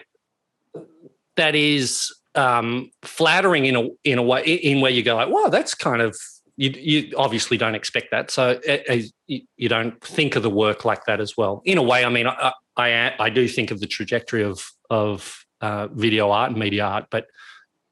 that 1.35 1.55
is 1.55 2.13
um, 2.35 2.89
flattering 3.03 3.65
in 3.65 3.75
a, 3.75 3.87
in 4.03 4.17
a 4.17 4.23
way, 4.23 4.43
in 4.43 4.81
where 4.81 4.91
you 4.91 5.03
go 5.03 5.15
like, 5.15 5.29
wow, 5.29 5.49
that's 5.49 5.73
kind 5.75 6.01
of, 6.01 6.17
you, 6.55 6.71
you 6.71 7.13
obviously 7.17 7.57
don't 7.57 7.75
expect 7.75 8.07
that. 8.11 8.31
So 8.31 8.59
uh, 8.67 8.97
you 9.27 9.69
don't 9.69 10.01
think 10.01 10.35
of 10.35 10.43
the 10.43 10.49
work 10.49 10.85
like 10.85 11.05
that 11.05 11.21
as 11.21 11.37
well. 11.37 11.61
In 11.65 11.77
a 11.77 11.83
way, 11.83 12.03
I 12.03 12.09
mean, 12.09 12.27
I, 12.27 12.51
I, 12.75 13.13
I 13.19 13.29
do 13.29 13.47
think 13.47 13.69
of 13.69 13.79
the 13.79 13.87
trajectory 13.87 14.43
of, 14.43 14.67
of 14.89 15.45
uh, 15.61 15.87
video 15.87 16.31
art 16.31 16.51
and 16.51 16.59
media 16.59 16.85
art, 16.85 17.05
but 17.11 17.27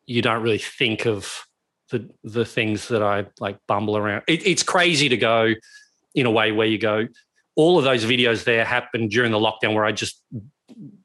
you 0.07 0.21
don't 0.21 0.41
really 0.41 0.57
think 0.57 1.05
of 1.05 1.45
the 1.89 2.09
the 2.23 2.45
things 2.45 2.87
that 2.87 3.03
I 3.03 3.25
like 3.39 3.57
bumble 3.67 3.97
around. 3.97 4.23
It, 4.27 4.45
it's 4.45 4.63
crazy 4.63 5.09
to 5.09 5.17
go 5.17 5.53
in 6.13 6.25
a 6.25 6.31
way 6.31 6.51
where 6.51 6.67
you 6.67 6.77
go. 6.77 7.07
All 7.55 7.77
of 7.77 7.83
those 7.83 8.03
videos 8.03 8.43
there 8.43 8.65
happened 8.65 9.11
during 9.11 9.31
the 9.31 9.39
lockdown, 9.39 9.73
where 9.73 9.85
I 9.85 9.91
just 9.91 10.21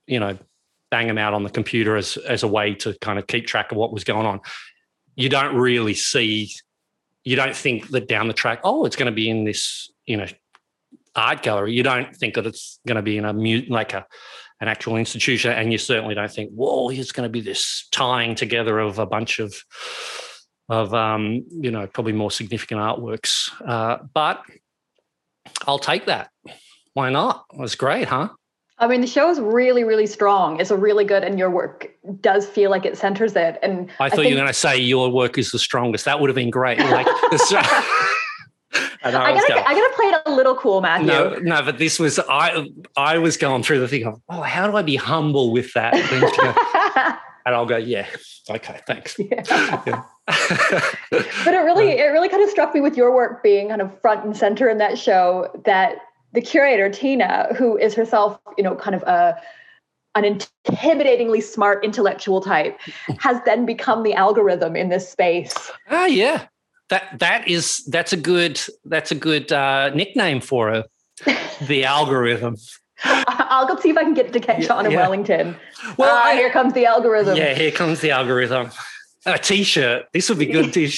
you 0.06 0.20
know 0.20 0.38
bang 0.90 1.06
them 1.06 1.18
out 1.18 1.34
on 1.34 1.44
the 1.44 1.50
computer 1.50 1.96
as 1.96 2.16
as 2.16 2.42
a 2.42 2.48
way 2.48 2.74
to 2.74 2.96
kind 3.00 3.18
of 3.18 3.26
keep 3.26 3.46
track 3.46 3.72
of 3.72 3.78
what 3.78 3.92
was 3.92 4.04
going 4.04 4.26
on. 4.26 4.40
You 5.16 5.28
don't 5.28 5.54
really 5.54 5.94
see. 5.94 6.50
You 7.24 7.36
don't 7.36 7.54
think 7.54 7.88
that 7.90 8.08
down 8.08 8.28
the 8.28 8.34
track, 8.34 8.60
oh, 8.64 8.86
it's 8.86 8.96
going 8.96 9.06
to 9.06 9.14
be 9.14 9.28
in 9.28 9.44
this, 9.44 9.90
you 10.06 10.16
know, 10.16 10.26
art 11.14 11.42
gallery. 11.42 11.74
You 11.74 11.82
don't 11.82 12.16
think 12.16 12.34
that 12.34 12.46
it's 12.46 12.80
going 12.86 12.96
to 12.96 13.02
be 13.02 13.18
in 13.18 13.24
a 13.26 13.32
like 13.68 13.92
a 13.92 14.06
an 14.60 14.68
actual 14.68 14.96
institution, 14.96 15.52
and 15.52 15.72
you 15.72 15.78
certainly 15.78 16.14
don't 16.14 16.30
think, 16.30 16.50
whoa, 16.50 16.88
here's 16.88 17.12
going 17.12 17.26
to 17.26 17.32
be 17.32 17.40
this 17.40 17.88
tying 17.92 18.34
together 18.34 18.78
of 18.78 18.98
a 18.98 19.06
bunch 19.06 19.38
of 19.38 19.54
of 20.70 20.94
um, 20.94 21.44
you 21.50 21.70
know 21.70 21.87
probably 21.87 22.12
more 22.12 22.30
significant 22.30 22.80
artworks. 22.80 23.50
Uh, 23.66 23.98
but 24.14 24.42
I'll 25.66 25.78
take 25.78 26.06
that. 26.06 26.30
Why 26.94 27.11
not? 27.11 27.44
It 27.52 27.59
was 27.59 27.74
great, 27.74 28.09
huh? 28.09 28.30
I 28.78 28.87
mean, 28.87 29.02
the 29.02 29.06
show 29.06 29.28
is 29.28 29.38
really, 29.38 29.85
really 29.85 30.06
strong. 30.06 30.59
It's 30.59 30.70
a 30.70 30.76
really 30.76 31.04
good, 31.04 31.22
and 31.22 31.38
your 31.38 31.50
work 31.50 31.90
does 32.22 32.46
feel 32.46 32.70
like 32.70 32.87
it 32.87 32.96
centers 32.96 33.37
it. 33.37 33.59
And 33.62 33.90
I 34.00 34.09
thought 34.09 34.20
I 34.20 34.22
think, 34.22 34.28
you 34.30 34.35
were 34.35 34.40
going 34.40 34.48
to 34.48 34.54
say 34.54 34.78
your 34.78 35.11
work 35.11 35.37
is 35.37 35.50
the 35.50 35.59
strongest. 35.59 36.06
That 36.06 36.18
would 36.18 36.30
have 36.30 36.35
been 36.35 36.48
great. 36.48 36.78
Like, 36.78 37.06
I, 39.02 39.09
I, 39.09 39.11
gotta, 39.11 39.68
I 39.68 39.74
gotta 39.74 39.94
play 39.96 40.06
it 40.06 40.22
a 40.24 40.33
little 40.33 40.54
cool, 40.54 40.80
Matthew. 40.80 41.09
No, 41.09 41.35
no, 41.40 41.62
but 41.62 41.76
this 41.76 41.98
was 41.98 42.18
I. 42.18 42.66
I 42.96 43.18
was 43.18 43.37
going 43.37 43.62
through 43.62 43.80
the 43.80 43.88
thing 43.88 44.06
of, 44.06 44.20
oh, 44.30 44.40
how 44.40 44.70
do 44.70 44.76
I 44.76 44.83
be 44.83 44.96
humble 44.96 45.52
with 45.52 45.72
that? 45.74 45.94
and 47.46 47.54
I'll 47.54 47.66
go, 47.66 47.76
yeah, 47.76 48.06
okay, 48.48 48.80
thanks. 48.87 49.18
Yeah. 49.18 49.42
yeah. 49.87 50.02
but 51.10 51.54
it 51.54 51.58
really, 51.64 51.90
it 51.90 52.06
really 52.06 52.28
kind 52.28 52.42
of 52.42 52.50
struck 52.50 52.74
me 52.74 52.80
with 52.80 52.96
your 52.96 53.14
work 53.14 53.42
being 53.42 53.68
kind 53.68 53.80
of 53.80 54.00
front 54.00 54.24
and 54.24 54.36
center 54.36 54.68
in 54.68 54.78
that 54.78 54.98
show 54.98 55.50
that 55.64 55.98
the 56.32 56.40
curator 56.40 56.88
Tina, 56.88 57.54
who 57.56 57.76
is 57.76 57.94
herself, 57.94 58.38
you 58.56 58.64
know, 58.64 58.74
kind 58.74 58.94
of 58.94 59.02
a 59.04 59.40
an 60.16 60.24
intimidatingly 60.24 61.40
smart 61.42 61.84
intellectual 61.84 62.40
type, 62.40 62.78
has 63.18 63.40
then 63.44 63.64
become 63.64 64.02
the 64.02 64.12
algorithm 64.14 64.76
in 64.76 64.88
this 64.88 65.08
space. 65.08 65.54
Ah, 65.88 66.06
yeah, 66.06 66.46
that 66.88 67.18
that 67.18 67.46
is 67.48 67.84
that's 67.88 68.12
a 68.12 68.16
good 68.16 68.60
that's 68.84 69.10
a 69.10 69.14
good 69.14 69.52
uh, 69.52 69.90
nickname 69.90 70.40
for 70.40 70.70
her, 70.70 70.84
the 71.66 71.84
algorithm. 71.96 72.56
I'll 73.04 73.66
go 73.66 73.80
see 73.80 73.88
if 73.88 73.96
I 73.96 74.02
can 74.02 74.12
get 74.12 74.26
it 74.26 74.32
to 74.34 74.40
catch 74.40 74.64
yeah, 74.64 74.74
on 74.74 74.84
in 74.84 74.92
yeah. 74.92 74.98
Wellington. 74.98 75.56
Well, 75.96 76.14
uh, 76.14 76.20
I, 76.20 76.34
here 76.34 76.50
comes 76.50 76.74
the 76.74 76.84
algorithm. 76.84 77.36
Yeah, 77.36 77.54
here 77.54 77.70
comes 77.70 78.00
the 78.00 78.10
algorithm. 78.10 78.70
A 79.26 79.38
t-shirt. 79.38 80.06
This 80.12 80.28
would 80.28 80.38
be 80.38 80.46
good. 80.46 80.72
To, 80.72 80.88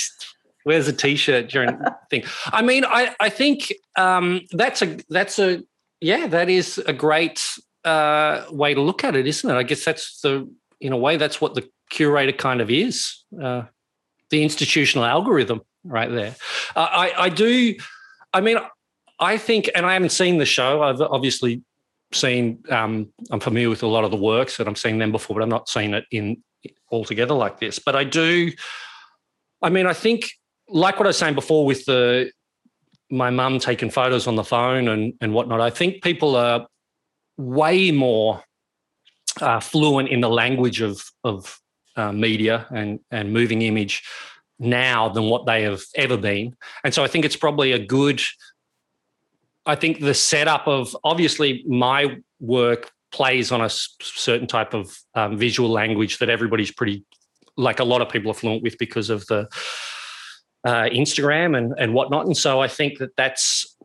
where's 0.64 0.86
a 0.86 0.92
t-shirt 0.92 1.48
during 1.48 1.76
thing? 2.08 2.24
I 2.46 2.62
mean, 2.62 2.84
I 2.84 3.14
I 3.18 3.28
think 3.28 3.72
um, 3.96 4.42
that's 4.52 4.82
a 4.82 4.98
that's 5.08 5.38
a 5.38 5.62
yeah 6.00 6.26
that 6.28 6.48
is 6.48 6.78
a 6.78 6.92
great 6.92 7.44
uh, 7.84 8.44
way 8.50 8.74
to 8.74 8.80
look 8.80 9.04
at 9.04 9.16
it, 9.16 9.26
isn't 9.26 9.48
it? 9.50 9.54
I 9.54 9.62
guess 9.64 9.84
that's 9.84 10.20
the 10.20 10.48
in 10.80 10.92
a 10.92 10.96
way 10.96 11.16
that's 11.16 11.40
what 11.40 11.54
the 11.54 11.68
curator 11.90 12.32
kind 12.32 12.60
of 12.60 12.70
is. 12.70 13.24
Uh, 13.40 13.62
the 14.30 14.42
institutional 14.42 15.04
algorithm 15.04 15.60
right 15.84 16.10
there. 16.10 16.36
Uh, 16.76 16.88
I 16.90 17.24
I 17.24 17.28
do. 17.28 17.74
I 18.32 18.40
mean, 18.40 18.58
I 19.18 19.36
think, 19.36 19.70
and 19.74 19.84
I 19.84 19.92
haven't 19.92 20.10
seen 20.10 20.38
the 20.38 20.46
show. 20.46 20.82
I've 20.82 21.00
obviously 21.00 21.62
seen 22.12 22.62
um, 22.70 23.08
I'm 23.30 23.40
familiar 23.40 23.70
with 23.70 23.82
a 23.82 23.86
lot 23.86 24.04
of 24.04 24.10
the 24.10 24.16
works 24.16 24.56
that 24.56 24.66
I'm 24.66 24.76
seeing 24.76 24.98
them 24.98 25.12
before, 25.12 25.34
but 25.34 25.42
I'm 25.42 25.48
not 25.48 25.68
seeing 25.68 25.94
it 25.94 26.04
in 26.10 26.42
altogether 26.90 27.34
like 27.34 27.58
this. 27.58 27.78
But 27.78 27.96
I 27.96 28.04
do. 28.04 28.52
I 29.60 29.70
mean, 29.70 29.86
I 29.86 29.92
think 29.92 30.30
like 30.68 30.98
what 30.98 31.06
I 31.06 31.10
was 31.10 31.18
saying 31.18 31.34
before 31.34 31.64
with 31.66 31.84
the 31.84 32.30
my 33.10 33.30
mum 33.30 33.58
taking 33.58 33.90
photos 33.90 34.26
on 34.26 34.36
the 34.36 34.44
phone 34.44 34.88
and 34.88 35.14
and 35.20 35.34
whatnot. 35.34 35.60
I 35.60 35.70
think 35.70 36.02
people 36.02 36.34
are 36.36 36.66
way 37.36 37.90
more 37.90 38.42
uh, 39.40 39.60
fluent 39.60 40.08
in 40.08 40.20
the 40.20 40.30
language 40.30 40.80
of 40.80 41.02
of 41.22 41.58
uh, 41.96 42.12
media 42.12 42.66
and 42.70 43.00
and 43.10 43.32
moving 43.32 43.62
image 43.62 44.02
now 44.58 45.08
than 45.08 45.24
what 45.24 45.46
they 45.46 45.62
have 45.62 45.82
ever 45.96 46.16
been. 46.16 46.56
And 46.84 46.94
so 46.94 47.04
I 47.04 47.08
think 47.08 47.24
it's 47.24 47.36
probably 47.36 47.72
a 47.72 47.78
good. 47.78 48.22
I 49.64 49.76
think 49.76 50.00
the 50.00 50.14
setup 50.14 50.66
of 50.66 50.96
obviously 51.04 51.64
my 51.68 52.18
work 52.40 52.90
plays 53.12 53.52
on 53.52 53.60
a 53.60 53.68
certain 53.70 54.46
type 54.46 54.74
of 54.74 54.96
um, 55.14 55.36
visual 55.36 55.70
language 55.70 56.18
that 56.18 56.28
everybody's 56.28 56.72
pretty 56.72 57.04
like 57.56 57.80
a 57.80 57.84
lot 57.84 58.00
of 58.00 58.08
people 58.08 58.30
are 58.30 58.34
fluent 58.34 58.62
with 58.62 58.78
because 58.78 59.10
of 59.10 59.26
the 59.26 59.48
uh, 60.64 60.84
Instagram 60.84 61.56
and 61.56 61.74
and 61.78 61.94
whatnot. 61.94 62.26
And 62.26 62.36
so 62.36 62.60
I 62.60 62.68
think 62.68 62.98
that 62.98 63.16
that's 63.16 63.76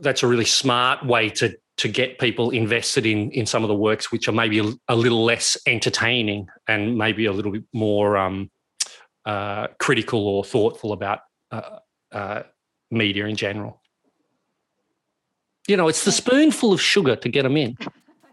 that's 0.00 0.22
a 0.22 0.26
really 0.26 0.44
smart 0.44 1.04
way 1.04 1.28
to 1.30 1.56
to 1.78 1.88
get 1.88 2.18
people 2.18 2.50
invested 2.50 3.06
in 3.06 3.30
in 3.32 3.46
some 3.46 3.62
of 3.62 3.68
the 3.68 3.74
works 3.74 4.10
which 4.10 4.28
are 4.28 4.32
maybe 4.32 4.58
a, 4.58 4.72
a 4.88 4.96
little 4.96 5.24
less 5.24 5.56
entertaining 5.66 6.48
and 6.66 6.96
maybe 6.96 7.26
a 7.26 7.32
little 7.32 7.52
bit 7.52 7.64
more 7.72 8.16
um, 8.16 8.50
uh, 9.26 9.66
critical 9.78 10.26
or 10.26 10.44
thoughtful 10.44 10.92
about 10.92 11.20
uh, 11.50 11.78
uh, 12.12 12.42
media 12.90 13.26
in 13.26 13.36
general. 13.36 13.82
You 15.68 15.76
know, 15.76 15.88
it's 15.88 16.04
the 16.04 16.12
spoonful 16.12 16.72
of 16.72 16.80
sugar 16.80 17.16
to 17.16 17.28
get 17.28 17.42
them 17.42 17.56
in. 17.56 17.76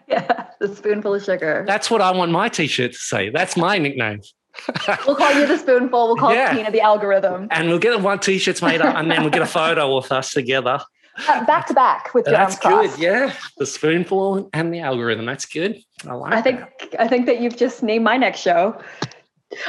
Yeah, 0.08 0.48
the 0.60 0.74
spoonful 0.76 1.16
of 1.16 1.24
sugar. 1.24 1.64
That's 1.68 1.90
what 1.90 2.02
I 2.02 2.12
want 2.12 2.32
my 2.32 2.50
t-shirt 2.50 2.92
to 2.92 2.98
say. 2.98 3.30
That's 3.30 3.56
my 3.56 3.78
nickname. 3.78 4.22
we'll 5.08 5.16
call 5.16 5.34
you 5.34 5.48
the 5.48 5.58
spoonful. 5.58 6.08
We'll 6.08 6.16
call 6.16 6.34
yeah. 6.34 6.54
Tina 6.54 6.72
the 6.72 6.82
algorithm. 6.82 7.48
And 7.52 7.70
we'll 7.70 7.80
get 7.80 8.00
one 8.02 8.20
t-shirts 8.20 8.62
made 8.62 8.82
up 8.82 8.96
and 8.96 9.10
then 9.10 9.22
we'll 9.22 9.32
get 9.32 9.42
a 9.42 9.48
photo 9.48 9.98
of 9.98 10.12
us 10.12 10.32
together 10.32 10.80
uh, 11.28 11.46
back 11.46 11.68
to 11.68 11.74
back 11.74 12.14
with 12.14 12.26
your 12.26 12.36
That's 12.36 12.58
good. 12.58 12.92
Yeah, 12.98 13.34
the 13.58 13.66
spoonful 13.66 14.50
and 14.54 14.74
the 14.74 14.80
algorithm. 14.80 15.26
That's 15.26 15.46
good. 15.46 15.80
I 16.08 16.14
like. 16.14 16.34
I 16.34 16.42
think 16.42 16.60
that. 16.60 17.02
I 17.02 17.08
think 17.08 17.26
that 17.28 17.40
you've 17.40 17.58
just 17.58 17.84
named 17.84 18.04
my 18.04 18.18
next 18.18 18.40
show. 18.40 18.80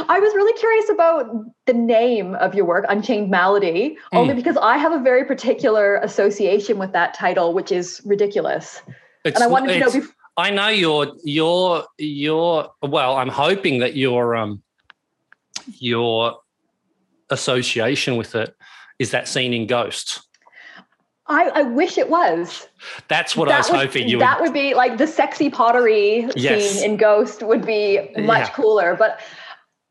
I 0.09 0.19
was 0.19 0.33
really 0.35 0.59
curious 0.59 0.89
about 0.89 1.27
the 1.67 1.75
name 1.75 2.35
of 2.37 2.55
your 2.55 2.65
work, 2.65 2.87
Unchained 2.89 3.31
Malady, 3.31 3.91
mm. 3.91 4.19
only 4.19 4.33
because 4.33 4.57
I 4.57 4.79
have 4.79 4.93
a 4.93 4.99
very 4.99 5.27
particular 5.27 5.97
association 5.97 6.79
with 6.79 6.93
that 6.93 7.13
title, 7.13 7.53
which 7.53 7.71
is 7.71 8.01
ridiculous. 8.07 8.81
It's, 9.27 9.37
and 9.37 9.45
I 9.45 9.47
wanted 9.47 9.75
to 9.75 9.81
know. 9.81 9.93
Before- 9.93 10.14
I 10.37 10.51
know 10.51 10.69
your 10.69 11.13
your 11.23 11.85
your. 11.99 12.71
Well, 12.83 13.17
I'm 13.17 13.29
hoping 13.29 13.79
that 13.79 13.97
your 13.97 14.35
um 14.35 14.63
your 15.79 16.39
association 17.31 18.17
with 18.17 18.35
it 18.35 18.55
is 18.99 19.11
that 19.13 19.29
scene 19.29 19.53
in 19.53 19.67
Ghosts. 19.67 20.27
I, 21.27 21.49
I 21.49 21.63
wish 21.63 21.97
it 21.97 22.11
was. 22.11 22.69
That's 23.09 23.35
what 23.35 23.49
that 23.49 23.55
I 23.55 23.59
was 23.59 23.71
would, 23.71 23.81
hoping 23.81 24.09
you. 24.09 24.19
That 24.19 24.41
would, 24.41 24.49
would 24.49 24.55
be 24.55 24.75
like 24.75 24.99
the 24.99 25.07
sexy 25.07 25.49
pottery 25.49 26.29
yes. 26.37 26.71
scene 26.71 26.91
in 26.91 26.97
Ghost 26.99 27.43
would 27.43 27.65
be 27.65 28.11
much 28.19 28.49
yeah. 28.49 28.51
cooler. 28.51 28.95
But 28.95 29.21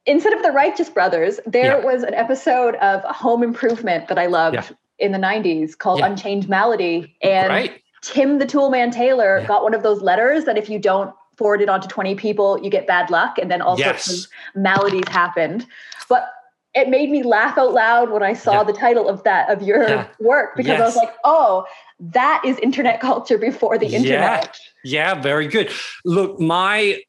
instead 0.06 0.34
of 0.34 0.44
the 0.44 0.52
Righteous 0.52 0.90
Brothers, 0.90 1.40
there 1.48 1.80
yeah. 1.80 1.86
was 1.86 2.04
an 2.04 2.14
episode 2.14 2.76
of 2.76 3.02
Home 3.04 3.42
Improvement 3.42 4.10
that 4.10 4.20
I 4.20 4.28
loved 4.28 4.56
yeah. 4.56 4.70
in 5.00 5.12
the 5.12 5.18
'90s 5.18 5.76
called 5.76 6.02
Unchained 6.02 6.48
Malady, 6.48 7.16
and 7.24 7.50
right. 7.50 7.82
Tim 8.04 8.38
the 8.38 8.46
Toolman 8.46 8.92
Taylor 8.92 9.44
got 9.48 9.64
one 9.64 9.74
of 9.74 9.82
those 9.82 10.02
letters 10.02 10.46
that 10.46 10.58
if 10.58 10.70
you 10.70 10.78
don't 10.78 11.14
forward 11.38 11.62
it 11.62 11.70
on 11.70 11.82
to 11.82 11.88
20 11.88 12.16
people, 12.16 12.60
you 12.62 12.70
get 12.70 12.86
bad 12.86 13.10
luck, 13.10 13.38
and 13.38 13.50
then 13.50 13.62
all 13.62 13.80
yes. 13.80 14.06
sorts 14.06 14.26
of 14.26 14.62
maladies 14.62 15.08
happened. 15.08 15.66
But 16.10 16.30
it 16.76 16.90
made 16.90 17.10
me 17.10 17.24
laugh 17.24 17.58
out 17.58 17.74
loud 17.74 18.10
when 18.10 18.24
I 18.24 18.34
saw 18.34 18.58
yeah. 18.60 18.64
the 18.64 18.74
title 18.74 19.08
of 19.08 19.24
that 19.24 19.50
of 19.50 19.62
your 19.62 19.88
yeah. 19.88 20.08
work 20.20 20.56
because 20.56 20.70
yes. 20.70 20.82
I 20.82 20.86
was 20.86 20.96
like, 20.96 21.14
oh, 21.24 21.66
that 22.00 22.42
is 22.46 22.58
internet 22.60 23.00
culture 23.00 23.38
before 23.38 23.78
the 23.78 23.88
internet. 23.88 24.60
Yeah. 24.84 25.14
yeah, 25.14 25.22
very 25.22 25.48
good. 25.48 25.72
Look, 26.04 26.40
my 26.40 27.02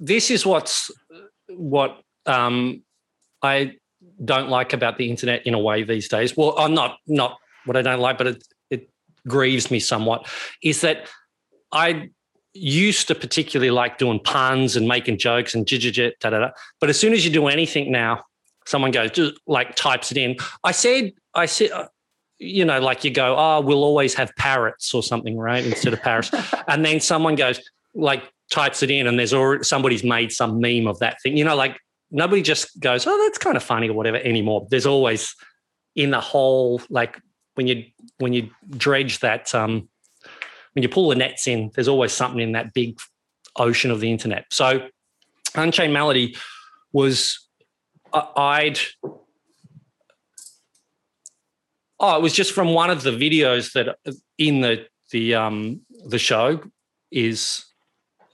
this 0.00 0.30
is 0.30 0.46
what's 0.46 0.90
what 1.48 2.00
um, 2.26 2.82
I 3.42 3.76
don't 4.24 4.50
like 4.50 4.72
about 4.72 4.98
the 4.98 5.10
internet 5.10 5.46
in 5.46 5.54
a 5.54 5.58
way 5.58 5.82
these 5.82 6.08
days. 6.08 6.36
Well, 6.36 6.54
I'm 6.58 6.74
not 6.74 6.98
not 7.06 7.38
what 7.64 7.76
I 7.76 7.82
don't 7.82 8.00
like, 8.00 8.18
but 8.18 8.26
it 8.26 8.44
grieves 9.28 9.70
me 9.70 9.78
somewhat. 9.78 10.28
Is 10.62 10.80
that 10.80 11.08
I 11.72 12.10
used 12.54 13.08
to 13.08 13.14
particularly 13.14 13.70
like 13.70 13.98
doing 13.98 14.20
puns 14.20 14.76
and 14.76 14.88
making 14.88 15.18
jokes 15.18 15.54
and 15.54 15.66
da 15.66 15.78
da 15.78 16.30
da. 16.30 16.50
But 16.80 16.90
as 16.90 16.98
soon 16.98 17.12
as 17.12 17.24
you 17.24 17.30
do 17.30 17.46
anything 17.46 17.92
now, 17.92 18.24
someone 18.66 18.90
goes 18.90 19.10
just 19.12 19.34
like 19.46 19.74
types 19.74 20.10
it 20.10 20.18
in. 20.18 20.36
I 20.64 20.72
said, 20.72 21.12
I 21.34 21.46
said, 21.46 21.70
uh, 21.70 21.88
you 22.38 22.64
know, 22.64 22.80
like 22.80 23.04
you 23.04 23.10
go, 23.10 23.36
oh, 23.36 23.60
we'll 23.60 23.84
always 23.84 24.14
have 24.14 24.34
parrots 24.36 24.94
or 24.94 25.02
something, 25.02 25.36
right? 25.36 25.64
Instead 25.64 25.92
of 25.92 26.02
parrots. 26.02 26.30
and 26.68 26.84
then 26.84 27.00
someone 27.00 27.34
goes, 27.34 27.60
like, 27.94 28.22
types 28.50 28.82
it 28.82 28.90
in 28.90 29.06
and 29.06 29.18
there's 29.18 29.34
already 29.34 29.62
somebody's 29.62 30.02
made 30.02 30.32
some 30.32 30.60
meme 30.60 30.86
of 30.86 30.98
that 31.00 31.20
thing. 31.22 31.36
You 31.36 31.44
know, 31.44 31.56
like 31.56 31.78
nobody 32.10 32.42
just 32.42 32.80
goes, 32.80 33.06
oh, 33.06 33.24
that's 33.24 33.38
kind 33.38 33.56
of 33.56 33.62
funny 33.62 33.88
or 33.88 33.94
whatever 33.94 34.16
anymore. 34.18 34.66
There's 34.70 34.86
always 34.86 35.34
in 35.94 36.10
the 36.10 36.20
whole, 36.20 36.80
like 36.88 37.20
when 37.58 37.66
you 37.66 37.84
when 38.18 38.32
you 38.32 38.50
dredge 38.70 39.18
that, 39.18 39.52
um, 39.52 39.88
when 40.74 40.84
you 40.84 40.88
pull 40.88 41.08
the 41.08 41.16
nets 41.16 41.48
in, 41.48 41.72
there's 41.74 41.88
always 41.88 42.12
something 42.12 42.40
in 42.40 42.52
that 42.52 42.72
big 42.72 42.96
ocean 43.56 43.90
of 43.90 43.98
the 43.98 44.12
internet. 44.12 44.44
So 44.52 44.86
Unchained 45.56 45.92
Malady 45.92 46.36
was 46.92 47.48
I'd 48.12 48.78
oh, 51.98 52.16
it 52.16 52.22
was 52.22 52.32
just 52.32 52.52
from 52.52 52.74
one 52.74 52.90
of 52.90 53.02
the 53.02 53.10
videos 53.10 53.72
that 53.72 53.98
in 54.38 54.60
the 54.60 54.86
the 55.10 55.34
um 55.34 55.80
the 56.06 56.20
show 56.20 56.62
is 57.10 57.66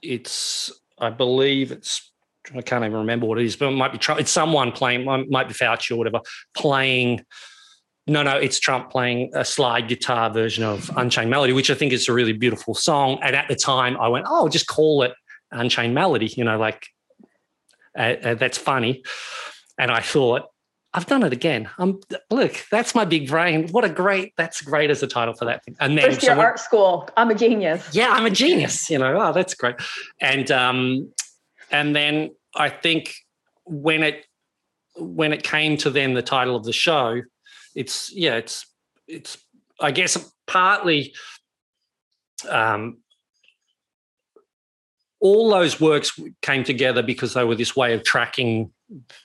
it's 0.03 0.71
I 0.99 1.09
believe 1.09 1.71
it's 1.71 2.11
I 2.55 2.61
can't 2.61 2.85
even 2.85 2.97
remember 2.97 3.25
what 3.25 3.39
it 3.39 3.45
is, 3.45 3.55
but 3.55 3.69
it 3.69 3.71
might 3.71 3.91
be. 3.91 3.99
It's 4.19 4.29
someone 4.29 4.71
playing, 4.71 5.03
might 5.03 5.47
be 5.47 5.55
Fauci 5.55 5.93
or 5.93 5.95
whatever, 5.95 6.19
playing. 6.55 7.25
No, 8.07 8.21
no, 8.21 8.37
it's 8.37 8.59
Trump 8.59 8.91
playing 8.91 9.31
a 9.33 9.43
slide 9.43 9.87
guitar 9.87 10.29
version 10.29 10.63
of 10.63 10.91
Unchained 10.95 11.29
Melody, 11.31 11.53
which 11.53 11.71
I 11.71 11.73
think 11.73 11.91
is 11.91 12.07
a 12.07 12.13
really 12.13 12.33
beautiful 12.33 12.75
song. 12.75 13.17
And 13.23 13.35
at 13.35 13.47
the 13.47 13.55
time, 13.55 13.97
I 13.97 14.07
went, 14.07 14.25
"Oh, 14.29 14.47
just 14.47 14.67
call 14.67 15.01
it 15.01 15.13
Unchained 15.51 15.95
Melody, 15.95 16.27
you 16.27 16.43
know, 16.43 16.57
like 16.57 16.87
uh, 17.97 18.15
uh, 18.23 18.33
that's 18.35 18.57
funny. 18.57 19.03
And 19.77 19.91
I 19.91 20.01
thought, 20.01 20.43
I've 20.93 21.05
done 21.07 21.23
it 21.23 21.33
again. 21.33 21.69
Um, 21.77 21.99
look, 22.31 22.65
that's 22.71 22.95
my 22.95 23.03
big 23.03 23.27
brain. 23.27 23.67
What 23.69 23.83
a 23.83 23.89
great, 23.89 24.31
that's 24.37 24.61
great 24.61 24.89
as 24.89 25.03
a 25.03 25.07
title 25.07 25.33
for 25.33 25.43
that 25.45 25.63
thing. 25.65 25.75
And 25.81 25.97
then 25.97 26.05
first 26.05 26.23
year 26.23 26.37
art 26.37 26.57
school. 26.57 27.09
I'm 27.17 27.29
a 27.29 27.35
genius. 27.35 27.93
Yeah, 27.93 28.11
I'm 28.11 28.25
a 28.25 28.29
genius. 28.29 28.89
You 28.89 28.99
know, 28.99 29.19
oh, 29.19 29.33
that's 29.33 29.55
great. 29.55 29.75
And 30.21 30.49
um, 30.51 31.11
and 31.69 31.93
then 31.93 32.31
I 32.55 32.69
think 32.69 33.13
when 33.65 34.03
it 34.03 34.25
when 34.95 35.33
it 35.33 35.43
came 35.43 35.75
to 35.77 35.89
then 35.89 36.13
the 36.13 36.21
title 36.21 36.55
of 36.55 36.63
the 36.63 36.71
show, 36.71 37.21
it's 37.75 38.11
yeah, 38.13 38.35
it's 38.35 38.65
it's 39.07 39.37
I 39.79 39.91
guess 39.91 40.17
partly 40.47 41.13
um, 42.49 42.97
all 45.19 45.49
those 45.49 45.79
works 45.81 46.19
came 46.41 46.63
together 46.63 47.03
because 47.03 47.33
they 47.33 47.43
were 47.43 47.55
this 47.55 47.75
way 47.75 47.93
of 47.93 48.03
tracking 48.03 48.71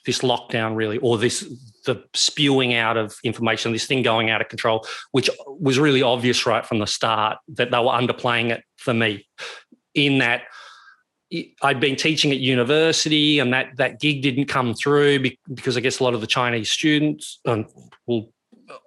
this 0.05 0.19
lockdown 0.19 0.75
really 0.75 0.97
or 0.97 1.17
this 1.17 1.41
the 1.85 2.03
spewing 2.15 2.73
out 2.73 2.97
of 2.97 3.15
information 3.23 3.71
this 3.71 3.85
thing 3.85 4.01
going 4.01 4.31
out 4.31 4.41
of 4.41 4.49
control 4.49 4.83
which 5.11 5.29
was 5.59 5.77
really 5.77 6.01
obvious 6.01 6.47
right 6.47 6.65
from 6.65 6.79
the 6.79 6.87
start 6.87 7.37
that 7.47 7.69
they 7.69 7.77
were 7.77 7.85
underplaying 7.85 8.49
it 8.49 8.63
for 8.77 8.93
me 8.93 9.27
in 9.93 10.17
that 10.17 10.41
I'd 11.61 11.79
been 11.79 11.95
teaching 11.95 12.31
at 12.31 12.39
university 12.39 13.37
and 13.37 13.53
that 13.53 13.77
that 13.77 14.01
gig 14.01 14.23
didn't 14.23 14.45
come 14.45 14.73
through 14.73 15.23
because 15.53 15.77
I 15.77 15.79
guess 15.79 15.99
a 15.99 16.03
lot 16.03 16.15
of 16.15 16.21
the 16.21 16.27
Chinese 16.27 16.71
students 16.71 17.39
um, 17.45 17.67
well 18.07 18.29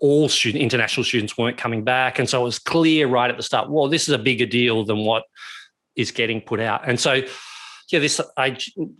all 0.01 0.29
student 0.29 0.63
international 0.63 1.05
students 1.05 1.37
weren't 1.37 1.57
coming 1.57 1.85
back 1.85 2.19
and 2.19 2.29
so 2.29 2.41
it 2.41 2.45
was 2.45 2.59
clear 2.59 3.07
right 3.07 3.31
at 3.31 3.37
the 3.37 3.43
start 3.43 3.71
well 3.71 3.89
this 3.89 4.09
is 4.09 4.15
a 4.15 4.19
bigger 4.19 4.47
deal 4.47 4.85
than 4.85 4.99
what 4.99 5.25
is 5.97 6.11
getting 6.11 6.41
put 6.41 6.61
out 6.61 6.87
and 6.89 6.99
so 6.99 7.23
yeah, 7.93 7.99
this 7.99 8.21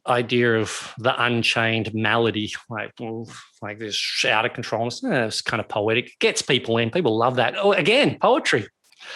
idea 0.07 0.61
of 0.61 0.95
the 0.99 1.23
unchained 1.23 1.93
malady, 1.95 2.53
like 2.69 2.93
like 3.63 3.79
this 3.79 4.25
out 4.29 4.45
of 4.45 4.53
control, 4.53 4.89
it's 4.89 5.41
kind 5.43 5.61
of 5.61 5.69
poetic. 5.69 6.07
It 6.07 6.19
gets 6.21 6.43
people 6.43 6.79
in. 6.79 6.91
People 6.91 7.17
love 7.17 7.37
that. 7.37 7.55
Oh, 7.57 7.73
again, 7.73 8.19
poetry. 8.21 8.67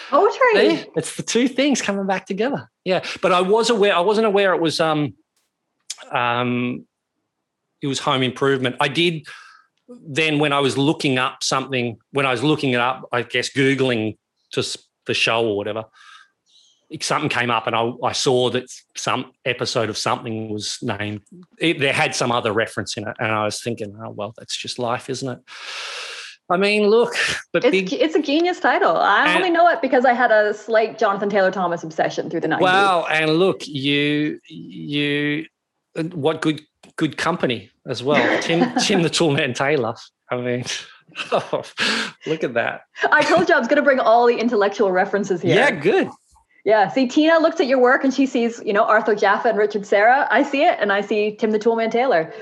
Poetry. 0.09 0.39
Yeah, 0.53 0.83
it's 0.95 1.15
the 1.15 1.23
two 1.23 1.47
things 1.47 1.81
coming 1.81 2.07
back 2.07 2.25
together. 2.25 2.69
Yeah, 2.83 3.03
but 3.21 3.31
I 3.31 3.41
was 3.41 3.69
aware. 3.69 3.95
I 3.95 3.99
wasn't 3.99 4.27
aware 4.27 4.53
it 4.53 4.61
was 4.61 4.79
um 4.79 5.13
um 6.11 6.85
it 7.81 7.87
was 7.87 7.99
home 7.99 8.23
improvement. 8.23 8.75
I 8.79 8.87
did 8.87 9.27
then 10.07 10.39
when 10.39 10.53
I 10.53 10.59
was 10.59 10.77
looking 10.77 11.17
up 11.17 11.43
something 11.43 11.97
when 12.11 12.25
I 12.25 12.31
was 12.31 12.43
looking 12.43 12.71
it 12.71 12.79
up, 12.79 13.07
I 13.11 13.23
guess 13.23 13.49
googling 13.49 14.17
just 14.53 14.77
the 15.05 15.13
show 15.13 15.45
or 15.47 15.57
whatever 15.57 15.85
something 17.01 17.29
came 17.29 17.51
up 17.51 17.67
and 17.67 17.75
I, 17.75 17.91
I, 18.03 18.11
saw 18.13 18.49
that 18.49 18.69
some 18.95 19.31
episode 19.45 19.89
of 19.89 19.97
something 19.97 20.49
was 20.49 20.79
named. 20.81 21.21
It, 21.59 21.79
there 21.79 21.93
had 21.93 22.15
some 22.15 22.31
other 22.31 22.51
reference 22.51 22.97
in 22.97 23.07
it, 23.07 23.15
and 23.19 23.31
I 23.31 23.45
was 23.45 23.61
thinking, 23.61 23.95
oh 24.03 24.09
well, 24.09 24.33
that's 24.37 24.57
just 24.57 24.79
life, 24.79 25.09
isn't 25.09 25.29
it? 25.29 25.39
I 26.49 26.57
mean, 26.57 26.87
look, 26.87 27.13
but 27.53 27.63
it's, 27.63 27.71
big, 27.71 27.93
it's 27.93 28.15
a 28.15 28.21
genius 28.21 28.59
title. 28.59 28.97
I 28.97 29.27
and, 29.27 29.37
only 29.37 29.51
know 29.51 29.67
it 29.67 29.81
because 29.81 30.03
I 30.03 30.13
had 30.13 30.31
a 30.31 30.53
slight 30.53 30.97
Jonathan 30.97 31.29
Taylor 31.29 31.51
Thomas 31.51 31.83
obsession 31.83 32.29
through 32.29 32.41
the 32.41 32.47
90s. 32.47 32.61
Wow. 32.61 33.05
and 33.09 33.37
look, 33.37 33.67
you 33.67 34.39
you 34.47 35.45
what 36.13 36.41
good 36.41 36.61
good 36.99 37.17
company 37.17 37.71
as 37.87 38.03
well. 38.03 38.41
Tim 38.41 38.75
Tim 38.85 39.01
the 39.01 39.09
Toolman 39.09 39.55
Taylor. 39.55 39.95
I 40.29 40.35
mean, 40.35 40.65
oh, 41.31 41.63
look 42.27 42.43
at 42.43 42.53
that. 42.53 42.81
I 43.09 43.23
told 43.23 43.47
you 43.47 43.55
I 43.55 43.59
was 43.59 43.69
going 43.69 43.77
to 43.77 43.83
bring 43.83 43.99
all 43.99 44.27
the 44.27 44.35
intellectual 44.35 44.91
references 44.91 45.41
here. 45.41 45.55
Yeah, 45.55 45.71
good. 45.71 46.09
Yeah. 46.65 46.89
See, 46.89 47.07
Tina 47.07 47.39
looks 47.39 47.61
at 47.61 47.67
your 47.67 47.79
work 47.79 48.03
and 48.03 48.13
she 48.13 48.25
sees, 48.25 48.61
you 48.65 48.73
know, 48.73 48.83
Arthur 48.83 49.15
Jafa 49.15 49.45
and 49.45 49.57
Richard 49.57 49.85
Serra. 49.85 50.27
I 50.29 50.43
see 50.43 50.63
it, 50.63 50.77
and 50.81 50.91
I 50.91 50.99
see 50.99 51.35
Tim 51.37 51.51
the 51.51 51.59
Toolman 51.59 51.89
Taylor. 51.89 52.33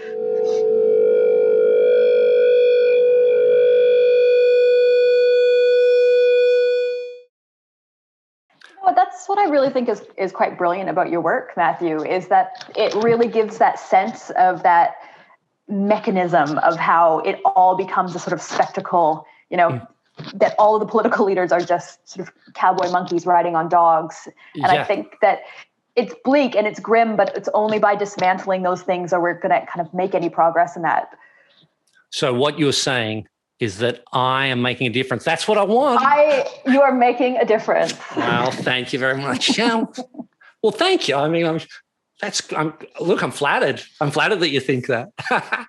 That's 9.27 9.37
what 9.37 9.45
I 9.45 9.51
really 9.51 9.69
think 9.69 9.89
is 9.89 10.01
is 10.17 10.31
quite 10.31 10.57
brilliant 10.57 10.89
about 10.89 11.09
your 11.09 11.21
work, 11.21 11.51
Matthew, 11.57 12.03
is 12.03 12.27
that 12.27 12.71
it 12.75 12.93
really 13.03 13.27
gives 13.27 13.57
that 13.57 13.79
sense 13.79 14.29
of 14.31 14.63
that 14.63 14.95
mechanism 15.67 16.57
of 16.59 16.77
how 16.77 17.19
it 17.19 17.39
all 17.45 17.75
becomes 17.75 18.15
a 18.15 18.19
sort 18.19 18.31
of 18.33 18.41
spectacle, 18.41 19.25
you 19.49 19.57
know, 19.57 19.69
mm. 19.69 20.39
that 20.39 20.55
all 20.57 20.75
of 20.75 20.79
the 20.79 20.85
political 20.85 21.25
leaders 21.25 21.51
are 21.51 21.59
just 21.59 22.07
sort 22.07 22.25
of 22.25 22.33
cowboy 22.53 22.89
monkeys 22.89 23.25
riding 23.25 23.55
on 23.55 23.67
dogs. 23.67 24.29
And 24.55 24.71
yeah. 24.71 24.81
I 24.81 24.83
think 24.85 25.15
that 25.21 25.41
it's 25.97 26.15
bleak 26.23 26.55
and 26.55 26.65
it's 26.65 26.79
grim, 26.79 27.17
but 27.17 27.35
it's 27.35 27.49
only 27.53 27.79
by 27.79 27.95
dismantling 27.95 28.63
those 28.63 28.81
things 28.81 29.11
are 29.11 29.19
we're 29.19 29.33
going 29.33 29.59
to 29.59 29.65
kind 29.67 29.85
of 29.85 29.93
make 29.93 30.15
any 30.15 30.29
progress 30.29 30.77
in 30.77 30.83
that. 30.83 31.09
So 32.11 32.33
what 32.33 32.57
you're 32.57 32.71
saying 32.71 33.27
is 33.59 33.79
that 33.79 34.03
I 34.13 34.47
am 34.47 34.61
making 34.61 34.87
a 34.87 34.89
difference. 34.89 35.23
That's 35.23 35.47
what 35.47 35.57
I 35.57 35.63
want. 35.63 36.01
I 36.03 36.47
you 36.65 36.81
are 36.81 36.93
making 36.93 37.37
a 37.37 37.45
difference. 37.45 37.93
Well, 38.15 38.51
thank 38.51 38.93
you 38.93 38.99
very 38.99 39.17
much. 39.17 39.57
Yeah. 39.57 39.85
well, 40.61 40.71
thank 40.71 41.07
you. 41.07 41.15
I 41.15 41.27
mean, 41.27 41.45
I'm 41.45 41.59
that's 42.21 42.51
I'm 42.53 42.73
look, 42.99 43.21
I'm 43.23 43.31
flattered. 43.31 43.81
I'm 43.99 44.11
flattered 44.11 44.39
that 44.41 44.49
you 44.49 44.59
think 44.59 44.87
that. 44.87 45.09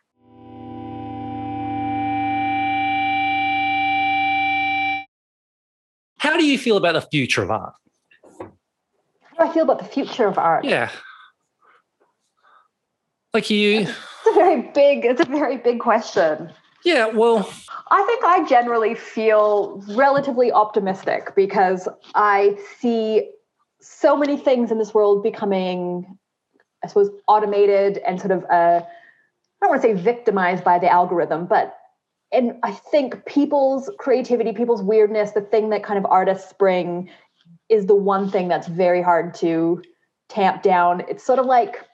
How 6.19 6.37
do 6.37 6.45
you 6.45 6.59
feel 6.59 6.77
about 6.77 6.93
the 6.93 7.01
future 7.01 7.43
of 7.43 7.51
art? 7.51 7.75
How 8.39 8.47
do 9.45 9.51
I 9.51 9.53
feel 9.53 9.63
about 9.63 9.79
the 9.79 9.85
future 9.85 10.27
of 10.27 10.37
art? 10.37 10.65
Yeah. 10.65 10.91
Like 13.33 13.51
you 13.51 13.81
It's 13.81 13.91
a 14.27 14.33
very 14.35 14.63
big, 14.63 15.05
it's 15.05 15.21
a 15.21 15.25
very 15.25 15.57
big 15.59 15.81
question. 15.81 16.53
Yeah, 16.89 17.05
well, 17.05 17.47
I 17.91 18.03
think 18.05 18.25
I 18.25 18.47
generally 18.49 18.95
feel 18.95 19.85
relatively 19.89 20.51
optimistic 20.51 21.35
because 21.37 21.87
I 22.15 22.57
see 22.81 23.31
so 23.79 24.17
many 24.17 24.39
things 24.39 24.71
in 24.71 24.79
this 24.79 24.95
world 24.95 25.23
becoming, 25.23 26.19
I 26.83 26.87
suppose, 26.87 27.11
automated 27.27 27.99
and 27.99 28.19
sort 28.19 28.31
of, 28.31 28.43
uh, 28.45 28.81
I 28.81 28.87
don't 29.61 29.69
want 29.69 29.83
to 29.83 29.89
say 29.89 29.93
victimized 29.93 30.65
by 30.65 30.79
the 30.79 30.91
algorithm, 30.91 31.45
but 31.45 31.77
and 32.33 32.55
I 32.63 32.71
think 32.73 33.27
people's 33.27 33.91
creativity, 33.99 34.55
people's 34.55 34.83
weirdness, 34.83 35.33
the 35.33 35.43
thing 35.43 35.69
that 35.69 35.83
kind 35.83 35.99
of 35.99 36.07
artists 36.07 36.55
bring 36.55 37.11
is 37.69 37.85
the 37.85 37.97
one 37.97 38.31
thing 38.31 38.49
that's 38.49 38.67
very 38.67 39.03
hard 39.03 39.35
to 39.35 39.83
tamp 40.31 40.63
down. 40.63 41.03
It's 41.07 41.23
sort 41.23 41.39
of 41.39 41.45
like 41.45 41.85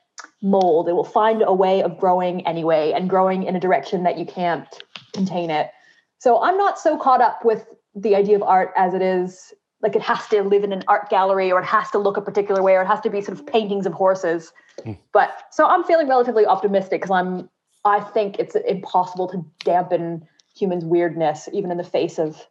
mold. 0.42 0.88
It 0.88 0.92
will 0.92 1.04
find 1.04 1.42
a 1.42 1.52
way 1.52 1.82
of 1.82 1.98
growing 1.98 2.46
anyway 2.46 2.92
and 2.92 3.08
growing 3.08 3.44
in 3.44 3.56
a 3.56 3.60
direction 3.60 4.04
that 4.04 4.18
you 4.18 4.26
can't 4.26 4.83
contain 5.14 5.50
it. 5.50 5.70
So 6.18 6.42
I'm 6.42 6.56
not 6.56 6.78
so 6.78 6.98
caught 6.98 7.20
up 7.20 7.44
with 7.44 7.66
the 7.94 8.14
idea 8.14 8.36
of 8.36 8.42
art 8.42 8.72
as 8.76 8.94
it 8.94 9.02
is 9.02 9.52
like 9.82 9.94
it 9.94 10.02
has 10.02 10.26
to 10.28 10.42
live 10.42 10.64
in 10.64 10.72
an 10.72 10.82
art 10.88 11.10
gallery 11.10 11.52
or 11.52 11.60
it 11.60 11.66
has 11.66 11.90
to 11.90 11.98
look 11.98 12.16
a 12.16 12.22
particular 12.22 12.62
way 12.62 12.74
or 12.74 12.82
it 12.82 12.86
has 12.86 13.00
to 13.02 13.10
be 13.10 13.20
sort 13.20 13.38
of 13.38 13.46
paintings 13.46 13.84
of 13.84 13.92
horses. 13.92 14.52
Mm. 14.80 14.98
But 15.12 15.44
so 15.50 15.66
I'm 15.66 15.84
feeling 15.84 16.08
relatively 16.08 16.46
optimistic 16.46 17.02
because 17.02 17.10
I'm 17.10 17.48
I 17.84 18.00
think 18.00 18.38
it's 18.38 18.54
impossible 18.54 19.28
to 19.28 19.44
dampen 19.62 20.26
humans' 20.56 20.84
weirdness 20.84 21.48
even 21.52 21.70
in 21.70 21.76
the 21.76 21.84
face 21.84 22.18
of 22.18 22.46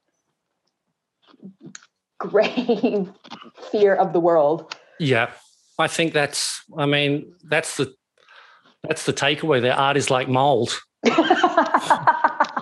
grave 2.19 3.11
fear 3.71 3.95
of 3.95 4.13
the 4.13 4.19
world. 4.19 4.75
Yeah. 4.99 5.31
I 5.79 5.87
think 5.87 6.13
that's. 6.13 6.63
I 6.77 6.85
mean, 6.85 7.33
that's 7.43 7.77
the 7.77 7.93
that's 8.83 9.05
the 9.05 9.13
takeaway. 9.13 9.61
There, 9.61 9.73
art 9.73 9.97
is 9.97 10.11
like 10.11 10.29
mold. 10.29 10.79